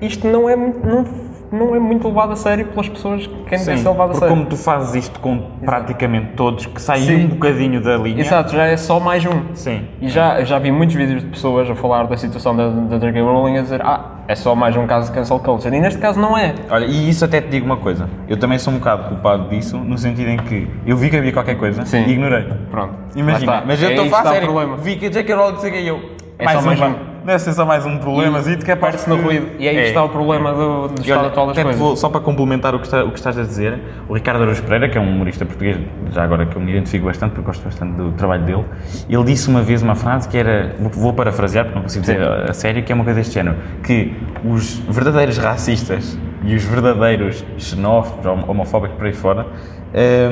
isto 0.00 0.26
não 0.26 0.48
é, 0.48 0.56
muito- 0.56 0.86
não, 0.86 1.04
não 1.52 1.74
é 1.74 1.78
muito 1.80 2.06
levado 2.06 2.32
a 2.32 2.36
sério 2.36 2.66
pelas 2.66 2.88
pessoas 2.88 3.26
que 3.26 3.34
querem 3.44 3.58
Sim, 3.64 3.76
ser 3.78 3.88
levado 3.88 4.10
a 4.10 4.14
sério. 4.14 4.28
como 4.28 4.46
tu 4.46 4.56
fazes 4.56 4.94
isto 4.94 5.18
com 5.20 5.38
praticamente 5.64 6.32
todos, 6.36 6.66
que 6.66 6.80
saem 6.80 7.02
Sim. 7.04 7.24
um 7.24 7.28
bocadinho 7.28 7.80
da 7.82 7.96
linha. 7.96 8.20
Exato, 8.20 8.52
já 8.52 8.66
é 8.66 8.76
só 8.76 9.00
mais 9.00 9.24
um. 9.26 9.54
Sim. 9.54 9.84
E 10.00 10.08
já, 10.08 10.42
já 10.44 10.58
vi 10.58 10.70
muitos 10.70 10.94
vídeos 10.94 11.22
de 11.22 11.28
pessoas 11.28 11.68
a 11.68 11.74
falar 11.74 12.04
da 12.06 12.16
situação 12.16 12.56
da, 12.56 12.68
da 12.68 12.98
J.K. 12.98 13.20
Rowling 13.20 13.58
a 13.58 13.62
dizer 13.62 13.80
ah, 13.84 14.18
é 14.28 14.34
só 14.34 14.54
mais 14.54 14.76
um 14.76 14.86
caso 14.86 15.08
de 15.08 15.12
cancel 15.18 15.38
culture. 15.40 15.74
E 15.74 15.80
neste 15.80 15.98
caso 15.98 16.20
não 16.20 16.36
é. 16.38 16.54
Olha, 16.70 16.84
e 16.84 17.08
isso 17.08 17.24
até 17.24 17.40
te 17.40 17.48
digo 17.48 17.66
uma 17.66 17.76
coisa. 17.76 18.08
Eu 18.28 18.36
também 18.36 18.58
sou 18.58 18.72
um 18.72 18.78
bocado 18.78 19.08
culpado 19.08 19.48
disso, 19.48 19.76
no 19.76 19.98
sentido 19.98 20.28
em 20.30 20.36
que 20.36 20.68
eu 20.86 20.96
vi 20.96 21.10
que 21.10 21.16
havia 21.16 21.32
qualquer 21.32 21.56
coisa 21.56 21.84
Sim. 21.84 22.04
e 22.06 22.10
ignorei. 22.12 22.46
Pronto. 22.70 22.94
Imagina, 23.16 23.52
Lá 23.52 23.58
está. 23.58 23.66
mas 23.66 23.82
eu 23.82 23.88
É 23.88 23.92
estou 23.92 24.04
aí 24.04 24.12
a 24.12 24.16
falar 24.16 24.32
sério. 24.34 24.76
Vi 24.76 24.96
que 24.96 25.06
a 25.06 25.10
J.K. 25.10 25.34
Rowling 25.34 25.56
que 25.56 25.86
eu. 25.86 26.00
É 26.38 26.48
só 26.48 26.62
mais 26.62 26.80
um. 26.80 27.09
Deve 27.24 27.38
ser 27.38 27.52
só 27.52 27.66
mais 27.66 27.84
um 27.84 27.98
problemazito 27.98 28.64
que 28.64 28.70
é 28.70 28.76
Perde-se 28.76 29.08
no 29.08 29.16
ruído. 29.16 29.46
E 29.58 29.68
aí 29.68 29.76
está 29.88 30.02
o 30.02 30.08
problema 30.08 30.52
do, 30.54 30.88
do 30.88 31.00
estado 31.02 31.18
olha, 31.20 31.28
atual 31.28 31.46
das 31.48 31.56
coisas. 31.62 31.78
vou- 31.78 31.94
só 31.96 32.08
para 32.08 32.20
complementar 32.20 32.74
o 32.74 32.78
que, 32.78 32.86
está- 32.86 33.04
o 33.04 33.10
que 33.10 33.18
estás 33.18 33.36
a 33.38 33.42
dizer, 33.42 33.78
o 34.08 34.14
Ricardo 34.14 34.42
Araújo 34.42 34.62
Pereira, 34.62 34.88
que 34.88 34.96
é 34.96 35.00
um 35.00 35.08
humorista 35.08 35.44
português, 35.44 35.76
já 36.12 36.24
agora 36.24 36.46
que 36.46 36.56
eu 36.56 36.62
me 36.62 36.70
identifico 36.72 37.04
bastante, 37.06 37.32
porque 37.32 37.46
gosto 37.46 37.62
bastante 37.62 37.92
do 37.92 38.12
trabalho 38.12 38.44
dele, 38.44 38.64
ele 39.08 39.24
disse 39.24 39.48
uma 39.50 39.60
vez 39.60 39.82
uma 39.82 39.94
frase 39.94 40.28
que 40.28 40.38
era, 40.38 40.74
vou, 40.80 40.90
vou 40.90 41.12
parafrasear 41.12 41.64
porque 41.66 41.76
não 41.76 41.82
consigo 41.82 42.00
dizer 42.02 42.22
a, 42.22 42.44
a 42.50 42.54
sério, 42.54 42.82
que 42.82 42.90
é 42.90 42.94
uma 42.94 43.04
coisa 43.04 43.18
deste 43.20 43.34
género, 43.34 43.56
que 43.84 44.14
os 44.44 44.78
verdadeiros 44.88 45.36
racistas 45.36 46.18
e 46.42 46.54
os 46.54 46.64
verdadeiros 46.64 47.44
xenófobos, 47.58 48.24
hom- 48.24 48.44
homofóbicos 48.48 48.96
por 48.96 49.06
aí 49.06 49.12
fora, 49.12 49.46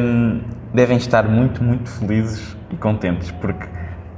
hum, 0.00 0.40
devem 0.72 0.96
estar 0.96 1.24
muito, 1.28 1.62
muito 1.62 1.90
felizes 1.90 2.56
e 2.70 2.76
contentes, 2.76 3.30
porque 3.30 3.66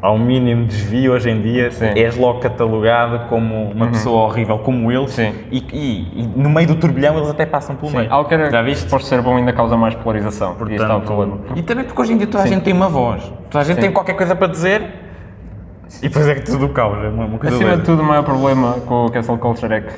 ao 0.02 0.18
mínimo 0.18 0.64
desvio 0.66 1.12
hoje 1.12 1.28
em 1.30 1.42
dia 1.42 1.70
Sim. 1.70 1.86
Uhum. 1.86 1.92
és 1.96 2.16
logo 2.16 2.40
catalogado 2.40 3.28
como 3.28 3.70
uma 3.70 3.88
pessoa 3.88 4.22
horrível 4.22 4.58
como 4.60 4.90
eles 4.90 5.10
Sim. 5.12 5.34
e, 5.50 5.58
e- 5.72 6.22
e 6.22 6.26
no 6.36 6.48
meio 6.48 6.68
do 6.68 6.76
turbilhão 6.76 7.16
eles 7.18 7.28
até 7.28 7.44
passam 7.44 7.76
pelo 7.76 7.92
meio. 7.92 8.10
Algo 8.12 8.26
que 8.28 8.34
era 8.34 8.50
Já 8.50 8.62
viste? 8.62 8.84
suposto 8.84 9.08
ser 9.08 9.20
bom 9.20 9.36
ainda 9.36 9.52
causa 9.52 9.76
mais 9.76 9.94
polarização. 9.94 10.56
e 10.60 10.62
este 10.72 10.82
está 10.82 10.96
o 10.96 11.00
problema. 11.02 11.38
e 11.54 11.62
também 11.62 11.84
porque 11.84 12.00
hoje 12.00 12.12
em 12.14 12.16
dia 12.16 12.26
toda 12.26 12.44
a 12.44 12.46
gente 12.46 12.62
tem 12.62 12.72
uma 12.72 12.88
voz. 12.88 13.30
Toda 13.50 13.62
a 13.62 13.64
gente 13.66 13.76
Sim. 13.76 13.82
tem 13.82 13.92
qualquer 13.92 14.14
coisa 14.16 14.34
para 14.34 14.46
dizer 14.46 14.82
e 16.02 16.08
depois 16.08 16.26
é 16.28 16.34
que 16.34 16.42
tudo 16.46 16.68
causa. 16.70 17.00
É 17.02 17.08
uma, 17.08 17.38
coisa 17.38 17.56
Acima 17.56 17.76
de 17.76 17.82
tudo, 17.82 18.00
o 18.00 18.04
maior 18.04 18.22
problema 18.22 18.74
com 18.86 19.06
o 19.06 19.10
cancel 19.10 19.36
culture 19.38 19.74
é 19.74 19.80
que 19.82 19.92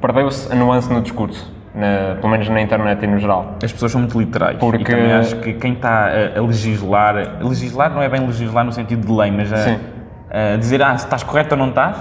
perdeu-se 0.00 0.50
a 0.52 0.54
nuance 0.56 0.90
no 0.92 1.00
discurso, 1.00 1.52
na- 1.74 2.16
pelo 2.16 2.28
menos 2.28 2.48
na 2.48 2.60
internet 2.60 3.02
e 3.02 3.06
no 3.06 3.18
geral. 3.18 3.56
As 3.62 3.72
pessoas 3.72 3.92
são 3.92 4.00
muito 4.00 4.18
literais. 4.18 4.58
Porque- 4.58 4.82
E 4.82 4.84
também 4.84 5.12
acho 5.12 5.36
que 5.36 5.52
quem 5.54 5.72
está 5.72 6.06
a, 6.08 6.38
a 6.38 6.42
legislar, 6.42 7.16
a 7.40 7.44
legislar 7.46 7.90
não 7.92 8.02
é 8.02 8.08
bem 8.08 8.20
legislar 8.26 8.64
no 8.64 8.72
sentido 8.72 9.06
de 9.06 9.12
lei, 9.12 9.30
mas 9.30 9.52
a, 9.52 10.52
a 10.54 10.56
dizer 10.56 10.82
ah, 10.82 10.96
se 10.96 11.04
estás 11.04 11.22
correto 11.22 11.54
ou 11.54 11.58
não 11.58 11.68
estás, 11.70 11.96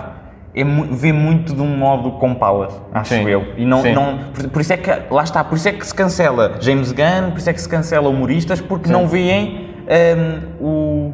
é, 0.54 0.64
vê 0.92 1.14
muito 1.14 1.54
de 1.56 1.62
um 1.62 1.78
modo 1.78 2.12
com 2.14 2.34
palas, 2.36 2.80
acho 2.94 3.14
Sim. 3.14 3.28
eu. 3.30 3.46
E 3.56 3.66
não, 3.66 3.82
Sim. 3.82 3.94
não, 3.94 4.18
por, 4.34 4.50
por 4.50 4.62
isso 4.62 4.74
é 4.74 4.78
que, 4.78 4.92
lá 5.10 5.24
está, 5.24 5.44
por 5.44 5.56
isso 5.56 5.70
é 5.70 5.72
que 5.72 5.86
se 5.88 5.96
cancela 5.96 6.58
James 6.60 6.92
Gunn, 6.92 7.32
por 7.32 7.38
isso 7.38 7.50
é 7.50 7.54
que 7.54 7.62
se 7.62 7.70
cancela 7.70 8.10
humoristas, 8.10 8.60
porque 8.60 8.88
Sim. 8.88 8.94
não 8.94 9.08
veem 9.08 9.70
hum, 9.88 10.42
o 10.60 11.14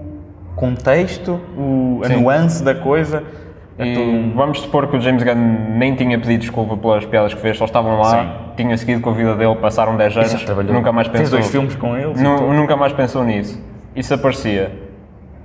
contexto, 0.55 1.39
o, 1.55 2.01
a 2.03 2.09
nuance 2.09 2.63
da 2.63 2.73
coisa. 2.73 3.23
É 3.79 3.85
E 3.85 3.97
um- 3.97 4.33
vamos 4.35 4.61
supor 4.61 4.87
que 4.87 4.97
o 4.97 4.99
James 5.01 5.21
Gunn 5.23 5.35
nem 5.77 5.93
tinha 5.95 6.17
pedido 6.17 6.39
desculpa 6.41 6.75
pelas 6.75 7.05
piadas 7.05 7.33
que 7.33 7.39
fez, 7.39 7.57
só 7.57 7.65
estavam 7.65 7.99
lá, 7.99 8.09
Sim. 8.23 8.29
tinha 8.57 8.75
seguido 8.77 9.01
com 9.01 9.11
a 9.11 9.13
vida 9.13 9.35
dele, 9.35 9.55
passaram 9.55 9.95
10 9.95 10.17
anos, 10.17 10.45
nunca 10.67 10.91
mais 10.91 11.07
pensou. 11.07 11.19
Fez 11.19 11.29
dois 11.29 11.51
filmes 11.51 11.75
com 11.75 11.95
eles. 11.95 12.19
e 12.19 12.23
tudo. 12.23 12.53
nunca 12.53 12.75
mais 12.75 12.91
pensou 12.93 13.23
nisso. 13.23 13.61
Isso 13.95 14.13
aparecia. 14.13 14.71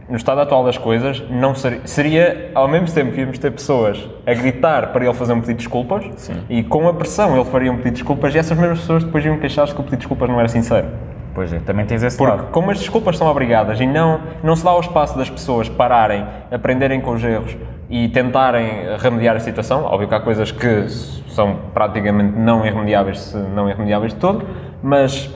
No 0.09 0.17
estado 0.17 0.41
atual 0.41 0.65
das 0.65 0.77
coisas, 0.77 1.23
não 1.31 1.55
seria, 1.55 1.81
seria 1.85 2.51
ao 2.55 2.67
mesmo 2.69 2.91
tempo 2.93 3.13
que 3.13 3.21
íamos 3.21 3.39
ter 3.39 3.51
pessoas 3.51 4.07
a 4.27 4.35
gritar 4.35 4.89
para 4.93 5.05
ele 5.05 5.15
fazer 5.15 5.33
um 5.33 5.37
pedido 5.41 5.57
de 5.59 5.65
desculpas 5.65 6.05
e 6.51 6.63
com 6.63 6.87
a 6.89 6.93
pressão 6.93 7.35
ele 7.37 7.45
faria 7.47 7.71
um 7.71 7.77
pedido 7.77 7.95
de 7.95 8.01
desculpas 8.01 8.35
e 8.35 8.39
essas 8.39 8.59
mesmas 8.59 8.81
pessoas 8.81 9.05
depois 9.05 9.25
iam 9.25 9.39
queixar-se 9.39 9.73
que 9.75 9.81
o 9.81 9.85
pedido 9.85 9.99
de 10.01 10.07
desculpas 10.07 10.29
não 10.29 10.39
era 10.39 10.49
sincero. 10.49 10.89
Pois 11.35 11.51
é, 11.51 11.61
também 11.61 11.87
tens 11.87 12.03
esse 12.03 12.19
Porque 12.19 12.31
lado. 12.31 12.51
como 12.51 12.71
as 12.71 12.79
desculpas 12.79 13.17
são 13.17 13.27
obrigadas 13.27 13.81
e 13.81 13.87
não, 13.87 14.21
não 14.43 14.55
se 14.55 14.63
dá 14.63 14.75
o 14.75 14.81
espaço 14.81 15.17
das 15.17 15.31
pessoas 15.31 15.67
pararem, 15.67 16.27
aprenderem 16.51 17.01
com 17.01 17.13
os 17.13 17.25
erros 17.25 17.57
e 17.93 18.09
tentarem 18.09 18.97
remediar 18.99 19.37
a 19.37 19.41
situação, 19.41 19.85
óbvio 19.85 20.09
que 20.09 20.15
há 20.15 20.21
coisas 20.21 20.51
que 20.51 20.89
são 21.29 21.59
praticamente 21.75 22.39
não 22.39 22.65
irremediáveis, 22.65 23.21
se 23.21 23.37
não 23.37 23.69
irremediáveis 23.69 24.15
de 24.15 24.19
todo, 24.19 24.47
mas 24.83 25.31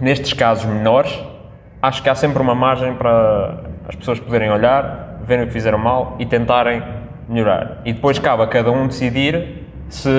nestes 0.00 0.32
casos 0.32 0.64
menores, 0.64 1.16
acho 1.80 2.02
que 2.02 2.10
há 2.10 2.14
sempre 2.16 2.42
uma 2.42 2.56
margem 2.56 2.92
para 2.94 3.60
as 3.88 3.94
pessoas 3.94 4.18
poderem 4.18 4.50
olhar, 4.50 5.20
verem 5.24 5.44
o 5.44 5.46
que 5.46 5.52
fizeram 5.52 5.78
mal 5.78 6.16
e 6.18 6.26
tentarem 6.26 6.82
melhorar. 7.28 7.82
E 7.84 7.92
depois 7.92 8.18
cabe 8.18 8.42
a 8.42 8.48
cada 8.48 8.72
um 8.72 8.88
decidir 8.88 9.64
se 9.88 10.10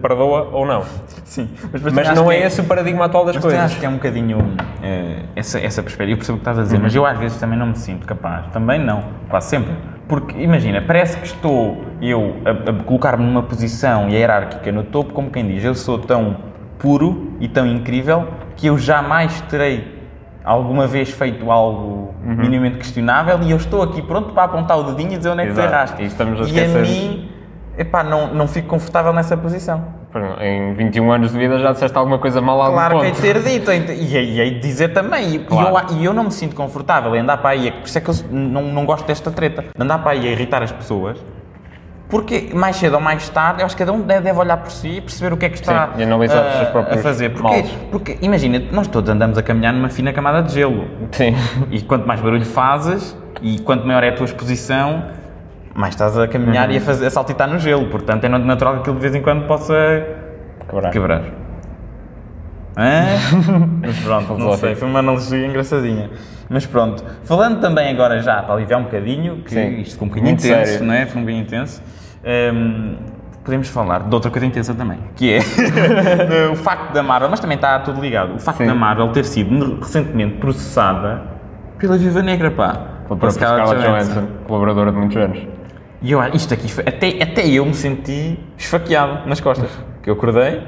perdoa 0.00 0.50
ou 0.52 0.64
não. 0.64 0.84
Sim, 1.24 1.50
Mas 1.92 2.14
não 2.14 2.30
é 2.30 2.38
esse 2.38 2.60
o 2.60 2.64
paradigma 2.64 3.06
atual 3.06 3.24
das 3.24 3.34
Mas 3.34 3.44
coisas. 3.44 3.60
acho 3.62 3.80
que 3.80 3.84
é 3.84 3.88
um 3.88 3.94
bocadinho 3.94 4.38
eh, 4.80 5.22
essa, 5.34 5.58
essa 5.58 5.82
perspectiva. 5.82 6.12
Eu 6.12 6.16
percebo 6.18 6.36
o 6.36 6.40
que 6.40 6.42
estás 6.42 6.58
a 6.60 6.62
dizer, 6.62 6.78
mas 6.78 6.94
eu 6.94 7.04
às 7.04 7.18
vezes 7.18 7.36
também 7.40 7.58
não 7.58 7.66
me 7.66 7.76
sinto 7.76 8.06
capaz. 8.06 8.46
Também 8.52 8.78
não, 8.78 9.02
quase 9.28 9.48
sempre. 9.48 9.72
Porque 10.08 10.40
imagina, 10.40 10.80
parece 10.82 11.18
que 11.18 11.26
estou 11.26 11.84
eu 12.00 12.36
a, 12.44 12.70
a 12.70 12.84
colocar-me 12.84 13.24
numa 13.24 13.42
posição 13.42 14.08
hierárquica 14.08 14.70
no 14.70 14.84
topo, 14.84 15.12
como 15.12 15.30
quem 15.30 15.46
diz, 15.46 15.64
eu 15.64 15.74
sou 15.74 15.98
tão 15.98 16.36
puro 16.78 17.32
e 17.40 17.48
tão 17.48 17.66
incrível 17.66 18.28
que 18.54 18.68
eu 18.68 18.78
jamais 18.78 19.40
terei 19.42 19.96
alguma 20.44 20.86
vez 20.86 21.10
feito 21.10 21.50
algo 21.50 22.14
minimamente 22.22 22.78
questionável 22.78 23.40
e 23.42 23.50
eu 23.50 23.56
estou 23.56 23.82
aqui 23.82 24.00
pronto 24.00 24.32
para 24.32 24.44
apontar 24.44 24.78
o 24.78 24.84
dedinho 24.84 25.14
e 25.14 25.16
dizer 25.16 25.30
onde 25.30 25.42
é 25.42 25.46
que 25.46 25.54
tu 25.54 25.60
erraste. 25.60 26.02
E 26.02 26.06
estamos 26.06 26.40
a 26.40 26.44
e 26.44 26.60
a 26.60 26.68
mim, 26.68 27.30
epá, 27.76 28.04
não, 28.04 28.32
não 28.32 28.46
fico 28.46 28.68
confortável 28.68 29.12
nessa 29.12 29.36
posição. 29.36 29.95
Em 30.40 30.74
21 30.74 31.12
anos 31.12 31.32
de 31.32 31.38
vida 31.38 31.58
já 31.58 31.72
disseste 31.72 31.96
alguma 31.96 32.18
coisa 32.18 32.40
mal 32.40 32.60
a 32.62 32.70
Claro 32.70 33.00
que 33.00 33.06
ponto. 33.06 33.14
de 33.16 33.20
ter 33.22 33.42
dito, 33.42 33.72
e 33.72 33.80
de 33.80 34.58
dizer 34.60 34.88
também. 34.92 35.34
E, 35.34 35.38
Claro. 35.40 35.76
eu, 35.90 35.96
e 35.98 36.04
eu 36.04 36.12
não 36.12 36.24
me 36.24 36.32
sinto 36.32 36.54
confortável 36.54 37.14
em 37.14 37.20
andar 37.20 37.38
para 37.38 37.50
aí, 37.50 37.70
por 37.70 37.86
isso 37.86 37.98
é 37.98 38.00
que 38.00 38.10
eu 38.10 38.14
não, 38.30 38.62
não 38.62 38.84
gosto 38.84 39.06
desta 39.06 39.30
treta, 39.30 39.64
de 39.76 39.82
andar 39.82 39.98
para 39.98 40.12
aí 40.12 40.26
a 40.28 40.32
irritar 40.32 40.62
as 40.62 40.72
pessoas, 40.72 41.18
porque 42.08 42.50
mais 42.54 42.76
cedo 42.76 42.94
ou 42.94 43.00
mais 43.00 43.28
tarde, 43.28 43.60
eu 43.62 43.66
acho 43.66 43.74
que 43.76 43.84
cada 43.84 43.92
um 43.92 44.00
deve, 44.00 44.30
olhar 44.32 44.56
por 44.58 44.70
si 44.70 44.98
e 44.98 45.00
perceber 45.00 45.32
o 45.32 45.36
que 45.36 45.46
é 45.46 45.48
que 45.48 45.56
está 45.56 45.90
Sim, 45.96 46.02
e 46.02 46.04
a, 46.04 46.94
a 46.94 46.98
fazer. 46.98 47.30
Porque, 47.30 47.64
porque, 47.90 48.18
imagina, 48.22 48.62
nós 48.70 48.86
todos 48.86 49.10
andamos 49.10 49.36
a 49.36 49.42
caminhar 49.42 49.72
numa 49.72 49.88
fina 49.88 50.12
camada 50.12 50.42
de 50.42 50.52
gelo, 50.54 50.86
Sim. 51.10 51.34
e 51.70 51.80
quanto 51.82 52.06
mais 52.06 52.20
barulho 52.20 52.44
fazes, 52.44 53.16
e 53.42 53.58
quanto 53.58 53.86
maior 53.86 54.04
é 54.04 54.10
a 54.10 54.12
tua 54.14 54.24
exposição, 54.24 55.04
mais 55.76 55.94
estás 55.94 56.16
a 56.18 56.26
caminhar 56.26 56.68
Uhum. 56.68 56.74
e 56.74 56.78
a, 56.78 56.80
fazer, 56.80 57.06
a 57.06 57.10
saltitar 57.10 57.48
no 57.48 57.58
gelo. 57.58 57.86
Portanto, 57.86 58.24
é 58.24 58.28
natural 58.28 58.74
que 58.74 58.80
aquilo 58.80 58.96
de 58.96 59.02
vez 59.02 59.14
em 59.14 59.22
quando 59.22 59.46
possa 59.46 59.74
Quebrar. 60.68 60.90
Quebrar. 60.90 61.22
Mas 63.80 63.98
pronto, 64.00 64.36
não 64.38 64.56
sei, 64.56 64.74
foi 64.74 64.88
uma 64.88 64.98
analogia 64.98 65.46
engraçadinha. 65.46 66.10
Mas 66.48 66.66
pronto, 66.66 67.02
falando 67.24 67.60
também 67.60 67.88
agora 67.90 68.20
já, 68.20 68.42
para 68.42 68.54
aliviar 68.54 68.80
um 68.80 68.84
bocadinho, 68.84 69.36
que 69.42 69.50
Sim. 69.50 69.80
isto 69.80 69.98
foi 69.98 70.06
um 70.06 70.08
bocadinho 70.08 70.32
Muito 70.32 70.46
intenso, 70.46 70.72
sério. 70.72 70.86
não 70.86 70.94
é? 70.94 71.06
Foi 71.06 71.20
um 71.20 71.24
bocadinho 71.24 71.44
intenso. 71.44 71.82
hum, 72.54 72.96
podemos 73.44 73.68
falar 73.68 74.02
de 74.02 74.14
outra 74.14 74.30
coisa 74.30 74.44
intensa 74.46 74.74
também, 74.74 74.98
que 75.14 75.32
é 75.34 75.38
o 76.52 76.56
facto 76.56 76.92
da 76.92 77.02
Marvel, 77.02 77.28
mas 77.30 77.38
também 77.40 77.54
está 77.56 77.78
tudo 77.78 78.00
ligado, 78.00 78.34
o 78.34 78.38
facto 78.40 78.58
Sim. 78.58 78.66
da 78.66 78.74
Marvel 78.74 79.08
ter 79.12 79.24
sido 79.24 79.78
recentemente 79.80 80.34
processada 80.38 81.22
pela 81.78 81.96
Viva 81.96 82.22
Negra, 82.22 82.50
pá. 82.50 82.76
Pela 83.08 83.30
Scarlett 83.30 83.82
Johansson, 83.82 84.26
colaboradora 84.46 84.90
de 84.90 84.98
muitos 84.98 85.16
anos. 85.16 85.46
E 86.02 86.12
eu, 86.12 86.22
isto 86.34 86.52
aqui, 86.52 86.68
até, 86.80 87.22
até 87.22 87.46
eu 87.48 87.64
me 87.64 87.74
senti 87.74 88.38
esfaqueado 88.56 89.28
nas 89.28 89.40
costas. 89.40 89.70
Que 90.02 90.10
eu 90.10 90.14
acordei, 90.14 90.62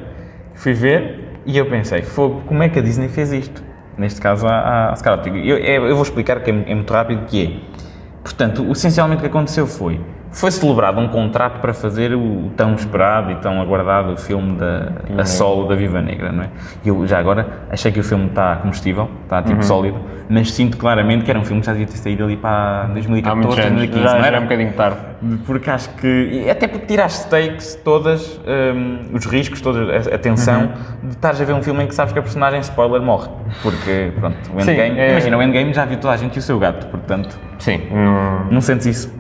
fui 0.55 0.73
ver 0.73 1.41
e 1.45 1.57
eu 1.57 1.67
pensei, 1.67 2.03
fogo, 2.03 2.43
como 2.47 2.63
é 2.63 2.69
que 2.69 2.79
a 2.79 2.83
Disney 2.83 3.09
fez 3.09 3.33
isto? 3.33 3.63
Neste 3.97 4.21
caso, 4.21 4.47
a, 4.47 4.91
a 4.91 4.97
Scarlett. 4.97 5.29
Eu, 5.29 5.59
eu, 5.59 5.95
vou 5.95 6.03
explicar 6.03 6.41
que 6.41 6.51
é, 6.51 6.55
é 6.69 6.75
muito 6.75 6.93
rápido 6.93 7.27
que 7.27 7.45
é. 7.45 7.79
Portanto, 8.23 8.71
essencialmente 8.71 9.19
o 9.19 9.21
que 9.23 9.27
aconteceu 9.27 9.67
foi, 9.67 10.01
foi 10.31 10.51
celebrado 10.51 11.01
um 11.01 11.09
contrato 11.09 11.59
para 11.61 11.73
fazer 11.73 12.15
o 12.15 12.51
tão 12.57 12.75
esperado 12.75 13.33
e 13.33 13.37
tão 13.37 13.61
aguardado 13.61 14.17
filme 14.17 14.57
da 14.57 14.93
a 15.17 15.25
solo 15.25 15.67
da 15.67 15.75
Viva 15.75 16.01
Negra, 16.03 16.31
não 16.31 16.45
é? 16.45 16.49
E 16.85 16.89
eu 16.89 17.07
já 17.07 17.19
agora 17.19 17.47
achei 17.71 17.91
que 17.91 17.99
o 17.99 18.05
filme 18.05 18.27
está 18.27 18.57
combustível, 18.57 19.09
está 19.25 19.39
Uhum. 19.39 19.43
tipo 19.45 19.63
sólido, 19.65 19.99
mas 20.29 20.53
sinto 20.53 20.77
claramente 20.77 21.25
que 21.25 21.31
era 21.31 21.41
um 21.41 21.45
filme 21.45 21.61
que 21.61 21.67
já 21.67 21.73
devia 21.73 21.87
ter 21.89 21.97
saído 21.97 22.25
ali 22.25 22.37
para 22.37 22.83
Há 22.85 22.87
2014, 22.93 23.37
muitos 23.47 23.59
anos, 23.65 23.77
2015, 23.79 24.03
já, 24.05 24.13
não 24.15 24.21
já 24.21 24.25
é 24.25 24.29
era? 24.29 24.39
um 24.39 24.43
bocadinho 24.43 24.73
tarde. 24.75 24.99
Porque 25.47 25.71
acho 25.71 25.89
que. 25.97 26.47
Até 26.51 26.69
porque 26.69 26.87
tira 26.87 27.05
as 27.07 27.13
stakes 27.15 27.75
todas, 27.83 28.39
hum, 28.47 28.99
os 29.15 29.25
riscos, 29.27 29.61
toda 29.61 29.97
a 29.97 30.19
tensão 30.19 30.61
Uhum. 30.63 30.69
de 31.09 31.11
estares 31.15 31.41
a 31.41 31.45
ver 31.45 31.55
um 31.55 31.63
filme 31.63 31.83
em 31.85 31.87
que 31.87 31.95
sabes 31.95 32.13
que 32.13 32.19
a 32.19 32.23
personagem 32.23 32.61
spoiler 32.61 33.01
morre. 33.01 33.29
Porque, 33.63 34.13
pronto, 34.21 34.37
o 34.55 34.61
Sim, 34.61 34.73
Endgame. 34.73 34.99
é- 35.01 35.11
Imagina, 35.11 35.39
o 35.39 35.43
Endgame 35.43 35.73
já 35.75 35.85
viu 35.87 35.99
toda 35.99 36.13
a 36.15 36.17
gente 36.17 36.37
e 36.37 36.39
o 36.39 36.43
seu 36.43 36.59
gato, 36.59 36.87
portanto, 36.89 37.39
Sim, 37.59 37.81
não- 37.91 38.45
não 38.53 38.61
sentes 38.61 38.87
isso. 38.87 39.19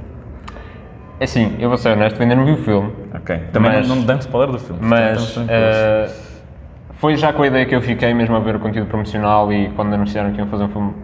É 1.20 1.24
assim, 1.24 1.56
eu 1.58 1.68
vou 1.68 1.76
ser 1.78 1.90
honesto, 1.90 2.20
ainda 2.20 2.34
não 2.34 2.44
vi 2.44 2.52
o 2.52 2.56
filme, 2.58 2.92
Ok. 3.14 3.36
Também 3.52 3.72
Mas- 3.72 3.88
não, 3.88 3.96
não 3.96 4.04
dão 4.04 4.18
spoiler 4.18 4.52
do 4.52 4.58
filme. 4.58 4.80
mas 4.82 5.36
eh, 5.48 6.10
foi 6.94 7.16
já 7.16 7.32
com 7.32 7.42
a 7.42 7.46
ideia 7.46 7.66
que 7.66 7.74
eu 7.74 7.80
fiquei 7.82 8.12
mesmo 8.14 8.36
a 8.36 8.40
ver 8.40 8.56
o 8.56 8.60
conteúdo 8.60 8.88
promocional 8.88 9.52
e 9.52 9.68
quando 9.70 9.92
anunciaram 9.94 10.30
que 10.32 10.38
iam 10.38 10.46
fazer 10.48 10.64
um 10.64 10.68
filme. 10.68 10.94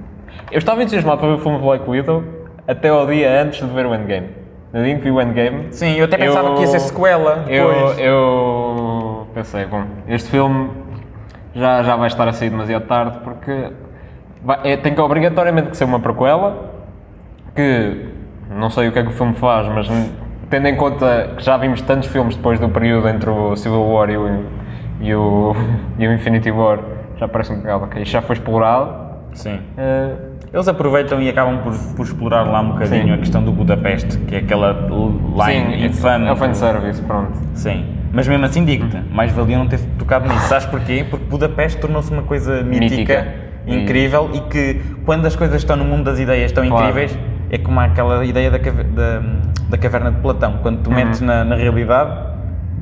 Eu 0.50 0.58
estava 0.58 0.80
entusiasmado 0.82 1.18
para 1.18 1.28
ver 1.28 1.34
o 1.34 1.38
filme 1.38 1.58
Black 1.58 1.88
Widow 1.88 2.22
até 2.66 2.88
ao 2.88 3.06
dia 3.06 3.42
antes 3.42 3.60
de 3.66 3.72
ver 3.74 3.86
o 3.86 3.94
Endgame. 3.94 4.28
No 4.72 4.82
dia 4.82 4.92
em 4.92 4.96
que 4.98 5.04
vi 5.04 5.10
o 5.10 5.20
Endgame, 5.20 5.68
Sim, 5.72 5.94
eu 5.96 6.04
até 6.06 6.16
pensava 6.16 6.48
eu- 6.48 6.54
que 6.54 6.60
ia 6.62 6.66
ser 6.66 6.80
sequela. 6.80 7.44
eu, 7.48 7.70
eu 7.98 9.26
pensei, 9.34 9.64
bom, 9.66 9.84
este 10.08 10.30
filme 10.30 10.70
já, 11.54 11.82
já 11.82 11.94
vai 11.96 12.08
estar 12.08 12.26
a 12.26 12.32
sair 12.32 12.50
demasiado 12.50 12.84
tarde 12.86 13.18
porque 13.22 13.70
vai- 14.42 14.58
é- 14.64 14.76
tem 14.76 14.94
que 14.94 15.00
obrigatoriamente 15.00 15.70
que 15.70 15.76
ser 15.76 15.84
uma 15.84 16.00
prequela 16.00 16.70
que 17.54 18.08
não 18.50 18.70
sei 18.70 18.88
o 18.88 18.92
que 18.92 18.98
é 18.98 19.02
que 19.02 19.08
o 19.08 19.12
filme 19.12 19.34
faz, 19.34 19.66
mas 19.68 19.88
tendo 20.50 20.68
em 20.68 20.76
conta 20.76 21.30
que 21.36 21.44
já 21.44 21.56
vimos 21.56 21.80
tantos 21.82 22.08
filmes 22.08 22.36
depois 22.36 22.58
do 22.60 22.68
período 22.68 23.08
entre 23.08 23.30
o 23.30 23.56
Civil 23.56 23.82
War 23.82 24.10
e 24.10 24.16
o, 24.16 24.44
e 25.00 25.14
o, 25.14 25.56
e 25.98 26.06
o 26.06 26.12
Infinity 26.12 26.50
War, 26.50 26.78
já 27.16 27.26
parece-me 27.28 27.62
que 27.62 27.68
ok, 27.68 28.02
isto 28.02 28.12
já 28.12 28.22
foi 28.22 28.34
explorado. 28.36 29.04
Sim. 29.32 29.58
eh, 29.76 30.10
Eles 30.52 30.68
aproveitam 30.68 31.20
e 31.20 31.28
acabam 31.28 31.58
por, 31.58 31.72
por 31.96 32.04
explorar 32.06 32.42
lá 32.44 32.60
um 32.60 32.72
bocadinho 32.72 33.06
Sim. 33.08 33.12
a 33.14 33.18
questão 33.18 33.42
do 33.42 33.50
Budapeste, 33.50 34.16
que 34.18 34.36
é 34.36 34.38
aquela 34.38 34.72
line 34.72 35.76
sim, 35.78 35.86
infame. 35.86 36.26
é 36.28 36.32
o 36.32 36.36
fanservice, 36.36 37.02
pronto. 37.02 37.32
Sim. 37.54 37.84
Mas 38.12 38.28
mesmo 38.28 38.44
assim 38.44 38.64
digo-te, 38.64 38.96
mais 39.12 39.32
valia 39.32 39.58
não 39.58 39.66
ter 39.66 39.80
tocado 39.98 40.28
nisso. 40.32 40.46
Sabes 40.46 40.66
porquê? 40.66 41.04
Porque 41.10 41.24
Budapeste 41.24 41.80
tornou-se 41.80 42.12
uma 42.12 42.22
coisa 42.22 42.62
mítica, 42.62 42.94
Mítica. 42.94 43.26
incrível 43.66 44.30
e 44.34 44.40
que 44.42 44.80
quando 45.04 45.26
as 45.26 45.34
coisas 45.34 45.56
estão 45.56 45.74
no 45.74 45.84
mundo 45.84 46.04
das 46.04 46.20
ideias 46.20 46.52
tão 46.52 46.64
Claro. 46.68 46.84
incríveis, 46.90 47.18
é 47.54 47.58
como 47.58 47.78
aquela 47.78 48.24
ideia 48.24 48.50
da, 48.50 48.58
cave- 48.58 48.82
da, 48.84 49.22
da 49.70 49.78
caverna 49.78 50.10
de 50.10 50.20
Platão. 50.20 50.58
Quando 50.62 50.82
tu 50.82 50.90
metes 50.90 51.20
na, 51.20 51.44
na 51.44 51.54
realidade, 51.54 52.10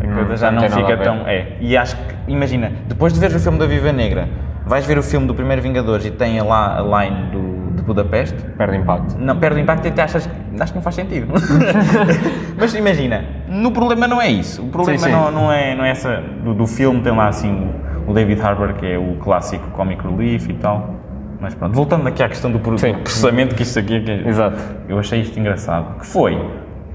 a 0.01 0.05
Hum, 0.05 0.15
coisa 0.15 0.37
já 0.37 0.51
não 0.51 0.63
não 0.63 0.69
fica 0.71 0.97
tão. 0.97 1.27
É. 1.29 1.57
E 1.61 1.77
acho 1.77 1.95
que, 1.97 2.15
imagina, 2.27 2.73
depois 2.89 3.13
de 3.13 3.21
veres 3.21 3.37
o 3.37 3.39
filme 3.41 3.59
da 3.59 3.67
Viva 3.67 3.93
Negra, 3.93 4.29
vais 4.67 4.87
ver 4.87 4.99
o 4.99 5.03
filme 5.03 5.27
do 5.27 5.35
primeiro 5.35 5.61
Vingadores 5.63 6.07
e 6.07 6.11
tem 6.11 6.41
lá 6.41 6.79
a 6.79 7.05
line 7.05 7.31
do, 7.31 7.77
de 7.77 7.83
Budapeste, 7.83 8.43
Perde 8.57 8.79
impacto. 8.79 9.17
não, 9.19 9.37
perde 9.37 9.61
o 9.61 9.63
impacto 9.63 9.85
e 9.85 9.89
até 9.89 10.03
achas 10.03 10.29
acho 10.59 10.73
que 10.73 10.77
não 10.79 10.83
faz 10.83 10.95
sentido. 10.97 11.29
Mas 12.59 12.75
imagina, 12.75 13.25
no 13.49 13.71
problema 13.73 14.09
não 14.09 14.21
é 14.21 14.29
isso. 14.29 14.63
O 14.63 14.69
problema 14.69 14.99
Sim, 14.99 15.05
sim. 15.05 15.13
Não, 15.13 15.31
não 15.31 15.53
é, 15.53 15.75
não 15.75 15.85
é 15.85 15.91
essa. 15.91 16.23
Do, 16.43 16.55
do 16.55 16.67
filme 16.67 17.01
tem 17.03 17.13
lá 17.15 17.29
assim 17.29 17.71
o 18.07 18.13
David 18.13 18.41
Harbour, 18.41 18.73
que 18.75 18.87
é 18.87 18.99
o 18.99 19.17
clássico 19.21 19.69
comic 19.71 20.03
relief 20.03 20.49
e 20.49 20.55
tal. 20.55 20.95
Mas 21.43 21.57
pronto, 21.57 21.75
voltando 21.75 22.07
aqui 22.07 22.23
à 22.23 22.29
questão 22.29 22.53
do 22.53 22.61
processamento, 22.61 23.57
que 23.57 23.65
isto 23.65 23.77
aqui 23.77 24.01
que 24.01 24.11
Exato. 24.29 24.59
Eu 24.89 24.97
achei 25.01 25.21
isto 25.23 25.41
engraçado. 25.41 25.99
Que 25.99 26.07
foi 26.07 26.41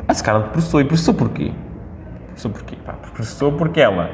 a 0.08 0.14
Scarlett 0.14 0.52
processou. 0.52 0.80
E 0.80 0.86
processou 0.86 1.14
porquê? 1.14 1.52
Processou 2.28 2.52
porquê? 2.52 2.78
Pá, 2.86 2.94
processou 3.14 3.52
porque 3.52 3.82
ela, 3.82 4.10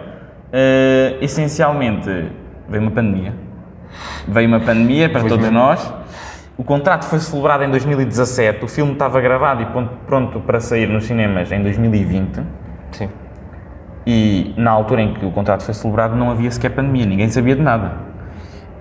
eh, 0.52 1.17
essencialmente, 1.22 2.10
veio 2.67 2.82
uma 2.82 2.89
pandemia. 2.89 3.32
Veio 4.28 4.48
uma 4.48 4.60
pandemia 4.60 5.08
para 5.08 5.19
todos 5.22 5.36
Felizmente. 5.46 5.54
nós. 5.54 5.93
O 6.58 6.63
contrato 6.63 7.06
foi 7.06 7.19
celebrado 7.19 7.63
em 7.63 7.69
2017. 7.69 8.65
O 8.65 8.67
filme 8.67 8.93
estava 8.93 9.22
gravado 9.22 9.62
e 9.62 9.67
pronto- 9.67 9.93
pronto 10.08 10.39
para 10.39 10.60
sair 10.60 10.88
nos 10.88 11.06
cinemas 11.06 11.52
em 11.52 11.62
2020. 11.62 12.41
Sim. 12.91 13.08
E 14.08 14.52
na 14.58 14.72
altura 14.72 15.04
em 15.04 15.13
que 15.13 15.24
o 15.26 15.32
contrato 15.32 15.63
foi 15.63 15.76
celebrado 15.76 16.15
não 16.15 16.32
havia 16.32 16.50
sequer 16.50 16.69
pandemia, 16.72 17.06
ninguém 17.06 17.30
sabia 17.30 17.56
de 17.56 17.62
nada. 17.62 18.12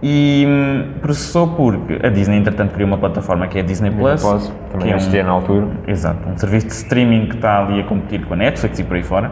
E 0.03 0.45
hum, 0.49 0.85
processou 1.01 1.47
porque 1.49 2.05
a 2.05 2.09
Disney, 2.09 2.39
entretanto, 2.39 2.73
criou 2.75 2.89
uma 2.89 2.99
plataforma 2.99 3.47
que 3.47 3.59
é 3.59 3.61
a 3.61 3.65
Disney 3.65 3.91
Plus. 3.93 4.21
Plus, 4.21 4.53
também 4.71 4.87
que 4.89 4.93
é 4.93 4.95
um- 4.95 4.97
existia 4.97 5.23
na 5.23 5.31
altura. 5.31 5.69
Exato, 5.87 6.29
um 6.29 6.37
serviço 6.37 6.67
de 6.67 6.73
streaming 6.73 7.27
que 7.27 7.37
está 7.37 7.61
ali 7.65 7.81
a 7.81 7.85
competir 7.85 8.25
com 8.27 8.35
a 8.35 8.37
Netflix 8.37 8.79
e 8.81 8.85
por 8.85 8.97
aí 8.97 9.03
fora. 9.05 9.31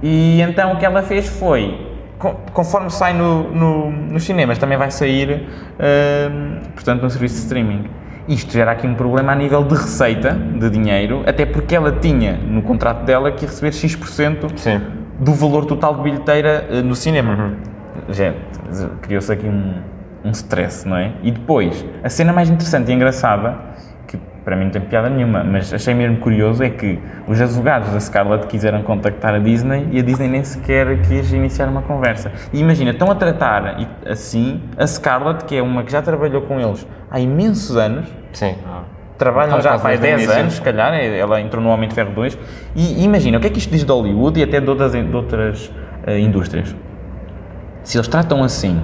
E 0.00 0.40
então 0.40 0.72
o 0.74 0.76
que 0.76 0.86
ela 0.86 1.02
fez 1.02 1.28
foi, 1.28 1.84
co- 2.16 2.36
conforme 2.52 2.90
sai 2.90 3.12
no, 3.12 3.50
no- 3.52 3.90
nos 3.90 4.22
cinemas, 4.22 4.56
também 4.58 4.78
vai 4.78 4.90
sair, 4.92 5.48
hum, 5.80 6.58
portanto, 6.74 7.02
no 7.02 7.10
serviço 7.10 7.34
de 7.34 7.40
streaming. 7.42 7.84
Isto 8.28 8.52
gera 8.52 8.70
aqui 8.72 8.86
um 8.86 8.94
problema 8.94 9.32
a 9.32 9.34
nível 9.34 9.64
de 9.64 9.74
receita, 9.74 10.30
de 10.32 10.70
dinheiro, 10.70 11.22
até 11.26 11.44
porque 11.46 11.74
ela 11.74 11.90
tinha 11.90 12.34
no 12.34 12.62
contrato 12.62 13.02
dela 13.04 13.32
que 13.32 13.44
ia 13.44 13.48
receber 13.48 13.72
X% 13.72 14.48
Sim. 14.54 14.80
do 15.18 15.32
valor 15.32 15.64
total 15.64 15.96
de 15.96 16.02
bilheteira 16.02 16.66
eh, 16.70 16.82
no 16.82 16.94
cinema. 16.94 17.54
Gente, 18.10 18.38
criou-se 19.02 19.30
aqui 19.32 19.46
um, 19.46 19.74
um 20.24 20.30
stress, 20.30 20.86
não 20.88 20.96
é? 20.96 21.12
E 21.22 21.30
depois, 21.30 21.84
a 22.02 22.08
cena 22.08 22.32
mais 22.32 22.48
interessante 22.48 22.90
e 22.90 22.94
engraçada, 22.94 23.56
que 24.06 24.16
para 24.44 24.56
mim 24.56 24.64
não 24.64 24.70
tem 24.70 24.80
piada 24.80 25.10
nenhuma, 25.10 25.44
mas 25.44 25.72
achei 25.74 25.92
mesmo 25.94 26.16
curioso, 26.16 26.62
é 26.62 26.70
que 26.70 26.98
os 27.26 27.38
advogados 27.40 27.90
da 27.90 28.00
Scarlett 28.00 28.46
quiseram 28.46 28.82
contactar 28.82 29.34
a 29.34 29.38
Disney 29.38 29.88
e 29.92 29.98
a 29.98 30.02
Disney 30.02 30.28
nem 30.28 30.42
sequer 30.42 31.00
quis 31.02 31.30
iniciar 31.32 31.68
uma 31.68 31.82
conversa. 31.82 32.32
E 32.52 32.60
imagina, 32.60 32.92
estão 32.92 33.10
a 33.10 33.14
tratar 33.14 33.76
assim 34.06 34.62
a 34.78 34.86
Scarlett, 34.86 35.44
que 35.44 35.54
é 35.56 35.62
uma 35.62 35.82
que 35.82 35.92
já 35.92 36.00
trabalhou 36.00 36.42
com 36.42 36.58
eles 36.58 36.86
há 37.10 37.20
imensos 37.20 37.76
anos, 37.76 38.08
Sim. 38.32 38.54
trabalham 39.18 39.58
Então, 39.58 39.60
já 39.60 39.78
faz 39.78 40.00
desde 40.00 40.14
o 40.14 40.16
10 40.16 40.22
início. 40.22 40.40
anos, 40.40 40.54
se 40.54 40.62
calhar, 40.62 40.94
é- 40.94 41.18
ela 41.18 41.40
entrou 41.42 41.62
no 41.62 41.68
Homem 41.68 41.86
de 41.88 41.94
Ferro 41.94 42.12
2, 42.14 42.38
e 42.74 43.04
imagina, 43.04 43.36
o 43.36 43.40
que 43.42 43.48
é 43.48 43.50
que 43.50 43.58
isto 43.58 43.70
diz 43.70 43.84
de 43.84 43.92
Hollywood 43.92 44.40
e 44.40 44.42
até 44.42 44.60
de 44.60 44.70
outras, 44.70 44.92
de 44.92 45.14
outras 45.14 45.70
eh, 46.06 46.18
indústrias? 46.20 46.74
Se 47.88 47.96
eles 47.96 48.06
tratam 48.06 48.44
assim 48.44 48.82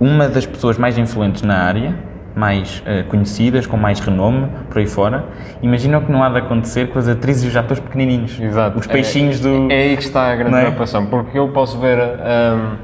uma 0.00 0.26
das 0.30 0.46
pessoas 0.46 0.78
mais 0.78 0.96
influentes 0.96 1.42
na 1.42 1.58
área, 1.58 1.94
mais 2.34 2.82
eh, 2.86 3.02
conhecidas, 3.02 3.66
com 3.66 3.76
mais 3.76 4.00
renome, 4.00 4.48
por 4.70 4.78
aí 4.78 4.86
fora, 4.86 5.26
imagina 5.60 5.98
o 5.98 6.00
que 6.00 6.10
não 6.10 6.24
há 6.24 6.30
de 6.30 6.38
acontecer 6.38 6.88
com 6.88 6.98
as 6.98 7.06
atrizes 7.06 7.44
e 7.44 7.48
os 7.48 7.54
atores 7.54 7.80
pequenininhos. 7.80 8.40
Exato. 8.40 8.78
Os 8.78 8.86
peixinhos 8.86 9.40
é, 9.40 9.42
do... 9.42 9.70
É 9.70 9.74
aí 9.74 9.96
que 9.98 10.04
está 10.04 10.32
a 10.32 10.36
grande 10.36 10.52
Não 10.52 10.56
é? 10.56 10.62
preocupação, 10.62 11.04
porque 11.04 11.38
eu 11.38 11.50
posso 11.50 11.78
ver. 11.78 11.98
hum, 11.98 12.76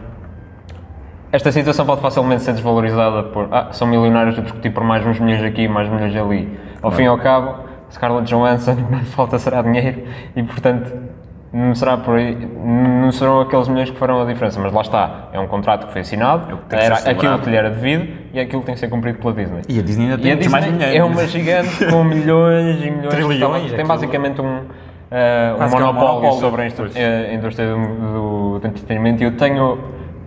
esta 1.32 1.50
situação 1.50 1.86
pode 1.86 2.02
facilmente 2.02 2.42
ser 2.42 2.52
desvalorizada 2.52 3.22
por. 3.22 3.48
Ah, 3.50 3.68
são 3.70 3.88
milionários 3.88 4.38
a 4.38 4.42
discutir 4.42 4.68
por 4.68 4.84
mais 4.84 5.06
uns 5.06 5.18
milhões 5.18 5.42
aqui, 5.42 5.66
mais 5.66 5.88
milhões 5.88 6.14
ali. 6.14 6.60
Ao 6.82 6.90
fim 6.90 7.04
e 7.04 7.06
ao 7.06 7.16
cabo, 7.16 7.64
Scarlett 7.90 8.28
Johansson, 8.28 8.72
o 8.72 8.76
que 8.76 8.92
mais 8.92 9.08
falta 9.14 9.38
será 9.38 9.62
dinheiro 9.62 10.02
e, 10.36 10.42
portanto, 10.42 10.92
não 11.52 11.74
será 11.74 11.96
por 11.96 12.16
aí, 12.16 12.36
não 12.36 13.10
serão 13.10 13.40
aqueles 13.40 13.66
milhões 13.68 13.90
que 13.90 13.96
farão 13.96 14.22
a 14.22 14.24
diferença, 14.24 14.60
mas 14.60 14.72
lá 14.72 14.82
está, 14.82 15.28
é 15.32 15.40
um 15.40 15.48
contrato 15.48 15.86
que 15.86 15.92
foi 15.92 16.02
assinado, 16.02 16.50
É 16.50 16.54
o 16.54 16.58
que 16.58 16.76
era 16.76 16.94
aquilo 16.94 17.38
que 17.40 17.50
lhe 17.50 17.56
era 17.56 17.70
devido 17.70 18.08
e 18.32 18.38
é 18.38 18.42
aquilo 18.42 18.60
que 18.60 18.66
tem 18.66 18.74
que 18.74 18.80
ser 18.80 18.88
cumprido 18.88 19.18
pela 19.18 19.32
Disney. 19.32 19.62
E 19.68 19.78
a 19.78 19.82
Disney 19.82 20.04
ainda 20.12 20.18
tem 20.36 20.48
mais 20.48 20.64
dinheiro. 20.64 20.96
é 20.96 21.02
uma 21.04 21.26
gigante 21.26 21.84
com 21.86 22.04
milhões 22.04 22.76
e 22.84 22.90
milhões 22.90 23.14
Trilhões, 23.14 23.62
de. 23.62 23.68
Tem 23.70 23.74
aquilo. 23.74 23.88
basicamente 23.88 24.40
um, 24.40 24.60
eh, 25.10 25.54
um 25.58 25.62
é 25.62 25.66
um 25.66 25.70
monopólio, 25.70 26.32
sobre 26.34 26.62
a 26.62 26.66
indústria, 26.66 26.92
eh, 27.02 27.34
indústria 27.34 27.68
do, 27.74 28.58
do, 28.60 28.66
entretenimento 28.68 29.22
e 29.22 29.26
eu 29.26 29.36
tenho 29.36 29.78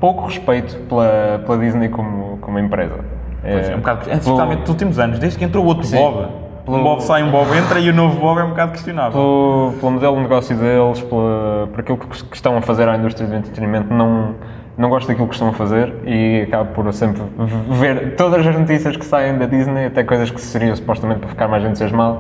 pouco 0.02 0.26
respeito 0.26 0.76
pela, 0.90 1.42
pela 1.46 1.58
Disney 1.58 1.88
como, 1.88 2.38
como 2.40 2.60
empresa. 2.60 2.96
Pois, 3.42 3.70
Eh, 3.70 3.72
é 3.72 3.76
um 3.76 3.80
bocado, 3.80 4.04
pelo- 4.06 4.18
especialmente 4.18 4.60
nos 4.60 4.70
últimos 4.70 5.00
anos, 5.00 5.20
desde 5.20 5.38
que 5.40 5.46
entrou 5.46 5.66
outro 5.66 5.86
Sim. 5.86 5.96
Bob. 5.98 6.42
Pelo- 6.65 6.78
Um 6.78 6.84
Bob 6.84 7.02
sai, 7.04 7.23
um 7.23 7.30
Bob 7.32 7.47
entra 7.58 7.80
e 7.80 7.89
o 7.89 7.93
novo 7.93 8.19
Bob 8.19 8.39
é 8.39 8.43
um 8.43 8.49
bocado 8.49 8.71
questionável. 8.71 9.12
pelo, 9.12 9.73
pelo 9.80 9.91
modelo 9.91 10.15
de 10.15 10.21
negócio 10.21 10.56
deles, 10.56 11.02
pela, 11.02 11.67
por 11.71 11.80
aquilo 11.82 11.97
que, 11.97 12.36
estão 12.36 12.56
a 12.58 12.62
fazer 12.62 12.88
à 12.88 12.95
indústria 12.95 13.28
do 13.28 13.36
entretenimento, 13.36 13.93
não, 13.93 14.36
não 14.78 14.89
gosto 14.89 15.08
daquilo 15.08 15.28
que 15.28 15.34
estão 15.34 15.49
a 15.49 15.54
fazer 15.54 15.93
e 16.06 16.43
acabo 16.47 16.71
por 16.73 16.91
sempre 16.93 17.21
ver 17.69 18.15
todas 18.15 18.45
as 18.47 18.58
notícias 18.58 18.95
que 18.95 19.06
saem 19.06 19.38
da 19.38 19.45
Disney, 19.45 19.86
até 19.88 20.04
coisas 20.04 20.32
que 20.32 20.39
seriam 20.39 20.73
supostamente 20.76 21.19
para 21.19 21.30
ficar 21.30 21.47
mais 21.49 21.63
entusiasmado, 21.65 22.19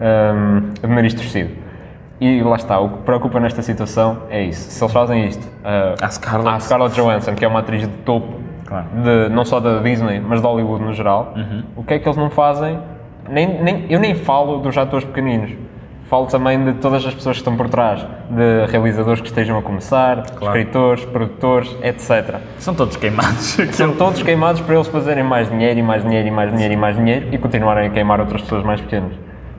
um, 0.00 0.70
de 0.80 0.86
nariz 0.94 1.14
torcido. 1.14 1.50
E 2.20 2.42
lá 2.42 2.56
está, 2.56 2.78
o 2.80 2.88
que 2.88 2.98
preocupa 2.98 3.38
nesta 3.38 3.60
situação 3.62 4.18
é 4.30 4.42
isso. 4.42 4.70
Se 4.70 4.82
eles 4.82 4.92
fazem 4.92 5.26
isto 5.26 5.44
uh, 5.44 5.94
À 6.04 6.08
Scarlett. 6.10 6.48
à 6.56 6.60
Scarlett 6.60 6.94
Johansson, 6.96 7.34
que 7.34 7.44
é 7.44 7.48
uma 7.48 7.60
atriz 7.60 7.82
de 7.82 7.88
topo, 7.98 8.42
Claro. 8.66 8.86
de, 9.04 9.28
não 9.28 9.44
só 9.44 9.60
da 9.60 9.78
Disney, 9.80 10.20
mas 10.20 10.40
de 10.40 10.46
Hollywood 10.46 10.82
no 10.84 10.92
geral, 10.94 11.34
o 11.76 11.82
que 11.84 11.94
é 11.94 11.98
que 11.98 12.08
eles 12.08 12.16
não 12.16 12.30
fazem? 12.30 12.78
Nem, 13.28 13.62
nem, 13.62 13.86
eu 13.88 13.98
nem 13.98 14.14
falo 14.14 14.58
dos 14.58 14.76
atores 14.76 15.06
pequeninos. 15.06 15.50
Falo 16.08 16.26
também 16.26 16.62
de 16.62 16.74
todas 16.74 17.04
as 17.06 17.14
pessoas 17.14 17.36
que 17.36 17.40
estão 17.40 17.56
por 17.56 17.68
trás, 17.68 18.06
de 18.30 18.66
realizadores 18.70 19.22
que 19.22 19.28
estejam 19.28 19.58
a 19.58 19.62
começar, 19.62 20.24
escritores, 20.40 21.04
produtores, 21.06 21.74
etc. 21.82 22.40
São 22.58 22.74
todos 22.74 22.96
queimados. 22.96 23.56
São 23.72 23.92
todos 23.94 24.22
queimados 24.22 24.60
para 24.60 24.74
eles 24.74 24.86
fazerem 24.88 25.24
mais 25.24 25.48
dinheiro 25.48 25.80
e 25.80 25.82
mais 25.82 26.02
dinheiro 26.02 26.28
e 26.28 26.30
mais 26.30 26.52
dinheiro 26.52 26.74
e 26.74 26.76
mais 26.76 26.96
dinheiro 26.96 27.28
e 27.32 27.38
continuarem 27.38 27.88
a 27.88 27.90
queimar 27.90 28.20
outras 28.20 28.42
pessoas 28.42 28.62
mais 28.62 28.80
pequenas. 28.80 29.12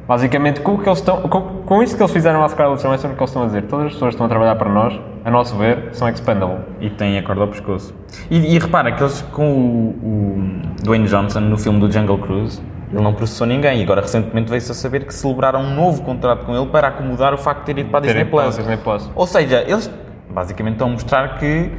Basicamente, 0.08 0.62
com, 0.62 0.76
o 0.76 0.78
que 0.78 0.88
eles 0.88 1.00
estão, 1.00 1.22
com, 1.24 1.42
com 1.42 1.82
isso 1.82 1.98
que 1.98 2.04
eles 2.04 2.14
fizeram 2.14 2.44
à 2.44 2.48
Scarlett 2.48 2.84
Johansson, 2.84 3.08
o 3.08 3.16
que 3.16 3.20
eles 3.20 3.30
estão 3.32 3.42
a 3.42 3.46
dizer? 3.48 3.64
Todas 3.64 3.88
as 3.88 3.94
pessoas 3.94 4.10
que 4.10 4.16
estão 4.16 4.28
a 4.28 4.30
trabalhar 4.30 4.56
para 4.56 4.70
nós, 4.70 5.00
a 5.24 5.32
nosso 5.32 5.58
ver, 5.58 5.90
são 5.94 6.08
expendable. 6.08 6.60
E 6.80 6.92
tem 6.92 7.18
a 7.18 7.24
corda 7.24 7.42
ao 7.42 7.48
pescoço. 7.48 7.92
E, 8.30 8.56
e 8.56 8.60
repara 8.60 8.92
que 8.92 9.02
eles 9.02 9.24
com 9.34 9.52
o, 9.52 9.90
o 10.04 10.84
Dwayne 10.84 11.08
Johnson 11.08 11.40
no 11.40 11.58
filme 11.58 11.80
do 11.80 11.92
Jungle 11.92 12.20
Cruise, 12.20 12.62
ele 12.92 13.02
não 13.02 13.14
processou 13.14 13.48
ninguém. 13.48 13.80
E 13.80 13.84
agora 13.84 14.02
recentemente 14.02 14.50
veio-se 14.50 14.72
a 14.72 14.76
saber 14.76 15.06
que 15.06 15.14
celebraram 15.14 15.62
um 15.62 15.76
novo 15.76 16.02
contrato 16.02 16.46
com 16.46 16.56
ele 16.56 16.68
para 16.68 16.90
acomodar 16.90 17.34
o 17.34 17.38
facto 17.38 17.62
de 17.62 17.66
ter 17.74 17.82
ido 17.82 17.90
para 17.90 18.00
a 18.00 18.02
Disney 18.02 18.26
Plus. 18.26 18.58
Disney 18.58 18.78
Plus. 18.78 19.10
Ou 19.16 19.28
seja, 19.28 19.64
eles 19.68 19.90
basicamente 20.30 20.74
estão 20.74 20.88
a 20.88 20.92
mostrar 20.92 21.38
que 21.38 21.72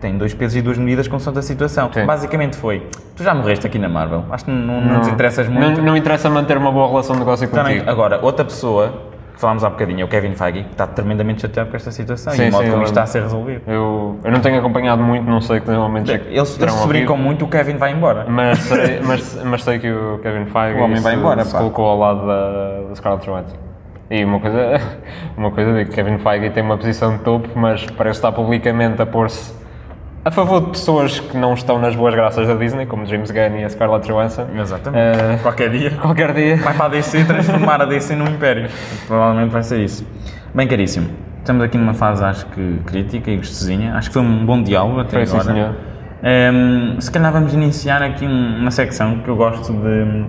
têm 0.00 0.18
dois 0.18 0.34
pesos 0.34 0.56
e 0.56 0.62
duas 0.62 0.76
medidas 0.76 1.08
com 1.08 1.16
a 1.16 1.42
situação. 1.42 1.90
Sim. 1.92 2.04
Basicamente 2.04 2.56
foi, 2.56 2.86
tu 3.16 3.22
já 3.22 3.32
morreste 3.34 3.66
aqui 3.66 3.78
na 3.78 3.88
Marvel, 3.88 4.24
acho 4.30 4.44
que 4.44 4.50
não, 4.50 4.80
não, 4.80 5.00
te 5.00 5.10
interessas 5.10 5.48
muito. 5.48 5.78
Não, 5.78 5.86
não 5.86 5.96
interessa 5.96 6.28
manter 6.28 6.56
uma 6.58 6.72
boa 6.72 6.88
relação 6.88 7.14
de 7.14 7.20
negócio 7.20 7.48
Também, 7.48 7.74
contigo. 7.74 7.90
agora, 7.90 8.18
outra 8.20 8.44
pessoa, 8.44 9.11
falámos 9.36 9.64
há 9.64 9.70
bocadinho, 9.70 10.02
é 10.02 10.04
o 10.04 10.08
Kevin 10.08 10.34
Feige, 10.34 10.64
que 10.64 10.70
está 10.72 10.86
tremendamente 10.86 11.42
chateado 11.42 11.70
com 11.70 11.76
esta 11.76 11.90
situação 11.90 12.32
Sim, 12.32 12.44
e 12.44 12.48
o 12.48 12.52
modo 12.52 12.64
sim, 12.64 12.70
como 12.70 12.82
isto 12.82 12.92
está 12.92 13.02
a 13.02 13.06
ser 13.06 13.22
resolvido. 13.22 13.62
Eu, 13.66 14.18
eu 14.22 14.30
não 14.30 14.40
tenho 14.40 14.58
acompanhado 14.58 15.02
muito, 15.02 15.28
não 15.28 15.40
sei 15.40 15.60
que 15.60 15.70
momentos 15.70 16.10
é 16.10 16.18
que 16.18 16.28
Eles, 16.34 16.48
se 16.48 16.86
brincam 16.86 17.16
muito, 17.16 17.44
o 17.44 17.48
Kevin 17.48 17.76
vai 17.76 17.92
embora. 17.92 18.26
Mas 18.28 18.58
sei, 18.60 19.00
mas, 19.00 19.42
mas 19.44 19.62
sei 19.62 19.78
que 19.78 19.90
o 19.90 20.18
Kevin 20.22 20.46
Feige 20.46 20.78
O 20.78 20.84
homem 20.84 21.00
vai 21.00 21.14
se, 21.14 21.18
embora, 21.18 21.44
se 21.44 21.52
pá. 21.52 21.58
colocou 21.58 21.86
ao 21.86 21.98
lado 21.98 22.26
da, 22.26 22.88
da 22.88 22.94
Scarlett 22.94 23.26
Johansson. 23.26 23.56
E 24.10 24.24
uma 24.24 24.40
coisa, 24.40 24.80
uma 25.36 25.50
coisa 25.50 25.84
que 25.84 25.90
Kevin 25.92 26.18
Feige 26.18 26.50
tem 26.50 26.62
uma 26.62 26.76
posição 26.76 27.16
de 27.16 27.22
topo, 27.22 27.48
mas 27.54 27.86
parece 27.86 28.18
estar 28.18 28.32
publicamente 28.32 29.00
a 29.00 29.06
pôr-se 29.06 29.61
a 30.24 30.30
favor 30.30 30.60
de 30.60 30.66
pessoas 30.70 31.18
que 31.18 31.36
não 31.36 31.54
estão 31.54 31.78
nas 31.80 31.96
boas 31.96 32.14
graças 32.14 32.46
da 32.46 32.54
Disney, 32.54 32.86
como 32.86 33.04
James 33.06 33.30
Gunn 33.30 33.58
e 33.58 33.64
a 33.64 33.68
Scarlett 33.68 34.06
Johansson. 34.06 34.46
Exatamente. 34.56 35.18
Eh, 35.20 35.38
Qualquer 35.42 35.70
dia. 35.70 35.90
qualquer 36.00 36.32
dia. 36.32 36.56
Vai 36.58 36.74
para 36.74 36.86
a 36.86 36.88
DC 36.88 37.24
transformar 37.24 37.82
a 37.82 37.84
DC 37.84 38.14
num 38.14 38.26
império. 38.28 38.68
Provavelmente 39.06 39.50
vai 39.50 39.62
ser 39.64 39.80
isso. 39.80 40.06
Bem, 40.54 40.68
caríssimo. 40.68 41.08
Estamos 41.38 41.64
aqui 41.64 41.76
numa 41.76 41.92
fase, 41.94 42.22
acho 42.22 42.46
que 42.46 42.78
crítica 42.86 43.30
e 43.32 43.36
gostosinha. 43.36 43.94
Acho 43.94 44.10
que 44.10 44.14
foi 44.14 44.22
um 44.22 44.46
bom 44.46 44.62
diálogo 44.62 45.00
até 45.00 45.10
Foi, 45.16 45.26
sim, 45.26 45.36
agora. 45.38 45.54
senhor. 45.54 45.74
Ehm, 46.22 47.00
se 47.00 47.10
calhar 47.10 47.32
vamos 47.32 47.52
iniciar 47.52 48.00
aqui 48.00 48.24
um- 48.24 48.58
uma 48.60 48.70
secção 48.70 49.18
que 49.18 49.28
eu 49.28 49.34
gosto 49.34 49.72
de 49.72 50.24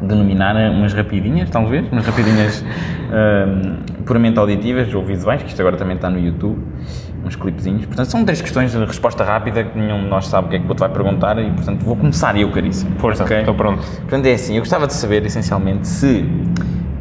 denominar 0.00 0.54
umas 0.70 0.92
rapidinhas, 0.94 1.50
talvez, 1.50 1.90
umas 1.90 2.06
rapidinhas 2.06 2.64
ehm, 3.12 3.78
puramente 4.06 4.38
auditivas 4.38 4.94
ou 4.94 5.04
visuais, 5.04 5.42
que 5.42 5.48
isto 5.48 5.60
agora 5.60 5.76
também 5.76 5.96
está 5.96 6.08
no 6.08 6.20
YouTube, 6.20 6.62
uns 7.24 7.36
clipezinhos. 7.36 7.86
Portanto, 7.86 8.06
são 8.06 8.24
três 8.24 8.40
questões 8.40 8.72
de 8.72 8.84
resposta 8.84 9.24
rápida 9.24 9.64
que 9.64 9.78
nenhum 9.78 10.02
de 10.02 10.08
nós 10.08 10.26
sabe 10.28 10.46
o 10.46 10.50
que 10.50 10.56
é 10.56 10.58
que 10.58 10.66
o 10.66 10.68
outro 10.68 10.86
vai 10.86 10.94
perguntar 10.94 11.38
e, 11.38 11.50
portanto, 11.50 11.84
vou 11.84 11.96
começar 11.96 12.36
eu, 12.38 12.50
caríssimo. 12.50 12.98
Força, 12.98 13.24
ok? 13.24 13.38
estou 13.38 13.54
pronto. 13.54 13.82
Portanto, 14.00 14.26
é 14.26 14.32
assim, 14.32 14.54
eu 14.54 14.60
gostava 14.60 14.86
de 14.86 14.92
saber, 14.94 15.24
essencialmente, 15.24 15.86
se 15.88 16.24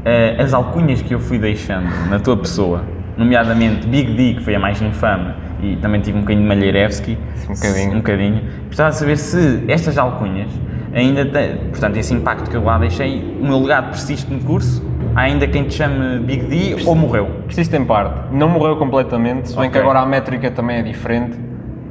eh, 0.06 0.36
as 0.40 0.54
alcunhas 0.54 1.02
que 1.02 1.14
eu 1.14 1.20
fui 1.20 1.38
deixando 1.38 1.90
na 2.10 2.20
tua 2.20 2.38
pessoa, 2.38 2.84
nomeadamente 3.18 3.88
Big 3.88 4.14
D, 4.14 4.34
que 4.36 4.44
foi 4.44 4.56
a 4.56 4.60
mais 4.60 4.82
infame, 4.82 5.34
e 5.62 5.76
também 5.78 6.02
tive 6.02 6.18
um 6.18 6.22
bocadinho 6.22 6.44
de 6.44 6.56
Malherevski, 6.56 7.18
Um 7.50 7.54
bocadinho. 7.54 7.92
um 7.92 7.98
bocadinho, 7.98 8.42
gostava 8.68 8.90
de 8.90 8.96
saber 8.98 9.18
se 9.18 9.64
estas 9.68 9.98
alcunhas 9.98 10.50
ainda 10.94 11.26
têm, 11.26 11.58
portanto, 11.70 11.98
esse 11.98 12.14
impacto 12.14 12.50
que 12.50 12.56
eu 12.56 12.64
lá 12.64 12.78
deixei, 12.78 13.38
o 13.40 13.46
meu 13.46 13.60
legado 13.60 13.90
persiste 13.90 14.32
no 14.32 14.40
curso, 14.42 14.84
ainda 15.16 15.48
quem 15.48 15.64
te 15.64 15.74
chame 15.76 16.20
Big 16.20 16.44
D 16.46 16.84
ou 16.88 16.96
morreu? 16.96 17.26
Persiste 17.46 17.76
em 17.76 17.86
parte. 17.86 18.14
Não 18.32 18.50
morreu 18.50 18.76
completamente, 18.78 19.50
se 19.50 19.56
bem 19.58 19.70
que 19.70 19.78
Ok. 19.78 19.82
agora 19.82 20.00
a 20.00 20.06
métrica 20.06 20.50
também 20.52 20.78
é 20.78 20.82
diferente, 20.82 21.38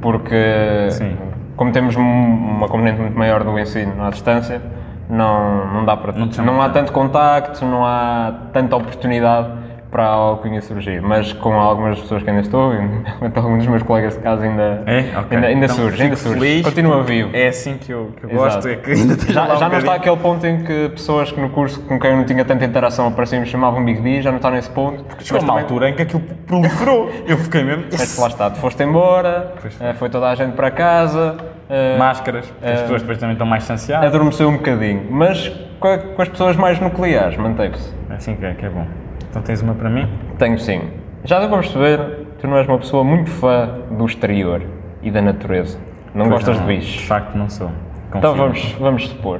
porque 0.01 0.87
Sim. 0.91 1.15
como 1.55 1.71
temos 1.71 1.95
um- 1.95 2.01
uma 2.01 2.67
componente 2.67 2.99
muito 2.99 3.17
maior 3.17 3.43
do 3.43 3.57
ensino 3.57 4.03
à 4.03 4.09
distância, 4.09 4.61
não, 5.09 5.73
não 5.73 5.85
dá 5.85 5.95
para. 5.97 6.11
Não 6.13 6.27
Não, 6.45 6.61
há 6.61 6.69
tanto 6.69 6.91
contacto, 6.91 7.65
não 7.65 7.85
há 7.85 8.33
tanta 8.53 8.75
oportunidade 8.75 9.47
para 9.93 10.03
a 10.05 10.07
alcunha 10.09 10.59
surgir. 10.61 11.01
Mas 11.01 11.31
com 11.33 11.53
algumas 11.53 11.99
pessoas 11.99 12.23
que 12.23 12.29
ainda 12.29 12.41
estou, 12.41 12.73
e 12.73 12.77
realmente 13.05 13.37
alguns 13.37 13.57
dos 13.59 13.67
meus 13.67 13.83
colegas 13.83 14.15
de 14.15 14.19
casa 14.21 14.43
ainda, 14.43 14.83
É? 14.87 15.17
Ok. 15.19 15.37
ainda, 15.37 15.47
ainda 15.47 15.65
Então, 15.65 15.75
surge, 15.77 16.03
ainda 16.03 16.15
surge. 16.17 16.39
feliz 16.39 16.65
Continua 16.65 16.97
porque 16.97 17.11
vivo. 17.13 17.29
É 17.33 17.47
assim 17.47 17.77
que 17.77 17.91
eu, 17.91 18.11
que 18.17 18.25
eu 18.25 18.29
gosto, 18.31 18.67
é 18.67 18.75
que 18.75 18.91
ainda 18.91 19.15
Já, 19.31 19.45
lá 19.45 19.55
um 19.55 19.59
já 19.59 19.69
não 19.69 19.77
está 19.77 19.93
aquele 19.93 20.17
ponto 20.17 20.45
em 20.45 20.63
que 20.63 20.89
pessoas 20.89 21.31
que 21.31 21.39
no 21.39 21.49
curso 21.49 21.79
com 21.81 21.99
quem 21.99 22.09
eu 22.11 22.17
não 22.17 22.25
tinha 22.25 22.43
tanta 22.43 22.65
interação 22.65 23.07
apareciam 23.07 23.37
e 23.37 23.41
me 23.41 23.47
chamavam 23.47 23.85
Big 23.85 24.01
D, 24.01 24.21
já 24.21 24.31
não 24.31 24.37
está 24.37 24.49
nesse 24.51 24.69
ponto. 24.71 25.05
Chegou 25.23 25.39
uma 25.41 25.47
também- 25.47 25.63
altura 25.63 25.89
em 25.89 25.93
que 25.93 26.01
aquilo 26.01 26.21
proliferou. 26.47 27.09
Eu 27.27 27.37
fiquei 27.37 27.63
mesmo. 27.63 27.85
Mas 27.91 28.17
lá 28.17 28.27
está, 28.27 28.49
tu 28.49 28.57
foste 28.57 28.81
embora, 28.83 29.53
foi. 29.57 29.71
eh, 29.79 29.93
foi 29.93 30.09
toda 30.09 30.27
a 30.27 30.35
gente 30.35 30.53
para 30.53 30.71
casa, 30.71 31.37
eh, 31.69 31.97
Máscaras, 31.97 32.47
porque 32.47 32.65
as 32.67 32.81
pessoas 32.81 33.01
depois 33.01 33.17
também 33.19 33.33
estão 33.33 33.45
mais 33.47 33.61
distanciadas. 33.61 34.07
adormeceu 34.07 34.49
um 34.49 34.53
bocadinho, 34.57 35.05
mas 35.11 35.49
com 35.79 35.87
as 36.21 36.29
pessoas 36.29 36.55
mais 36.55 36.79
nucleares 36.79 37.37
manteve-se. 37.37 37.93
É 38.09 38.15
assim 38.15 38.35
que 38.35 38.45
é, 38.45 38.53
que 38.53 38.65
é 38.65 38.69
bom. 38.69 38.85
Então 39.33 39.41
tens 39.41 39.63
uma 39.63 39.73
para 39.73 39.89
mim? 39.89 40.07
Tenho 40.37 40.59
sim. 40.59 40.79
Já 41.23 41.39
deu 41.39 41.49
para 41.49 41.57
perceber, 41.57 42.27
tu 42.39 42.47
não 42.47 42.55
és 42.57 42.67
uma 42.67 42.77
pessoa 42.77 43.03
muito 43.03 43.31
fã 43.31 43.67
do 43.89 44.05
exterior 44.05 44.61
e 45.01 45.09
da 45.09 45.23
natureza. 45.23 45.79
Não 46.13 46.25
Pois 46.27 46.35
gostas 46.35 46.59
não, 46.59 46.67
de 46.67 46.73
De 46.73 46.79
bichos. 46.79 47.03
facto 47.07 47.35
não 47.35 47.49
sou. 47.49 47.71
Então 48.09 48.21
Confio. 48.35 48.37
vamos, 48.43 48.71
vamos 48.73 49.07
supor. 49.07 49.39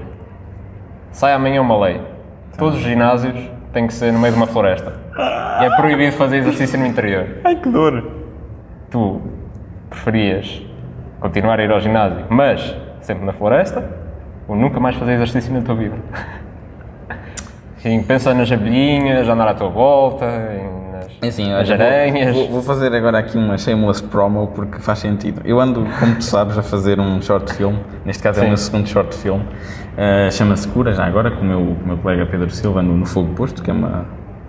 Sai 1.11 1.33
amanhã 1.33 1.61
uma 1.61 1.77
lei. 1.85 2.01
Todos 2.57 2.79
os 2.79 2.81
ginásios 2.83 3.35
têm 3.71 3.85
que 3.85 3.93
ser 3.93 4.11
no 4.11 4.17
meio 4.17 4.33
de 4.33 4.39
uma 4.39 4.47
floresta. 4.47 4.93
E 5.61 5.65
é 5.65 5.75
proibido 5.75 6.13
fazer 6.13 6.37
exercício 6.37 6.79
no 6.79 6.87
interior. 6.87 7.27
Ai 7.43 7.55
que 7.55 7.69
dor! 7.69 8.23
tu 8.89 9.21
preferias 9.89 10.61
continuar 11.19 11.59
a 11.59 11.63
ir 11.63 11.71
ao 11.71 11.79
ginásio, 11.79 12.25
mas 12.29 12.75
sempre 13.01 13.25
na 13.25 13.33
floresta, 13.33 13.87
ou 14.47 14.55
nunca 14.55 14.79
mais 14.79 14.95
fazer 14.95 15.13
exercício 15.13 15.53
na 15.53 15.61
tua 15.61 15.75
vida? 15.75 15.95
Sim, 17.83 18.01
pensa 18.01 18.33
nas 18.33 18.49
abelhinhas, 18.49 19.27
andar 19.27 19.45
à 19.45 19.53
tua 19.53 19.67
volta, 19.67 20.25
nas, 20.25 21.07
É 21.21 21.27
Assim, 21.27 21.51
nas 21.51 21.69
aranhas. 21.69 22.33
vou, 22.33 22.47
vou, 22.47 22.61
fazer 22.61 22.95
agora 22.95 23.19
aqui 23.19 23.37
uma 23.37 23.57
shameless 23.57 24.01
promo 24.01 24.47
porque 24.55 24.79
faz 24.79 24.99
sentido. 24.99 25.41
Eu 25.43 25.59
ando, 25.59 25.85
como 25.99 26.15
tu 26.15 26.23
sabes, 26.23 26.57
a 26.57 26.63
fazer 26.63 26.97
um 26.97 27.21
short 27.21 27.53
film. 27.53 27.75
Neste 28.05 28.23
caso 28.23 28.39
é 28.39 28.43
o 28.43 28.43
Sim. 28.43 28.47
meu 28.47 28.57
segundo 28.57 28.87
short 28.87 29.13
film. 29.13 29.41
Uh, 29.41 30.31
Chama-se 30.31 30.65
Cura, 30.69 30.93
já 30.93 31.03
agora, 31.03 31.29
com 31.29 31.41
o 31.41 31.43
meu, 31.43 31.59
com 31.59 31.83
o 31.83 31.87
meu 31.87 31.97
colega 31.97 32.25
Pedro 32.25 32.49
Silva 32.51 32.81
no, 32.81 32.95
no 32.95 33.05
Fogo 33.05 33.33
Posto, 33.33 33.61
que 33.61 33.69
é 33.69 33.73
uma 33.73 34.05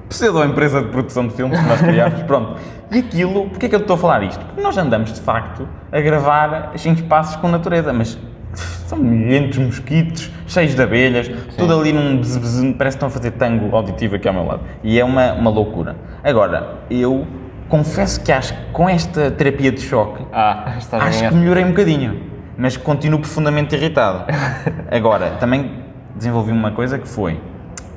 pseudo-empresa 0.09 0.80
de 0.80 0.91
produção 0.91 1.26
de 1.26 1.35
filmes 1.35 1.59
que 1.59 1.66
nós 1.66 1.82
criámos. 1.82 2.22
Pronto. 2.28 2.61
E 2.93 3.01
aquilo, 3.01 3.49
porquê 3.49 3.66
é 3.66 3.68
que 3.68 3.74
eu 3.74 3.80
estou 3.80 3.95
a 3.95 3.99
falar 3.99 4.22
isto? 4.22 4.45
Porque 4.47 4.61
nós 4.61 4.78
andamos, 4.78 5.12
de 5.12 5.20
facto, 5.20 5.68
a 5.91 6.01
gravar 6.01 6.70
em 6.72 6.93
espaços 6.93 7.35
com 7.35 7.49
natureza, 7.49 7.93
mas 7.93 8.16
são 8.55 8.99
milhentos 8.99 9.59
mosquitos, 9.59 10.31
cheios 10.47 10.75
de 10.75 10.83
abelhas, 10.83 11.29
tudo 11.57 11.79
ali 11.79 11.93
num 11.93 12.17
bzz, 12.19 12.37
bzz, 12.37 12.75
parece 12.77 12.97
que 12.97 13.05
estão 13.05 13.09
a 13.09 13.11
fazer 13.11 13.31
tango 13.33 13.75
auditivo 13.75 14.17
aqui 14.17 14.29
ao 14.29 14.35
meu 14.35 14.45
lado. 14.45 14.61
E 14.83 14.99
é 14.99 15.05
uma, 15.05 15.33
uma 15.33 15.51
loucura. 15.51 15.97
Agora, 16.23 16.79
eu 16.91 17.27
confesso 17.69 18.21
que 18.23 18.31
acho 18.33 18.55
que 18.55 18.61
com 18.73 18.89
esta 18.89 19.31
terapia 19.31 19.73
de 19.73 19.81
choque, 19.81 20.25
Ah, 20.33 20.75
acho 21.01 21.29
que 21.29 21.35
melhorei 21.35 21.65
um 21.65 21.69
bocadinho, 21.69 22.21
mas 22.57 22.77
continuo 22.77 23.19
profundamente 23.21 23.75
irritado. 23.75 24.25
Agora, 24.91 25.31
também 25.41 25.83
desenvolvi 26.15 26.53
uma 26.53 26.71
coisa 26.71 26.99
que 26.99 27.09
foi 27.09 27.41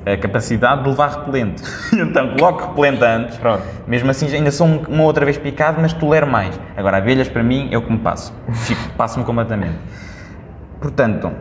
a 0.05 0.15
capacidade 0.15 0.83
de 0.83 0.89
levar 0.89 1.09
repelente. 1.19 1.61
então, 1.93 2.29
coloco 2.37 2.69
repelente 2.69 3.03
antes, 3.03 3.37
Pronto. 3.37 3.61
mesmo 3.85 4.09
assim 4.09 4.33
ainda 4.33 4.51
sou 4.51 4.65
um- 4.65 4.81
uma 4.87 5.03
outra 5.03 5.25
vez 5.25 5.37
picado, 5.37 5.79
mas 5.81 5.91
tolero 5.91 6.25
mais. 6.25 6.57
Agora, 6.77 6.95
abelhas 6.97 7.27
para 7.27 7.43
mim 7.43 7.67
é 7.71 7.77
o 7.77 7.81
que 7.81 7.91
me 7.91 7.97
passo. 7.99 8.33
Passo-me 8.95 9.25
completamente. 9.25 9.75
Portanto, 10.81 11.31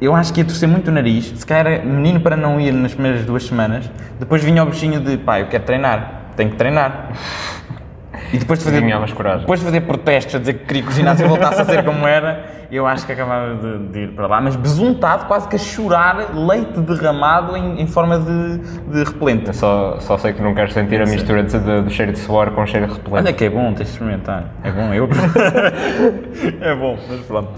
eu 0.00 0.14
acho 0.14 0.32
que 0.32 0.40
ia 0.40 0.44
torcer 0.44 0.68
muito 0.68 0.88
o 0.88 0.92
nariz, 0.92 1.32
se 1.36 1.46
calhar 1.46 1.66
era 1.66 1.84
menino 1.84 2.20
para 2.20 2.36
não 2.36 2.60
ir 2.60 2.72
nas 2.72 2.92
primeiras 2.94 3.24
duas 3.24 3.44
semanas, 3.44 3.90
depois 4.20 4.42
vinha 4.44 4.62
o 4.62 4.66
bichinho 4.66 5.00
de 5.00 5.16
pá, 5.16 5.40
eu 5.40 5.46
quero 5.46 5.64
treinar, 5.64 6.32
tenho 6.36 6.50
que 6.50 6.56
treinar. 6.56 7.10
E 8.32 8.38
depois 8.38 8.58
de 8.58 8.64
fazer, 8.64 8.80
depois 9.42 9.60
de 9.60 9.66
fazer 9.66 9.80
protestos 9.82 10.34
a 10.34 10.38
dizer 10.40 10.54
que 10.54 10.64
queria 10.64 10.82
que 10.82 10.88
o 10.88 10.92
ginásio 10.92 11.28
voltasse 11.28 11.60
a 11.60 11.64
ser 11.64 11.84
como 11.84 12.08
era, 12.08 12.44
eu 12.72 12.84
acho 12.84 13.06
que 13.06 13.12
acabava 13.12 13.54
de, 13.54 13.78
de 13.88 13.98
ir 14.00 14.08
para 14.16 14.26
lá, 14.26 14.40
mas 14.40 14.56
besuntado, 14.56 15.26
quase 15.26 15.46
que 15.46 15.54
a 15.54 15.58
chorar, 15.60 16.34
leite 16.34 16.80
derramado 16.80 17.56
em, 17.56 17.80
em 17.80 17.86
forma 17.86 18.18
de, 18.18 18.58
de 18.58 19.04
repelente. 19.04 19.54
Só, 19.54 19.98
só 20.00 20.18
sei 20.18 20.32
que 20.32 20.42
não 20.42 20.54
queres 20.56 20.72
sentir 20.72 21.00
a 21.00 21.06
mistura 21.06 21.44
de, 21.44 21.56
de- 21.56 21.82
do 21.82 21.90
cheiro 21.90 22.10
de 22.12 22.18
suor 22.18 22.50
com 22.50 22.62
o 22.62 22.66
cheiro 22.66 22.88
de 22.88 22.94
repelente. 22.94 23.26
Olha 23.26 23.32
que 23.32 23.44
é 23.44 23.50
bom, 23.50 23.72
tens 23.72 23.86
de 23.86 23.92
experimentar. 23.92 24.44
É 24.64 24.72
bom, 24.72 24.92
eu. 24.92 25.08
é 26.62 26.74
bom, 26.74 26.98
mas 27.08 27.20
pronto. 27.20 27.50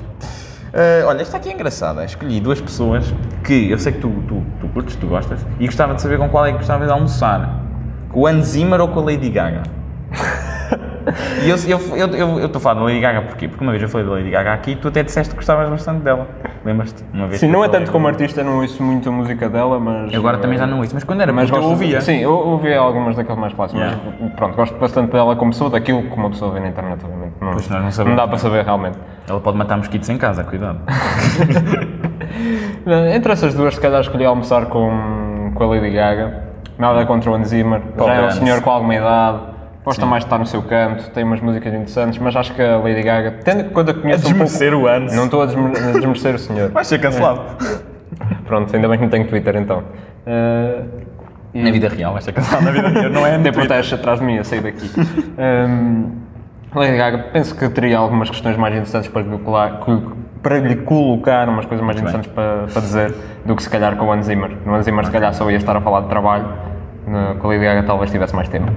Eh, 0.72 1.02
olha, 1.06 1.22
esta 1.22 1.36
aqui 1.36 1.48
é 1.48 1.52
engraçada. 1.52 2.04
Escolhi 2.04 2.40
duas 2.40 2.60
pessoas 2.60 3.12
que 3.44 3.70
eu 3.70 3.78
sei 3.78 3.92
que 3.92 4.00
tu, 4.00 4.10
tu, 4.28 4.44
tu 4.60 4.68
curtes, 4.68 4.96
tu 4.96 5.06
gostas, 5.06 5.44
e 5.58 5.66
gostava 5.66 5.94
de 5.94 6.02
saber 6.02 6.18
com 6.18 6.28
qual 6.28 6.46
é 6.46 6.52
que 6.52 6.58
gostava 6.58 6.84
de 6.84 6.92
almoçar. 6.92 7.62
Com 8.10 8.20
o 8.20 8.26
Hans 8.26 8.48
Zimmer 8.48 8.80
ou 8.80 8.88
com 8.88 9.00
a 9.00 9.04
Lady 9.04 9.30
Gaga? 9.30 9.62
E 11.42 11.48
eu 11.48 11.56
estou 11.56 11.96
eu, 11.96 12.06
eu, 12.08 12.38
eu, 12.40 12.50
a 12.52 12.60
falar 12.60 12.74
da 12.74 12.82
Lady 12.82 13.00
Gaga 13.00 13.22
porquê? 13.22 13.48
Porque 13.48 13.64
uma 13.64 13.72
vez 13.72 13.82
eu 13.82 13.88
falei 13.88 14.06
da 14.06 14.12
Lady 14.12 14.30
Gaga 14.30 14.52
aqui 14.52 14.72
e 14.72 14.76
tu 14.76 14.88
até 14.88 15.02
disseste 15.02 15.30
que 15.30 15.36
gostavas 15.36 15.70
bastante 15.70 16.02
dela. 16.02 16.28
Lembras-te? 16.68 17.02
Uma 17.14 17.26
vez 17.26 17.40
Sim, 17.40 17.48
não 17.48 17.64
é 17.64 17.68
tanto 17.68 17.90
como 17.90 18.06
artista, 18.06 18.44
não 18.44 18.60
ouço 18.60 18.82
muito 18.82 19.08
a 19.08 19.12
música 19.12 19.48
dela, 19.48 19.80
mas. 19.80 20.12
Eu 20.12 20.20
agora 20.20 20.36
também 20.36 20.58
já 20.58 20.66
não 20.66 20.80
ouço, 20.80 20.94
mas 20.94 21.02
quando 21.02 21.22
era 21.22 21.32
Mas 21.32 21.50
puto 21.50 21.62
eu 21.62 21.68
ouvia. 21.70 22.00
Sim, 22.02 22.18
eu 22.18 22.30
ouvi 22.32 22.74
algumas 22.74 23.16
daqueles 23.16 23.40
mais 23.40 23.54
clássicos, 23.54 23.82
Yeah. 23.82 23.98
mas 24.20 24.32
pronto, 24.34 24.54
gosto 24.54 24.78
bastante 24.78 25.12
dela 25.12 25.34
como 25.34 25.50
pessoa, 25.50 25.70
daquilo 25.70 26.02
que 26.02 26.14
uma 26.14 26.28
pessoa 26.28 26.52
vê 26.52 26.60
na 26.60 26.68
internet, 26.68 27.02
obviamente. 27.04 27.32
Não, 27.40 27.52
Pois 27.52 27.68
nós 27.70 27.82
não 27.82 27.90
sabemos. 27.90 28.18
dá 28.18 28.28
para 28.28 28.38
saber 28.38 28.64
realmente. 28.64 28.98
Ela 29.26 29.40
pode 29.40 29.56
matar 29.56 29.78
mosquitos 29.78 30.08
em 30.10 30.18
casa, 30.18 30.44
cuidado. 30.44 30.78
Entre 33.14 33.32
essas 33.32 33.54
duas, 33.54 33.74
se 33.74 33.80
calhar 33.80 34.00
escolhi 34.00 34.24
almoçar 34.24 34.66
com, 34.66 35.52
com 35.54 35.64
a 35.64 35.66
Lady 35.66 35.90
Gaga, 35.90 36.44
Nada 36.78 37.04
contra 37.06 37.30
o 37.30 37.34
Hans 37.34 37.48
Zimmer. 37.48 37.80
Pobre 37.96 38.14
Já 38.14 38.22
é 38.22 38.26
um 38.26 38.30
senhor 38.30 38.60
com 38.62 38.70
alguma 38.70 38.94
idade. 38.94 39.38
Gosta 39.88 40.04
mais 40.06 40.22
de 40.22 40.26
estar 40.26 40.38
no 40.38 40.44
seu 40.46 40.62
canto, 40.62 41.08
tem 41.10 41.24
umas 41.24 41.40
músicas 41.40 41.72
interessantes, 41.72 42.18
mas 42.18 42.36
acho 42.36 42.52
que 42.54 42.60
a 42.60 42.76
Lady 42.76 43.02
Gaga, 43.02 43.30
tendo 43.42 43.64
conta 43.70 43.94
que 43.94 44.00
conheço 44.00 44.28
um 44.28 44.34
pouco, 44.38 44.76
o 44.76 44.86
Hans. 44.86 45.16
não 45.16 45.24
estou 45.24 45.40
a 45.42 45.46
desmer- 45.46 45.72
a 45.76 45.92
desmerecer 45.92 46.34
o 46.34 46.38
senhor. 46.38 46.68
Vai 46.72 46.84
ser 46.84 47.00
cancelado. 47.00 47.40
Pronto, 48.46 48.74
ainda 48.76 48.86
bem 48.88 48.98
que 48.98 49.04
não 49.04 49.10
tenho 49.10 49.26
Twitter 49.26 49.56
então. 49.56 49.82
Eh, 50.26 50.82
e- 51.54 51.62
Na 51.62 51.70
vida 51.70 51.88
real, 51.88 52.12
vai 52.12 52.20
ser 52.20 52.32
cancelado 52.32 52.66
na 52.66 52.70
vida 52.70 52.88
real, 52.88 53.10
não 53.10 53.26
é 53.26 53.32
Twitter. 53.34 53.52
protestos 53.54 53.98
atrás 53.98 54.18
de 54.20 54.26
mim, 54.26 54.36
eu 54.36 54.44
saí 54.44 54.60
daqui. 54.60 54.90
Hum, 55.38 56.10
Lady 56.74 56.96
Gaga, 56.98 57.18
penso 57.32 57.54
que 57.56 57.66
teria 57.70 57.96
algumas 57.98 58.28
questões 58.28 58.56
mais 58.58 58.74
interessantes 58.74 59.08
para 59.10 59.22
lhe, 59.22 59.38
colar- 59.38 59.78
col- 59.80 60.12
para 60.42 60.58
lhe 60.58 60.76
colocar, 60.76 61.48
umas 61.48 61.64
coisas 61.64 61.84
mais 61.84 61.98
Muito 62.00 62.10
interessantes 62.14 62.30
para, 62.32 62.66
para 62.70 62.82
dizer, 62.82 63.14
do 63.46 63.56
que 63.56 63.62
se 63.62 63.70
calhar 63.70 63.96
com 63.96 64.04
o 64.04 64.12
Hans 64.12 64.26
Zimmer. 64.26 64.50
No 64.66 64.74
Hans 64.74 64.84
Zimmer, 64.84 65.04
se 65.06 65.10
calhar, 65.10 65.32
só 65.32 65.50
ia 65.50 65.56
estar 65.56 65.74
a 65.76 65.80
falar 65.80 66.02
de 66.02 66.08
trabalho, 66.08 66.46
no, 67.06 67.36
com 67.36 67.46
a 67.48 67.50
Lady 67.54 67.64
Gaga 67.64 67.82
talvez 67.84 68.10
tivesse 68.10 68.36
mais 68.36 68.48
tempo. 68.50 68.70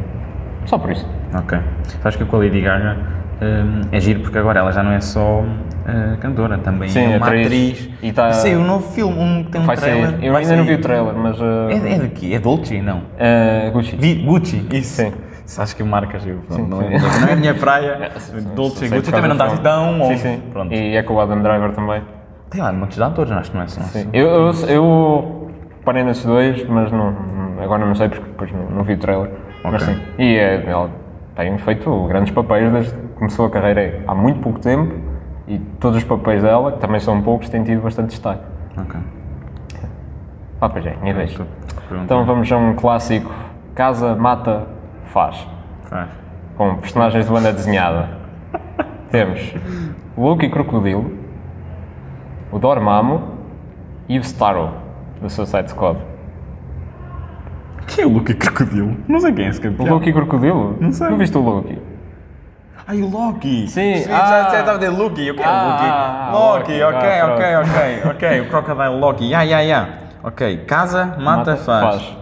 Só 0.65 0.77
por 0.77 0.91
isso. 0.91 1.07
Ok. 1.33 1.57
Sabes 2.01 2.15
que 2.17 2.25
com 2.25 2.35
a 2.37 2.39
Lady 2.39 2.61
Gaga 2.61 2.97
hum, 3.41 3.81
é 3.91 3.99
giro 3.99 4.19
porque 4.21 4.37
agora 4.37 4.59
ela 4.59 4.71
já 4.71 4.83
não 4.83 4.91
é 4.91 5.01
só 5.01 5.39
uh, 5.41 6.17
cantora, 6.19 6.57
também 6.59 6.89
Sim, 6.89 7.13
é 7.13 7.17
uma 7.17 7.25
atriz. 7.27 7.45
atriz. 7.47 7.89
E 8.01 8.11
tá- 8.13 8.31
Saiu 8.33 8.59
um 8.59 8.65
novo 8.65 8.91
filme, 8.91 9.17
um 9.19 9.43
que 9.43 9.51
tem 9.51 9.61
um 9.61 9.65
Vai 9.65 9.75
trailer. 9.77 10.09
sair. 10.11 10.25
Eu 10.25 10.33
vai 10.33 10.41
ainda 10.43 10.55
não 10.55 10.63
vi 10.63 10.69
sair. 10.69 10.79
o 10.79 10.81
trailer, 10.81 11.13
mas. 11.15 11.39
uh, 11.41 11.43
É, 11.69 11.93
é 11.95 11.97
de 11.99 12.07
quê? 12.09 12.31
É 12.33 12.39
Dolce? 12.39 12.81
Não. 12.81 12.97
uh, 12.99 13.71
Gucci. 13.73 13.95
Vi, 13.97 14.15
Gucci, 14.15 14.65
isso. 14.73 15.01
Sim. 15.01 15.13
Acho 15.57 15.75
que 15.75 15.83
marcas, 15.83 16.25
eu, 16.25 16.37
pronto, 16.47 16.63
Sim, 16.63 16.69
não, 16.69 16.77
sim. 16.79 16.85
É, 16.93 17.19
não 17.21 17.27
é 17.27 17.33
a 17.33 17.35
minha 17.35 17.53
praia. 17.53 18.11
Dolce 18.55 18.85
e 18.85 18.89
Gucci 18.89 19.11
também 19.11 19.27
não 19.27 19.31
está 19.35 19.45
assim 19.47 19.57
tão 19.61 19.91
Sim, 19.93 19.99
longe. 19.99 20.17
sim. 20.19 20.41
Pronto. 20.53 20.73
E 20.73 20.95
é 20.95 21.03
com 21.03 21.13
o 21.15 21.19
Adam 21.19 21.41
Driver 21.41 21.71
também. 21.73 22.01
Tem 22.49 22.61
lá 22.61 22.71
muitos 22.71 23.01
atores, 23.01 23.31
acho 23.33 23.51
que 23.51 23.57
não 23.57 23.63
é 23.63 23.67
só. 23.67 23.81
Sim. 23.81 24.07
Eu, 24.13 24.27
eu, 24.29 24.53
eu 24.69 25.51
parei 25.83 26.03
nesses 26.03 26.23
dois, 26.25 26.65
mas 26.69 26.89
não, 26.91 27.13
agora 27.61 27.85
não 27.85 27.95
sei 27.95 28.07
porque 28.07 28.23
depois 28.23 28.51
não, 28.53 28.69
não 28.77 28.83
vi 28.83 28.93
o 28.93 28.97
trailer. 28.97 29.29
Mas 29.63 29.83
Ok. 29.83 29.93
sim. 29.95 30.01
E 30.17 30.37
é, 30.37 30.63
ela 30.65 30.89
tem 31.35 31.57
feito 31.59 32.05
grandes 32.07 32.33
papéis 32.33 32.71
desde 32.71 32.93
que 32.93 33.07
começou 33.15 33.45
a 33.45 33.49
carreira 33.49 34.03
há 34.07 34.15
muito 34.15 34.39
pouco 34.41 34.59
tempo 34.59 34.93
e 35.47 35.59
todos 35.79 35.97
os 35.97 36.03
papéis 36.03 36.41
dela, 36.43 36.71
que 36.73 36.79
também 36.79 36.99
são 36.99 37.21
poucos, 37.21 37.49
têm 37.49 37.63
tido 37.63 37.81
bastante 37.81 38.09
destaque. 38.09 38.41
Ok. 38.77 38.99
Ah, 40.59 40.69
pois 40.69 40.85
é, 40.85 40.95
minha 41.01 41.13
vez. 41.13 41.35
Então 42.03 42.23
vamos 42.25 42.51
a 42.51 42.57
um 42.57 42.75
clássico: 42.75 43.31
Casa, 43.73 44.15
Mata, 44.15 44.67
Faz. 45.05 45.47
Faz. 45.83 46.09
Com 46.55 46.75
personagens 46.75 47.25
de 47.25 47.31
banda 47.31 47.51
desenhada. 47.51 48.09
Temos 49.09 49.53
o 50.15 50.23
Loki 50.23 50.49
Crocodilo, 50.49 51.11
o 52.51 52.59
Dormammu 52.59 53.23
e 54.07 54.19
o 54.19 54.21
Starro, 54.21 54.69
do 55.21 55.29
Suicide 55.29 55.69
Squad. 55.71 55.97
Quem 57.87 58.03
é 58.03 58.07
o 58.07 58.11
Luke 58.11 58.33
Crocodilo? 58.33 58.97
Não 59.07 59.19
sei 59.19 59.31
quem 59.33 59.45
é 59.45 59.49
esse 59.49 59.59
O 59.59 59.63
campeão. 59.63 59.87
Loki 59.95 60.13
Crocodilo? 60.13 60.77
Não 60.79 60.91
sei. 60.91 61.09
Não 61.09 61.17
viste 61.17 61.37
o 61.37 61.41
Loki? 61.41 61.77
Ai, 62.87 63.01
o 63.01 63.09
Loki! 63.09 63.67
Sim, 63.67 64.03
já 64.03 64.23
ah. 64.23 64.49
já 64.49 64.59
estava 64.59 64.73
a 64.73 64.77
dizer 64.79 64.89
Loki, 64.89 65.31
o 65.31 65.35
que 65.35 65.41
é 65.41 65.45
Ah, 65.45 65.63
Loki? 65.63 65.85
ah, 65.85 66.31
Loki, 66.33 66.71
Loki, 66.71 66.83
ok, 66.83 67.09
ah, 67.09 67.33
ok, 67.33 67.55
ok, 67.55 68.11
ok, 68.11 68.41
o 68.41 68.49
Crocodile 68.49 68.99
Loki, 68.99 69.29
ya, 69.29 69.43
ya, 69.43 69.59
ya. 69.61 69.89
Ok, 70.23 70.57
casa, 70.65 71.15
mata, 71.19 71.55
faz. 71.57 72.15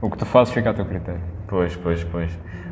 O 0.00 0.10
que 0.10 0.18
tu 0.18 0.26
fazes 0.26 0.52
fica 0.52 0.70
a 0.70 0.74
teu 0.74 0.84
critério. 0.84 1.20
Pois, 1.46 1.76
pois, 1.76 2.02
pois. 2.04 2.30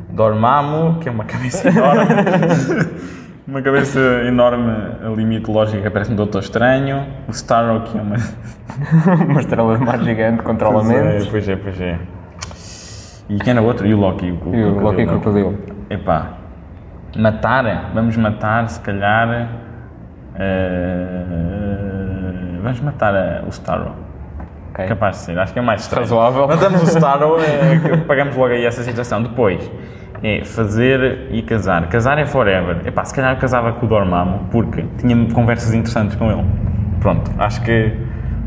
Dormammu, 0.09 0.99
que 0.99 1.07
é 1.07 1.11
uma 1.11 1.23
cabeça 1.23 1.69
enorme. 1.69 2.05
uma 3.47 3.61
cabeça 3.61 3.99
enorme 4.25 4.71
ali 5.03 5.25
mitológica, 5.25 5.89
parece 5.91 6.11
um 6.11 6.15
Doutor 6.15 6.39
Estranho. 6.41 7.05
O 7.27 7.31
Starro, 7.31 7.81
que 7.81 7.97
é 7.97 8.01
uma... 8.01 8.15
Uma 9.27 9.41
estrela 9.41 9.77
de 9.77 9.83
mar 9.83 9.99
gigante, 10.01 10.43
controla 10.43 10.81
Pois 10.81 10.89
é, 10.91 11.29
pois 11.29 11.49
é, 11.49 11.55
pois 11.57 11.81
é. 11.81 11.99
E 13.29 13.37
quem 13.39 13.51
era 13.51 13.61
o 13.61 13.65
outro? 13.65 13.85
E 13.85 13.93
o 13.93 13.97
Loki. 13.97 14.31
O, 14.45 14.55
E 14.55 14.63
o 14.63 14.79
Loki 14.79 15.05
Crocodilo. 15.05 15.57
Epá, 15.89 16.37
matar, 17.17 17.91
vamos 17.93 18.15
matar, 18.17 18.69
se 18.69 18.79
calhar. 18.79 19.49
eh, 20.35 21.25
vamos 22.61 22.79
matar 22.81 23.13
eh, 23.13 23.43
o 23.45 23.49
Starro. 23.49 23.91
Ok. 24.71 24.85
Capaz 24.85 25.17
de 25.17 25.23
ser, 25.23 25.39
acho 25.39 25.51
que 25.53 25.59
é 25.59 25.61
mais 25.61 25.81
estranho. 25.81 26.03
Razoável. 26.05 26.47
Matamos 26.47 26.81
o 26.83 26.85
Starro, 26.85 27.37
é, 27.41 27.77
que 27.97 27.97
pagamos 28.05 28.35
logo 28.35 28.53
aí 28.53 28.65
essa 28.65 28.83
situação. 28.83 29.21
Depois, 29.21 29.69
é 30.23 30.43
fazer 30.43 31.27
e 31.31 31.41
casar. 31.41 31.87
Casar 31.89 32.17
é 32.17 32.25
forever. 32.25 32.81
Epá, 32.85 33.03
se 33.03 33.13
calhar 33.13 33.33
eu 33.33 33.39
casava 33.39 33.73
com 33.73 33.85
o 33.85 33.89
Dormammu, 33.89 34.47
porque 34.51 34.85
tinha 34.97 35.15
conversas 35.33 35.73
interessantes 35.73 36.15
com 36.15 36.31
ele. 36.31 36.45
Pronto, 36.99 37.31
acho 37.37 37.61
que. 37.63 37.93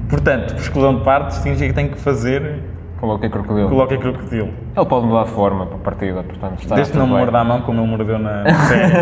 Portanto, 0.09 0.55
por 0.55 0.61
exclusão 0.61 0.97
de 0.97 1.05
partes, 1.05 1.39
significa 1.39 1.69
que 1.69 1.75
tenho 1.75 1.89
que 1.91 1.99
fazer 1.99 2.61
Loki 3.07 3.29
Crocodilo. 3.29 3.69
coloque 3.69 3.99
crocodilo. 3.99 4.51
Ele 4.77 4.87
pode 4.87 5.07
mudar 5.07 5.25
de 5.25 5.31
forma 5.31 5.67
para 5.67 5.77
a 5.77 5.81
partida, 5.81 6.23
portanto 6.23 6.61
está 6.61 6.75
Desde 6.75 6.93
que 6.93 6.99
não 6.99 7.07
morda 7.07 7.39
a 7.39 7.45
mão 7.45 7.61
como 7.63 7.81
ele 7.81 7.89
mordeu 7.89 8.19
na 8.19 8.45
na 8.45 8.55
série. 8.67 8.93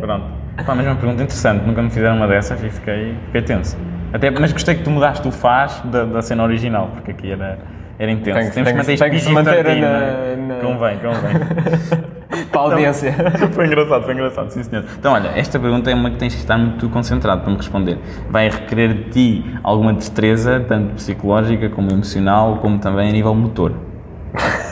Pronto. 0.00 0.24
Pá, 0.64 0.74
mas 0.74 0.86
é 0.86 0.90
uma 0.90 0.96
pergunta 0.96 1.22
interessante. 1.22 1.64
Nunca 1.66 1.82
me 1.82 1.90
fizeram 1.90 2.16
uma 2.16 2.26
dessas 2.26 2.62
e 2.62 2.70
fiquei, 2.70 3.16
fiquei 3.26 3.42
tenso. 3.42 3.76
Até, 4.12 4.30
mas 4.30 4.52
gostei 4.52 4.76
que 4.76 4.82
tu 4.82 4.90
mudaste 4.90 5.26
o 5.26 5.32
faz 5.32 5.80
da, 5.86 6.04
da 6.04 6.22
cena 6.22 6.44
original, 6.44 6.90
porque 6.94 7.10
aqui 7.10 7.32
era, 7.32 7.58
era 7.98 8.10
intenso. 8.10 8.38
Tem 8.38 8.48
que- 8.48 8.54
Temos 8.54 8.86
tem 8.86 8.96
que 8.96 9.02
tem 9.02 9.10
que 9.10 9.18
se 9.20 9.30
manter 9.30 9.64
PG-13, 9.64 9.80
na- 9.80 10.54
na- 10.54 10.60
Convém, 10.60 10.98
convém. 10.98 12.04
Para 12.50 12.60
a 12.60 12.64
audiência. 12.64 13.12
foi 13.52 13.66
engraçado, 13.66 14.02
foi 14.04 14.14
engraçado, 14.14 14.50
sim 14.50 14.62
senhor. 14.64 14.84
Então, 14.98 15.12
olha, 15.12 15.28
esta 15.36 15.58
pergunta 15.58 15.90
é 15.90 15.94
uma 15.94 16.10
que 16.10 16.16
tens 16.16 16.34
que 16.34 16.40
estar 16.40 16.58
muito 16.58 16.88
concentrado 16.88 17.42
para 17.42 17.50
me 17.50 17.56
responder. 17.56 17.98
Vai 18.28 18.48
requerer 18.48 18.92
de 18.94 19.02
ti 19.10 19.54
alguma 19.62 19.92
destreza, 19.92 20.58
tanto 20.66 20.94
psicológica 20.94 21.68
como 21.68 21.90
emocional, 21.92 22.56
como 22.58 22.78
também 22.78 23.08
a 23.08 23.12
nível 23.12 23.34
motor. 23.34 23.72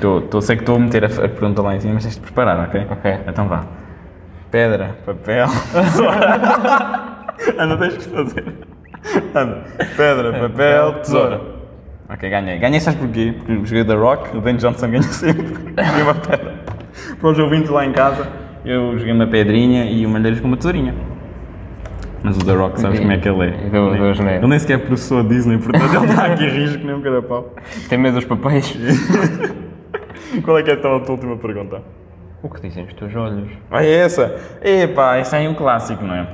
Tô, 0.00 0.20
tô, 0.22 0.40
sei 0.40 0.56
que 0.56 0.62
estou 0.62 0.76
a 0.76 0.78
meter 0.80 1.04
a, 1.04 1.06
a 1.06 1.28
pergunta 1.28 1.62
lá 1.62 1.76
em 1.76 1.80
cima, 1.80 1.94
mas 1.94 2.02
tens 2.02 2.16
de 2.16 2.20
preparar, 2.20 2.58
ok? 2.68 2.86
Ok. 2.90 3.18
Então 3.28 3.46
vá. 3.46 3.62
Pedra, 4.50 4.96
papel, 5.06 5.46
tesoura. 5.72 6.36
Anda, 7.56 7.76
tens 7.76 7.96
que 7.96 8.02
fazer. 8.12 8.44
Anda. 9.34 9.58
Pedra, 9.96 10.32
papel, 10.40 10.92
tesoura. 10.94 11.40
Ok, 12.12 12.28
ganhei. 12.28 12.58
Ganhei, 12.58 12.80
sabes 12.80 12.98
porquê? 13.00 13.34
Porque 13.36 13.54
joguei 13.66 13.84
The 13.84 13.94
Rock, 13.94 14.36
o 14.36 14.40
Ben 14.40 14.56
Johnson 14.56 14.88
ganha 14.90 15.02
sempre. 15.12 15.46
Joguei 15.46 16.02
uma 16.02 16.14
pedra. 16.14 16.54
Para 17.20 17.28
os 17.30 17.38
ouvintes 17.38 17.70
lá 17.70 17.84
em 17.86 17.92
casa, 17.92 18.26
eu 18.64 18.98
joguei 18.98 19.12
uma 19.12 19.26
pedrinha 19.26 19.84
e 19.84 20.04
o 20.04 20.08
Malheiros 20.10 20.40
com 20.40 20.48
uma 20.48 20.56
tesourinha. 20.56 20.94
Mas 22.22 22.36
o 22.36 22.40
The 22.44 22.52
Rock, 22.52 22.80
sabes 22.80 22.98
como 23.00 23.12
é 23.12 23.18
que 23.18 23.28
ele 23.28 23.42
é? 23.44 23.66
E 23.66 23.70
deu- 23.70 23.92
deu 23.92 24.10
a 24.10 24.12
geneira. 24.12 24.38
Ele 24.40 24.46
nem 24.48 24.58
sequer 24.58 24.74
é 24.74 24.78
professor 24.78 25.26
Disney, 25.26 25.56
portanto 25.58 25.94
ele 25.94 26.06
está 26.06 26.26
aqui 26.26 26.50
que 26.78 26.84
nem 26.86 26.96
um 26.96 27.00
carapau. 27.00 27.54
Tem 27.88 27.96
medo 27.98 28.16
dos 28.16 28.24
papéis? 28.24 28.76
Qual 30.44 30.58
é 30.58 30.62
que 30.62 30.70
é 30.70 30.74
então 30.74 30.96
a 30.96 31.00
tua 31.00 31.14
última 31.14 31.36
pergunta? 31.36 31.80
O 32.42 32.48
que 32.48 32.60
dizem 32.60 32.84
os 32.84 32.92
teus 32.94 33.14
olhos? 33.14 33.48
Ah, 33.70 33.84
é 33.84 33.90
essa? 33.90 34.34
Epá, 34.62 35.18
isso 35.20 35.34
aí 35.34 35.46
é 35.46 35.48
um 35.48 35.54
clássico, 35.54 36.04
não 36.04 36.14
é? 36.14 36.26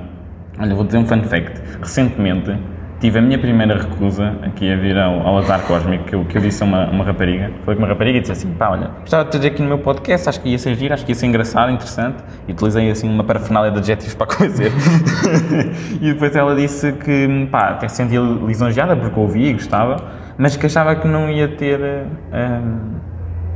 Olha, 0.59 0.75
vou 0.75 0.83
dizer 0.83 0.97
um 0.97 1.05
fun 1.05 1.21
fact. 1.23 1.61
Recentemente 1.79 2.57
tive 2.99 3.19
a 3.19 3.21
minha 3.21 3.37
primeira 3.37 3.77
recusa 3.77 4.35
aqui 4.41 4.71
a 4.71 4.75
vir 4.75 4.97
ao, 4.97 5.19
ao 5.25 5.37
Azar 5.37 5.61
Cósmico, 5.61 6.05
que 6.05 6.15
eu, 6.15 6.25
que 6.25 6.37
eu 6.37 6.41
disse 6.41 6.63
a 6.63 6.65
uma, 6.65 6.89
uma 6.89 7.03
rapariga. 7.03 7.51
Falei 7.63 7.75
com 7.75 7.83
uma 7.83 7.87
rapariga 7.87 8.17
e 8.17 8.21
disse 8.21 8.31
assim: 8.31 8.53
pá, 8.53 8.69
olha, 8.69 8.89
gostava 9.01 9.25
de 9.25 9.39
ter 9.39 9.47
aqui 9.47 9.61
no 9.61 9.67
meu 9.67 9.79
podcast, 9.79 10.29
acho 10.29 10.41
que 10.41 10.49
ia 10.49 10.57
ser 10.57 10.75
giro, 10.75 10.93
acho 10.93 11.05
que 11.05 11.11
ia 11.11 11.15
ser 11.15 11.27
engraçado, 11.27 11.71
interessante. 11.71 12.23
E 12.47 12.51
utilizei 12.51 12.89
assim 12.89 13.09
uma 13.09 13.23
parafernália 13.23 13.71
de 13.71 13.77
adjetivos 13.77 14.15
para 14.15 14.27
coisa. 14.27 14.63
e 16.01 16.13
depois 16.13 16.35
ela 16.35 16.55
disse 16.55 16.91
que, 16.93 17.47
pá, 17.51 17.69
até 17.69 17.87
se 17.87 17.97
sentia 17.97 18.19
lisonjeada 18.19 18.95
porque 18.95 19.19
ouvia 19.19 19.49
e 19.49 19.53
gostava, 19.53 19.97
mas 20.37 20.55
que 20.57 20.65
achava 20.65 20.95
que 20.95 21.07
não 21.07 21.29
ia 21.29 21.47
ter. 21.47 21.79
hum, 21.79 22.97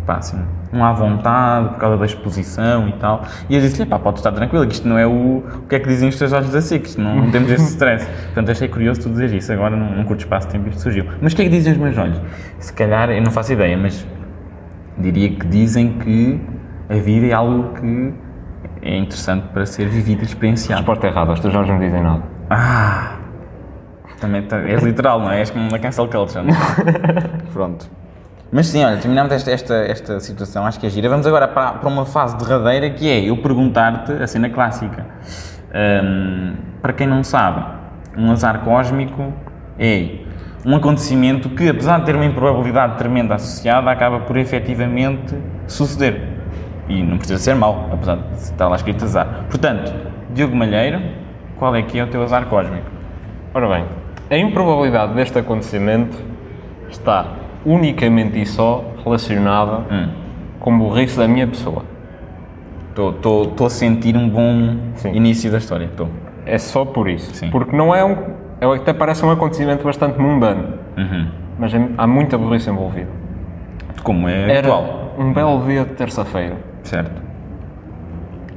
pá, 0.05 0.17
assim, 0.17 0.41
não 0.71 0.83
há 0.83 0.93
vontade 0.93 1.69
por 1.69 1.77
causa 1.77 1.97
da 1.97 2.05
exposição 2.05 2.87
e 2.87 2.93
tal. 2.93 3.23
E 3.49 3.55
eu 3.55 3.61
disse-lhe, 3.61 3.87
pá, 3.87 3.99
pode 3.99 4.19
estar 4.19 4.31
tranquilo, 4.31 4.65
que 4.65 4.73
isto 4.73 4.87
não 4.87 4.97
é 4.97 5.05
o, 5.05 5.37
o 5.39 5.67
que 5.67 5.75
é 5.75 5.79
que 5.79 5.87
dizem 5.87 6.09
os 6.09 6.17
teus 6.17 6.31
olhos 6.31 6.49
da 6.49 6.61
SIC, 6.61 6.85
isto 6.85 7.01
não, 7.01 7.15
não 7.15 7.31
temos 7.31 7.51
esse 7.51 7.71
stress. 7.71 8.07
Portanto, 8.25 8.51
achei 8.51 8.67
curioso 8.67 9.01
tu 9.01 9.09
dizer 9.09 9.33
isso, 9.33 9.51
agora 9.51 9.75
num, 9.75 9.97
num 9.97 10.03
curto 10.03 10.21
espaço 10.21 10.47
de 10.47 10.53
tempo 10.53 10.69
isto 10.69 10.81
surgiu. 10.81 11.05
Mas 11.21 11.33
o 11.33 11.35
que 11.35 11.41
é 11.41 11.45
que 11.45 11.51
dizem 11.51 11.73
os 11.73 11.79
meus 11.79 11.97
olhos? 11.97 12.21
Se 12.59 12.73
calhar, 12.73 13.09
eu 13.09 13.21
não 13.21 13.31
faço 13.31 13.51
ideia, 13.53 13.77
mas 13.77 14.05
diria 14.97 15.29
que 15.29 15.45
dizem 15.47 15.93
que 15.93 16.39
a 16.89 16.95
vida 16.95 17.27
é 17.27 17.33
algo 17.33 17.73
que 17.79 18.13
é 18.81 18.97
interessante 18.97 19.47
para 19.53 19.65
ser 19.65 19.87
vivido 19.87 20.21
e 20.21 20.25
experienciado. 20.25 20.81
Resposta 20.81 21.07
errada, 21.07 21.33
os 21.33 21.39
teus 21.39 21.53
olhos 21.53 21.69
não 21.69 21.79
dizem 21.79 22.01
nada. 22.01 22.23
Ah! 22.49 23.17
Também 24.19 24.45
és 24.67 24.83
literal, 24.83 25.19
não 25.19 25.31
é? 25.31 25.39
És 25.39 25.49
como 25.49 25.67
uma 25.67 25.79
cancel 25.79 26.07
culture, 26.07 26.45
não 26.45 26.53
é? 26.53 26.57
Pronto. 27.51 27.89
Mas 28.53 28.67
sim, 28.67 28.83
olha, 28.83 28.97
terminamos 28.97 29.31
esta, 29.31 29.49
esta, 29.49 29.75
esta 29.75 30.19
situação, 30.19 30.65
acho 30.65 30.77
que 30.77 30.85
é 30.85 30.89
gira. 30.89 31.07
Vamos 31.07 31.25
agora 31.25 31.47
para, 31.47 31.71
para 31.73 31.87
uma 31.87 32.05
fase 32.05 32.37
derradeira 32.37 32.89
que 32.89 33.09
é 33.09 33.29
eu 33.29 33.37
perguntar-te 33.37 34.11
a 34.11 34.27
cena 34.27 34.49
clássica. 34.49 35.05
Hum, 35.73 36.55
para 36.81 36.91
quem 36.91 37.07
não 37.07 37.23
sabe, 37.23 37.63
um 38.17 38.29
azar 38.29 38.59
cósmico 38.59 39.31
é 39.79 40.17
um 40.65 40.75
acontecimento 40.75 41.49
que, 41.51 41.69
apesar 41.69 41.99
de 41.99 42.07
ter 42.07 42.15
uma 42.15 42.25
improbabilidade 42.25 42.97
tremenda 42.97 43.35
associada, 43.35 43.89
acaba 43.89 44.19
por 44.19 44.35
efetivamente 44.35 45.33
suceder. 45.65 46.21
E 46.89 47.01
não 47.01 47.17
precisa 47.17 47.39
ser 47.39 47.55
mau, 47.55 47.89
apesar 47.93 48.17
de 48.17 48.33
estar 48.33 48.67
lá 48.67 48.75
escrito 48.75 49.05
azar. 49.05 49.45
Portanto, 49.49 49.93
Diogo 50.33 50.57
Malheiro, 50.57 51.01
qual 51.57 51.73
é 51.73 51.81
que 51.81 51.97
é 51.97 52.03
o 52.03 52.07
teu 52.07 52.21
azar 52.21 52.47
cósmico? 52.47 52.91
Ora 53.53 53.69
bem, 53.69 53.85
a 54.29 54.37
improbabilidade 54.37 55.13
deste 55.13 55.39
acontecimento 55.39 56.17
está 56.89 57.40
unicamente 57.65 58.39
e 58.41 58.45
só 58.45 58.83
relacionada 59.03 59.85
Hum. 59.91 60.09
com 60.59 60.77
burrice 60.77 61.17
da 61.17 61.27
minha 61.27 61.47
pessoa. 61.47 61.83
Estou 62.89 63.65
a 63.65 63.69
sentir 63.69 64.15
um 64.17 64.27
bom 64.29 64.75
Sim. 64.95 65.13
início 65.13 65.49
da 65.51 65.57
história. 65.57 65.85
Estou. 65.85 66.09
É 66.45 66.57
só 66.57 66.83
por 66.85 67.07
isso. 67.09 67.33
Sim. 67.35 67.49
Porque 67.49 67.75
não 67.75 67.93
é 67.95 68.03
um. 68.03 68.15
é- 68.59 68.75
Até 68.75 68.93
parece 68.93 69.25
um 69.25 69.31
acontecimento 69.31 69.83
bastante 69.83 70.19
mundano, 70.19 70.73
Uhum. 70.97 71.27
mas 71.57 71.73
é- 71.73 71.87
há 71.97 72.05
muita 72.05 72.37
burrice 72.37 72.69
envolvida. 72.69 73.09
Como 74.03 74.27
é 74.27 74.41
Era 74.43 74.59
habitual. 74.59 75.13
um 75.17 75.31
belo 75.33 75.65
dia 75.65 75.83
de 75.85 75.91
terça-feira. 75.93 76.55
Certo. 76.83 77.21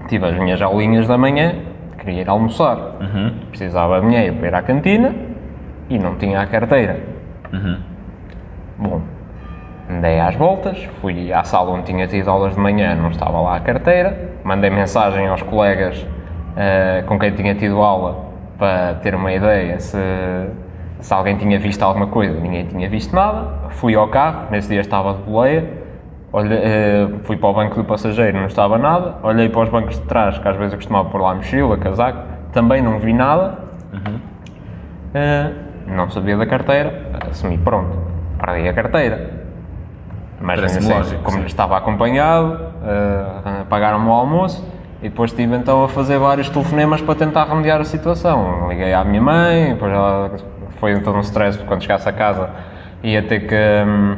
Tive 0.09 0.27
as 0.27 0.37
minhas 0.39 0.61
aulinhas 0.61 1.07
da 1.07 1.17
manhã, 1.17 1.55
queria 1.99 2.23
ir 2.23 2.29
almoçar. 2.29 2.77
Uhum. 3.01 3.33
Precisava 3.51 4.01
de 4.01 4.07
dinheiro 4.09 4.37
para 4.37 4.49
ir 4.49 4.55
à 4.55 4.63
cantina 4.63 5.15
e 5.89 5.99
não 5.99 6.17
tinha 6.17 6.41
a 6.41 6.47
carteira. 6.47 7.01
Uhum. 7.53 7.77
Bom, 8.77 9.03
andei 9.89 10.19
às 10.19 10.35
voltas, 10.35 10.83
fui 11.01 11.33
à 11.33 11.45
sala 11.45 11.71
onde 11.71 11.85
tinha 11.85 12.09
tido 12.09 12.29
aulas 12.29 12.55
de 12.55 12.61
manhã, 12.61 12.95
não 12.97 13.11
estava 13.11 13.41
lá 13.41 13.57
a 13.57 13.61
carteira, 13.61 14.33
mandei 14.43 14.69
mensagem 14.69 15.29
aos 15.29 15.43
colegas 15.43 16.05
eh, 16.57 17.05
com 17.07 17.19
quem 17.19 17.33
tinha 17.33 17.55
tido 17.55 17.81
aula 17.81 18.33
para 18.59 18.95
ter 18.95 19.15
uma 19.15 19.33
ideia 19.33 19.79
se, 19.79 19.99
se 20.99 21.15
alguém 21.15 21.37
tinha 21.37 21.59
visto 21.59 21.83
alguma 21.83 22.09
coisa, 22.09 22.39
ninguém 22.41 22.67
tinha 22.67 22.89
visto 22.89 23.15
nada. 23.15 23.71
Fui 23.71 23.95
ao 23.95 24.09
carro, 24.09 24.49
nesse 24.51 24.69
dia 24.69 24.81
estava 24.81 25.15
de 25.15 25.23
boleia, 25.23 25.65
olhei, 26.33 26.59
eh, 26.59 27.09
fui 27.23 27.37
para 27.37 27.49
o 27.49 27.55
banco 27.55 27.77
do 27.77 27.85
passageiro, 27.85 28.37
não 28.37 28.47
estava 28.47 28.77
nada, 28.77 29.17
olhei 29.23 29.49
para 29.49 29.63
os 29.63 29.69
bancos 29.69 30.01
de 30.01 30.07
trás, 30.07 30.37
que 30.37 30.49
às 30.49 30.57
vezes 30.57 30.73
eu 30.73 30.79
costumava 30.79 31.09
pôr 31.11 31.21
lá 31.21 31.33
mochila, 31.35 31.77
casaco, 31.77 32.19
também 32.53 32.83
não 32.83 32.99
vi 32.99 33.13
nada. 33.13 33.59
Eh, 35.15 35.51
não 35.87 36.11
sabia 36.11 36.37
da 36.37 36.47
carteira, 36.47 37.11
assumi, 37.31 37.59
pronto, 37.59 37.97
perdi 38.45 38.69
a 38.69 38.73
carteira. 38.73 39.31
Mas 40.41 40.61
Parece-me 40.61 40.85
ainda 40.87 40.97
lógico, 40.99 41.23
como 41.23 41.39
sim. 41.39 41.47
estava 41.47 41.77
acompanhado, 41.77 42.61
eh, 42.85 43.65
pagaram-me 43.69 44.09
o 44.09 44.13
almoço 44.13 44.67
e 45.01 45.09
depois 45.09 45.31
estive 45.31 45.57
então 45.57 45.85
a 45.85 45.89
fazer 45.89 46.19
vários 46.19 46.51
telefonemas 46.51 47.01
para 47.01 47.15
tentar 47.15 47.45
remediar 47.45 47.81
a 47.81 47.85
situação. 47.85 48.69
Liguei 48.69 48.93
à 48.93 49.05
minha 49.05 49.23
mãe, 49.23 49.73
depois 49.73 49.93
ela 49.93 50.31
foi 50.79 50.93
então 50.93 51.15
um 51.15 51.21
stress 51.21 51.57
porque 51.57 51.69
quando 51.69 51.83
chegasse 51.83 52.09
a 52.09 52.13
casa 52.13 52.51
ia 53.03 53.23
ter 53.23 53.47
que, 53.47 53.55
hum, 53.55 54.17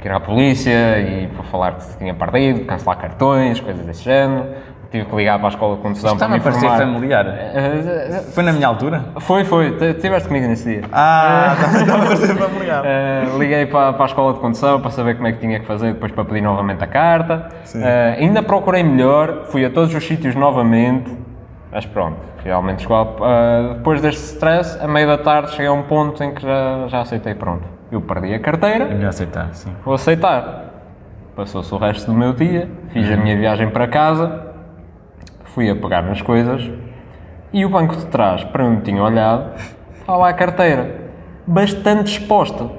que 0.00 0.06
ir 0.06 0.12
à 0.12 0.20
polícia 0.20 1.00
e 1.00 1.26
para 1.28 1.42
falar 1.44 1.72
que 1.72 1.98
tinha 1.98 2.14
partido, 2.14 2.64
cancelar 2.66 2.98
cartões, 2.98 3.58
coisas 3.60 3.84
desse 3.84 4.04
género. 4.04 4.46
Tive 4.90 5.04
que 5.04 5.16
ligar 5.16 5.38
para 5.38 5.48
a 5.48 5.50
escola 5.50 5.76
de 5.76 5.82
condução 5.82 6.16
para 6.16 6.26
Está-me 6.26 6.32
me 6.34 6.40
a 6.40 6.42
parecer 6.42 6.66
informar. 6.66 6.86
familiar. 6.94 7.26
Eh, 7.28 8.22
Foi 8.32 8.42
na 8.42 8.52
minha 8.54 8.66
altura? 8.66 9.04
Foi, 9.20 9.44
foi, 9.44 9.72
T- 9.72 9.94
tiveste 9.94 10.28
comigo 10.28 10.46
nesse 10.46 10.64
dia. 10.66 10.80
Ah, 10.90 11.54
está-me 11.78 12.02
a 12.04 12.06
parecer 12.06 12.34
familiar. 12.36 12.84
Uh, 12.84 13.38
liguei 13.38 13.66
para, 13.66 13.92
para 13.92 14.04
a 14.04 14.06
escola 14.06 14.32
de 14.32 14.40
condução 14.40 14.80
para 14.80 14.90
saber 14.90 15.16
como 15.16 15.26
é 15.28 15.32
que 15.32 15.40
tinha 15.40 15.60
que 15.60 15.66
fazer, 15.66 15.92
depois 15.92 16.10
para 16.10 16.24
pedir 16.24 16.40
novamente 16.40 16.82
a 16.82 16.86
carta. 16.86 17.48
Sim. 17.64 17.80
Uh, 17.82 17.84
ainda 18.18 18.42
procurei 18.42 18.82
melhor, 18.82 19.44
fui 19.50 19.62
a 19.62 19.68
todos 19.68 19.94
os 19.94 20.02
sítios 20.06 20.34
novamente, 20.34 21.14
mas 21.70 21.84
pronto, 21.84 22.16
realmente 22.42 22.80
chegou 22.80 22.96
a, 22.96 23.02
uh, 23.02 23.74
depois 23.74 24.00
deste 24.00 24.22
stress, 24.22 24.82
a 24.82 24.88
meio 24.88 25.06
da 25.06 25.18
tarde 25.18 25.50
cheguei 25.50 25.66
a 25.66 25.72
um 25.74 25.82
ponto 25.82 26.24
em 26.24 26.32
que 26.32 26.40
já, 26.40 26.86
já 26.88 27.00
aceitei, 27.02 27.34
pronto. 27.34 27.64
Eu 27.92 28.00
perdi 28.00 28.32
a 28.32 28.38
carteira, 28.38 28.84
É 28.84 28.94
melhor 28.94 29.10
aceitar, 29.10 29.48
sim. 29.52 29.70
vou 29.84 29.92
aceitar. 29.94 30.64
Passou-se 31.36 31.72
o 31.74 31.78
resto 31.78 32.10
do 32.10 32.16
meu 32.16 32.32
dia, 32.32 32.68
fiz 32.88 33.10
a 33.12 33.16
minha 33.18 33.36
viagem 33.36 33.68
para 33.70 33.86
casa, 33.86 34.47
fui 35.58 35.68
a 35.68 35.74
pegar 35.74 36.02
nas 36.02 36.22
coisas 36.22 36.70
e 37.52 37.64
o 37.64 37.68
banco 37.68 37.96
de 37.96 38.06
trás, 38.06 38.44
para 38.44 38.64
onde 38.64 38.82
tinha 38.82 39.02
olhado, 39.02 39.50
estava 39.98 40.18
lá 40.18 40.28
a 40.28 40.32
carteira, 40.32 41.10
bastante 41.44 42.12
exposta. 42.12 42.70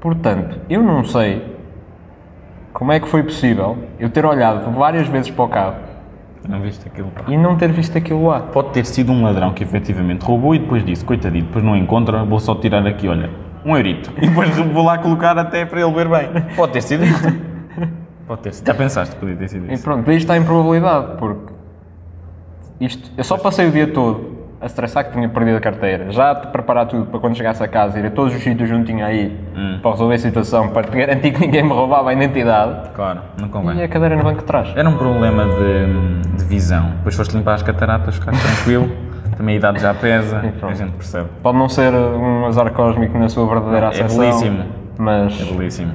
Portanto, 0.00 0.58
eu 0.70 0.82
não 0.82 1.04
sei 1.04 1.54
como 2.72 2.92
é 2.92 2.98
que 2.98 3.06
foi 3.06 3.22
possível 3.22 3.76
eu 4.00 4.08
ter 4.08 4.24
olhado 4.24 4.70
várias 4.70 5.06
vezes 5.06 5.30
para 5.30 5.44
o 5.44 5.48
carro 5.48 5.74
Não 6.48 6.62
viste 6.62 6.88
aquilo, 6.88 7.08
pá. 7.10 7.24
e 7.28 7.36
não 7.36 7.58
ter 7.58 7.70
visto 7.70 7.98
aquilo 7.98 8.26
lá. 8.26 8.40
Pode 8.40 8.70
ter 8.70 8.86
sido 8.86 9.12
um 9.12 9.22
ladrão 9.22 9.52
que 9.52 9.62
efetivamente 9.62 10.22
roubou 10.24 10.54
e 10.54 10.60
depois 10.60 10.82
disse, 10.86 11.04
coitadinho, 11.04 11.44
depois 11.44 11.62
não 11.62 11.76
encontra, 11.76 12.24
vou 12.24 12.40
só 12.40 12.54
tirar 12.54 12.86
aqui, 12.86 13.06
olha, 13.06 13.28
um 13.66 13.76
eurito. 13.76 14.10
E 14.16 14.28
depois 14.30 14.48
vou 14.72 14.82
lá 14.82 14.96
colocar 14.96 15.36
até 15.36 15.66
para 15.66 15.82
ele 15.82 15.92
ver 15.92 16.08
bem. 16.08 16.30
Pode 16.56 16.72
ter 16.72 16.80
sido 16.80 17.04
isso. 17.04 17.22
Pode 18.26 18.40
ter 18.40 18.54
sido. 18.54 18.66
Já 18.66 18.72
pensaste 18.74 19.14
que 19.14 19.20
podia 19.20 19.36
ter 19.36 19.48
sido 19.48 19.66
E 19.70 19.74
isso. 19.74 19.84
pronto, 19.84 20.06
daí 20.06 20.16
está 20.16 20.32
a 20.32 20.38
improbabilidade, 20.38 21.16
porque 21.18 21.51
isto, 22.84 23.10
eu 23.16 23.24
só 23.24 23.36
passei 23.38 23.66
o 23.68 23.70
dia 23.70 23.86
todo 23.86 24.42
a 24.60 24.66
estressar 24.66 25.04
que 25.06 25.12
tinha 25.12 25.28
perdido 25.28 25.56
a 25.56 25.60
carteira, 25.60 26.12
já 26.12 26.30
a 26.30 26.34
preparar 26.36 26.86
tudo 26.86 27.06
para 27.06 27.18
quando 27.18 27.36
chegasse 27.36 27.62
a 27.64 27.66
casa, 27.68 27.98
ir 27.98 28.06
a 28.06 28.10
todos 28.10 28.32
os 28.34 28.40
sítios 28.42 28.70
tinha 28.86 29.06
aí 29.06 29.36
para 29.82 29.90
resolver 29.90 30.14
a 30.14 30.18
situação, 30.18 30.68
para 30.68 30.84
te 30.86 30.96
garantir 30.96 31.32
que 31.32 31.40
ninguém 31.40 31.64
me 31.64 31.70
roubava 31.70 32.10
a 32.10 32.12
identidade 32.12 32.90
Claro, 32.94 33.20
não 33.40 33.48
e 33.48 33.50
convém. 33.50 33.82
a 33.82 33.88
cadeira 33.88 34.14
no 34.16 34.22
banco 34.22 34.38
de 34.38 34.44
trás. 34.44 34.72
Era 34.76 34.88
um 34.88 34.96
problema 34.96 35.46
de, 35.46 36.36
de 36.38 36.44
visão. 36.44 36.90
Depois 36.98 37.16
foste 37.16 37.36
limpar 37.36 37.54
as 37.54 37.62
cataratas, 37.64 38.14
ficar 38.14 38.30
tranquilo. 38.38 38.88
Também 39.36 39.54
a 39.54 39.58
idade 39.58 39.80
já 39.80 39.92
pesa, 39.94 40.38
a 40.62 40.74
gente 40.74 40.92
percebe. 40.92 41.28
Pode 41.42 41.58
não 41.58 41.68
ser 41.68 41.92
um 41.92 42.46
azar 42.46 42.70
cósmico 42.70 43.18
na 43.18 43.28
sua 43.28 43.46
verdadeira 43.48 43.86
É 43.86 43.88
acessão, 43.88 44.18
belíssimo. 44.20 44.64
mas 44.96 45.40
É 45.40 45.44
belíssimo. 45.52 45.92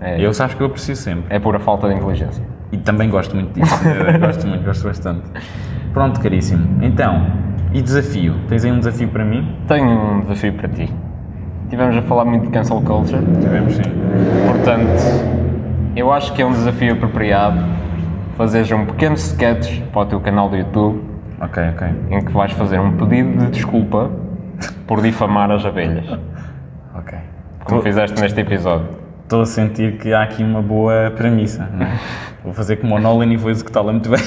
é, 0.00 0.20
Eu 0.24 0.32
sabes 0.32 0.54
que 0.54 0.62
eu 0.62 0.66
aprecio 0.68 0.94
sempre. 0.94 1.24
é 1.34 1.40
pura 1.40 1.58
falta 1.58 1.88
de 1.88 1.94
inteligência. 1.96 2.44
E 2.70 2.76
também 2.76 3.10
gosto 3.10 3.34
muito 3.34 3.52
disso. 3.58 3.74
Gosto 4.20 4.46
muito, 4.46 4.64
gosto 4.64 4.84
bastante. 4.86 5.22
Pronto, 5.92 6.20
caríssimo. 6.20 6.82
Então, 6.82 7.26
e 7.72 7.82
desafio? 7.82 8.34
Tens 8.48 8.64
aí 8.64 8.72
um 8.72 8.78
desafio 8.78 9.08
para 9.08 9.24
mim? 9.24 9.56
Tenho 9.66 9.88
um 9.88 10.20
desafio 10.20 10.52
para 10.54 10.68
ti. 10.68 10.92
Tivemos 11.68 11.96
a 11.96 12.02
falar 12.02 12.24
muito 12.24 12.46
de 12.46 12.50
cancel 12.50 12.80
culture, 12.82 13.22
Tivemos 13.40 13.74
sim. 13.74 13.82
Portanto, 14.46 14.90
eu 15.94 16.12
acho 16.12 16.32
que 16.32 16.42
é 16.42 16.46
um 16.46 16.52
desafio 16.52 16.94
apropriado 16.94 17.60
fazeres 18.36 18.70
um 18.72 18.86
pequeno 18.86 19.14
sketch 19.14 19.80
para 19.92 20.00
o 20.02 20.06
teu 20.06 20.20
canal 20.20 20.48
do 20.48 20.56
YouTube 20.56 21.02
Ok, 21.40 21.62
ok. 21.74 21.88
em 22.10 22.24
que 22.24 22.32
vais 22.32 22.52
fazer 22.52 22.78
um 22.80 22.92
pedido 22.96 23.38
de 23.38 23.50
desculpa 23.50 24.10
por 24.86 25.00
difamar 25.02 25.50
as 25.50 25.64
abelhas, 25.64 26.06
Ok. 26.96 27.18
como 27.64 27.82
fizeste 27.82 28.20
neste 28.20 28.40
episódio. 28.40 28.88
Estou 29.22 29.42
a 29.42 29.46
sentir 29.46 29.96
que 29.98 30.12
há 30.12 30.22
aqui 30.22 30.42
uma 30.42 30.60
boa 30.60 31.12
premissa. 31.16 31.68
não 31.72 31.86
é? 31.86 31.90
Vou 32.42 32.52
fazer 32.52 32.76
como 32.76 32.96
o 32.96 32.98
Nolan 32.98 33.26
e 33.26 33.36
vou 33.36 33.50
executá-la 33.50 33.92
muito 33.92 34.08
bem. 34.10 34.18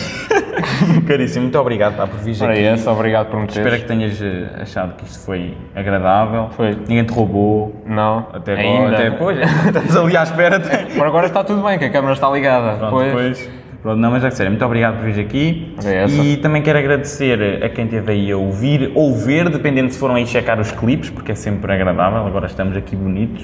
Caríssimo, 1.08 1.44
muito 1.44 1.60
obrigado 1.60 1.96
pá, 1.96 2.08
por 2.08 2.20
vir 2.20 2.44
aqui. 2.44 2.62
esse, 2.62 2.88
obrigado 2.88 3.30
por 3.30 3.40
me 3.40 3.48
teres. 3.48 3.58
Espero 3.58 3.82
que 3.82 3.88
tenhas 3.88 4.22
eh, 4.22 4.62
achado 4.62 4.96
que 4.96 5.06
isto 5.06 5.20
foi 5.26 5.58
agradável. 5.76 6.50
Foi. 6.52 6.76
Ninguém 6.88 7.04
te 7.04 7.14
roubou. 7.14 7.84
Não, 7.86 8.28
Até 8.34 8.54
agora. 8.60 8.96
Até 8.96 9.10
depois. 9.10 9.38
Estamos 9.66 9.96
ali 9.96 10.18
à 10.18 10.24
espera. 10.24 10.60
Por 10.96 11.06
agora 11.08 11.28
está 11.28 11.44
tudo 11.44 11.64
bem, 11.64 11.78
que 11.78 11.86
a 11.86 11.90
câmera 11.90 12.14
está 12.14 12.30
ligada. 12.30 12.78
Pronto, 12.78 12.92
Pois, 12.92 13.08
depois. 13.08 13.50
Pronto, 13.82 13.98
não, 13.98 14.12
mas 14.12 14.24
é 14.24 14.32
sério, 14.32 14.50
muito 14.50 14.64
obrigado 14.64 14.96
por 14.96 15.12
vir 15.12 15.20
aqui. 15.20 15.76
É. 15.84 16.06
E 16.08 16.38
também 16.38 16.62
quero 16.62 16.80
agradecer 16.80 17.62
a 17.62 17.68
quem 17.68 17.84
esteve 17.84 18.14
aí 18.14 18.32
a 18.32 18.38
ouvir 18.38 18.94
ou 18.96 19.14
ver, 19.14 19.50
dependendo 19.50 19.92
se 19.92 20.00
foram 20.00 20.16
aí 20.16 20.26
checar 20.26 20.58
os 20.58 20.72
clipes, 20.72 21.10
porque 21.10 21.34
é 21.34 21.36
sempre 21.36 21.74
agradável. 21.74 22.26
Agora 22.26 22.46
estamos 22.46 22.78
aqui 22.78 22.96
bonitos. 22.96 23.44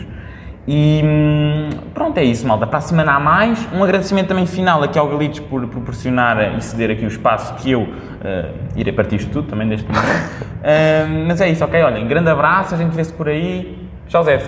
E 0.67 1.01
hum, 1.03 1.69
pronto, 1.93 2.17
é 2.17 2.23
isso, 2.23 2.47
malta. 2.47 2.67
Para 2.67 2.77
a 2.79 2.81
semana 2.81 3.13
há 3.13 3.19
mais. 3.19 3.67
Um 3.73 3.83
agradecimento 3.83 4.27
também 4.27 4.45
final 4.45 4.83
aqui 4.83 4.99
ao 4.99 5.07
Galitos 5.07 5.39
por 5.39 5.65
proporcionar 5.67 6.57
e 6.57 6.61
ceder 6.61 6.91
aqui 6.91 7.05
o 7.05 7.07
espaço 7.07 7.53
que 7.55 7.71
eu 7.71 7.87
eh, 8.23 8.51
irei 8.75 8.93
partir 8.93 9.15
isto 9.15 9.31
tudo 9.31 9.47
também 9.47 9.67
deste 9.67 9.87
momento. 9.87 10.07
Ah, 10.63 11.07
mas 11.27 11.41
é 11.41 11.49
isso, 11.49 11.63
ok? 11.63 11.81
Olhem, 11.81 12.07
grande 12.07 12.29
abraço, 12.29 12.75
a 12.75 12.77
gente 12.77 12.95
vê-se 12.95 13.13
por 13.13 13.27
aí. 13.27 13.77
Tchau, 14.07 14.23
Zé. 14.23 14.39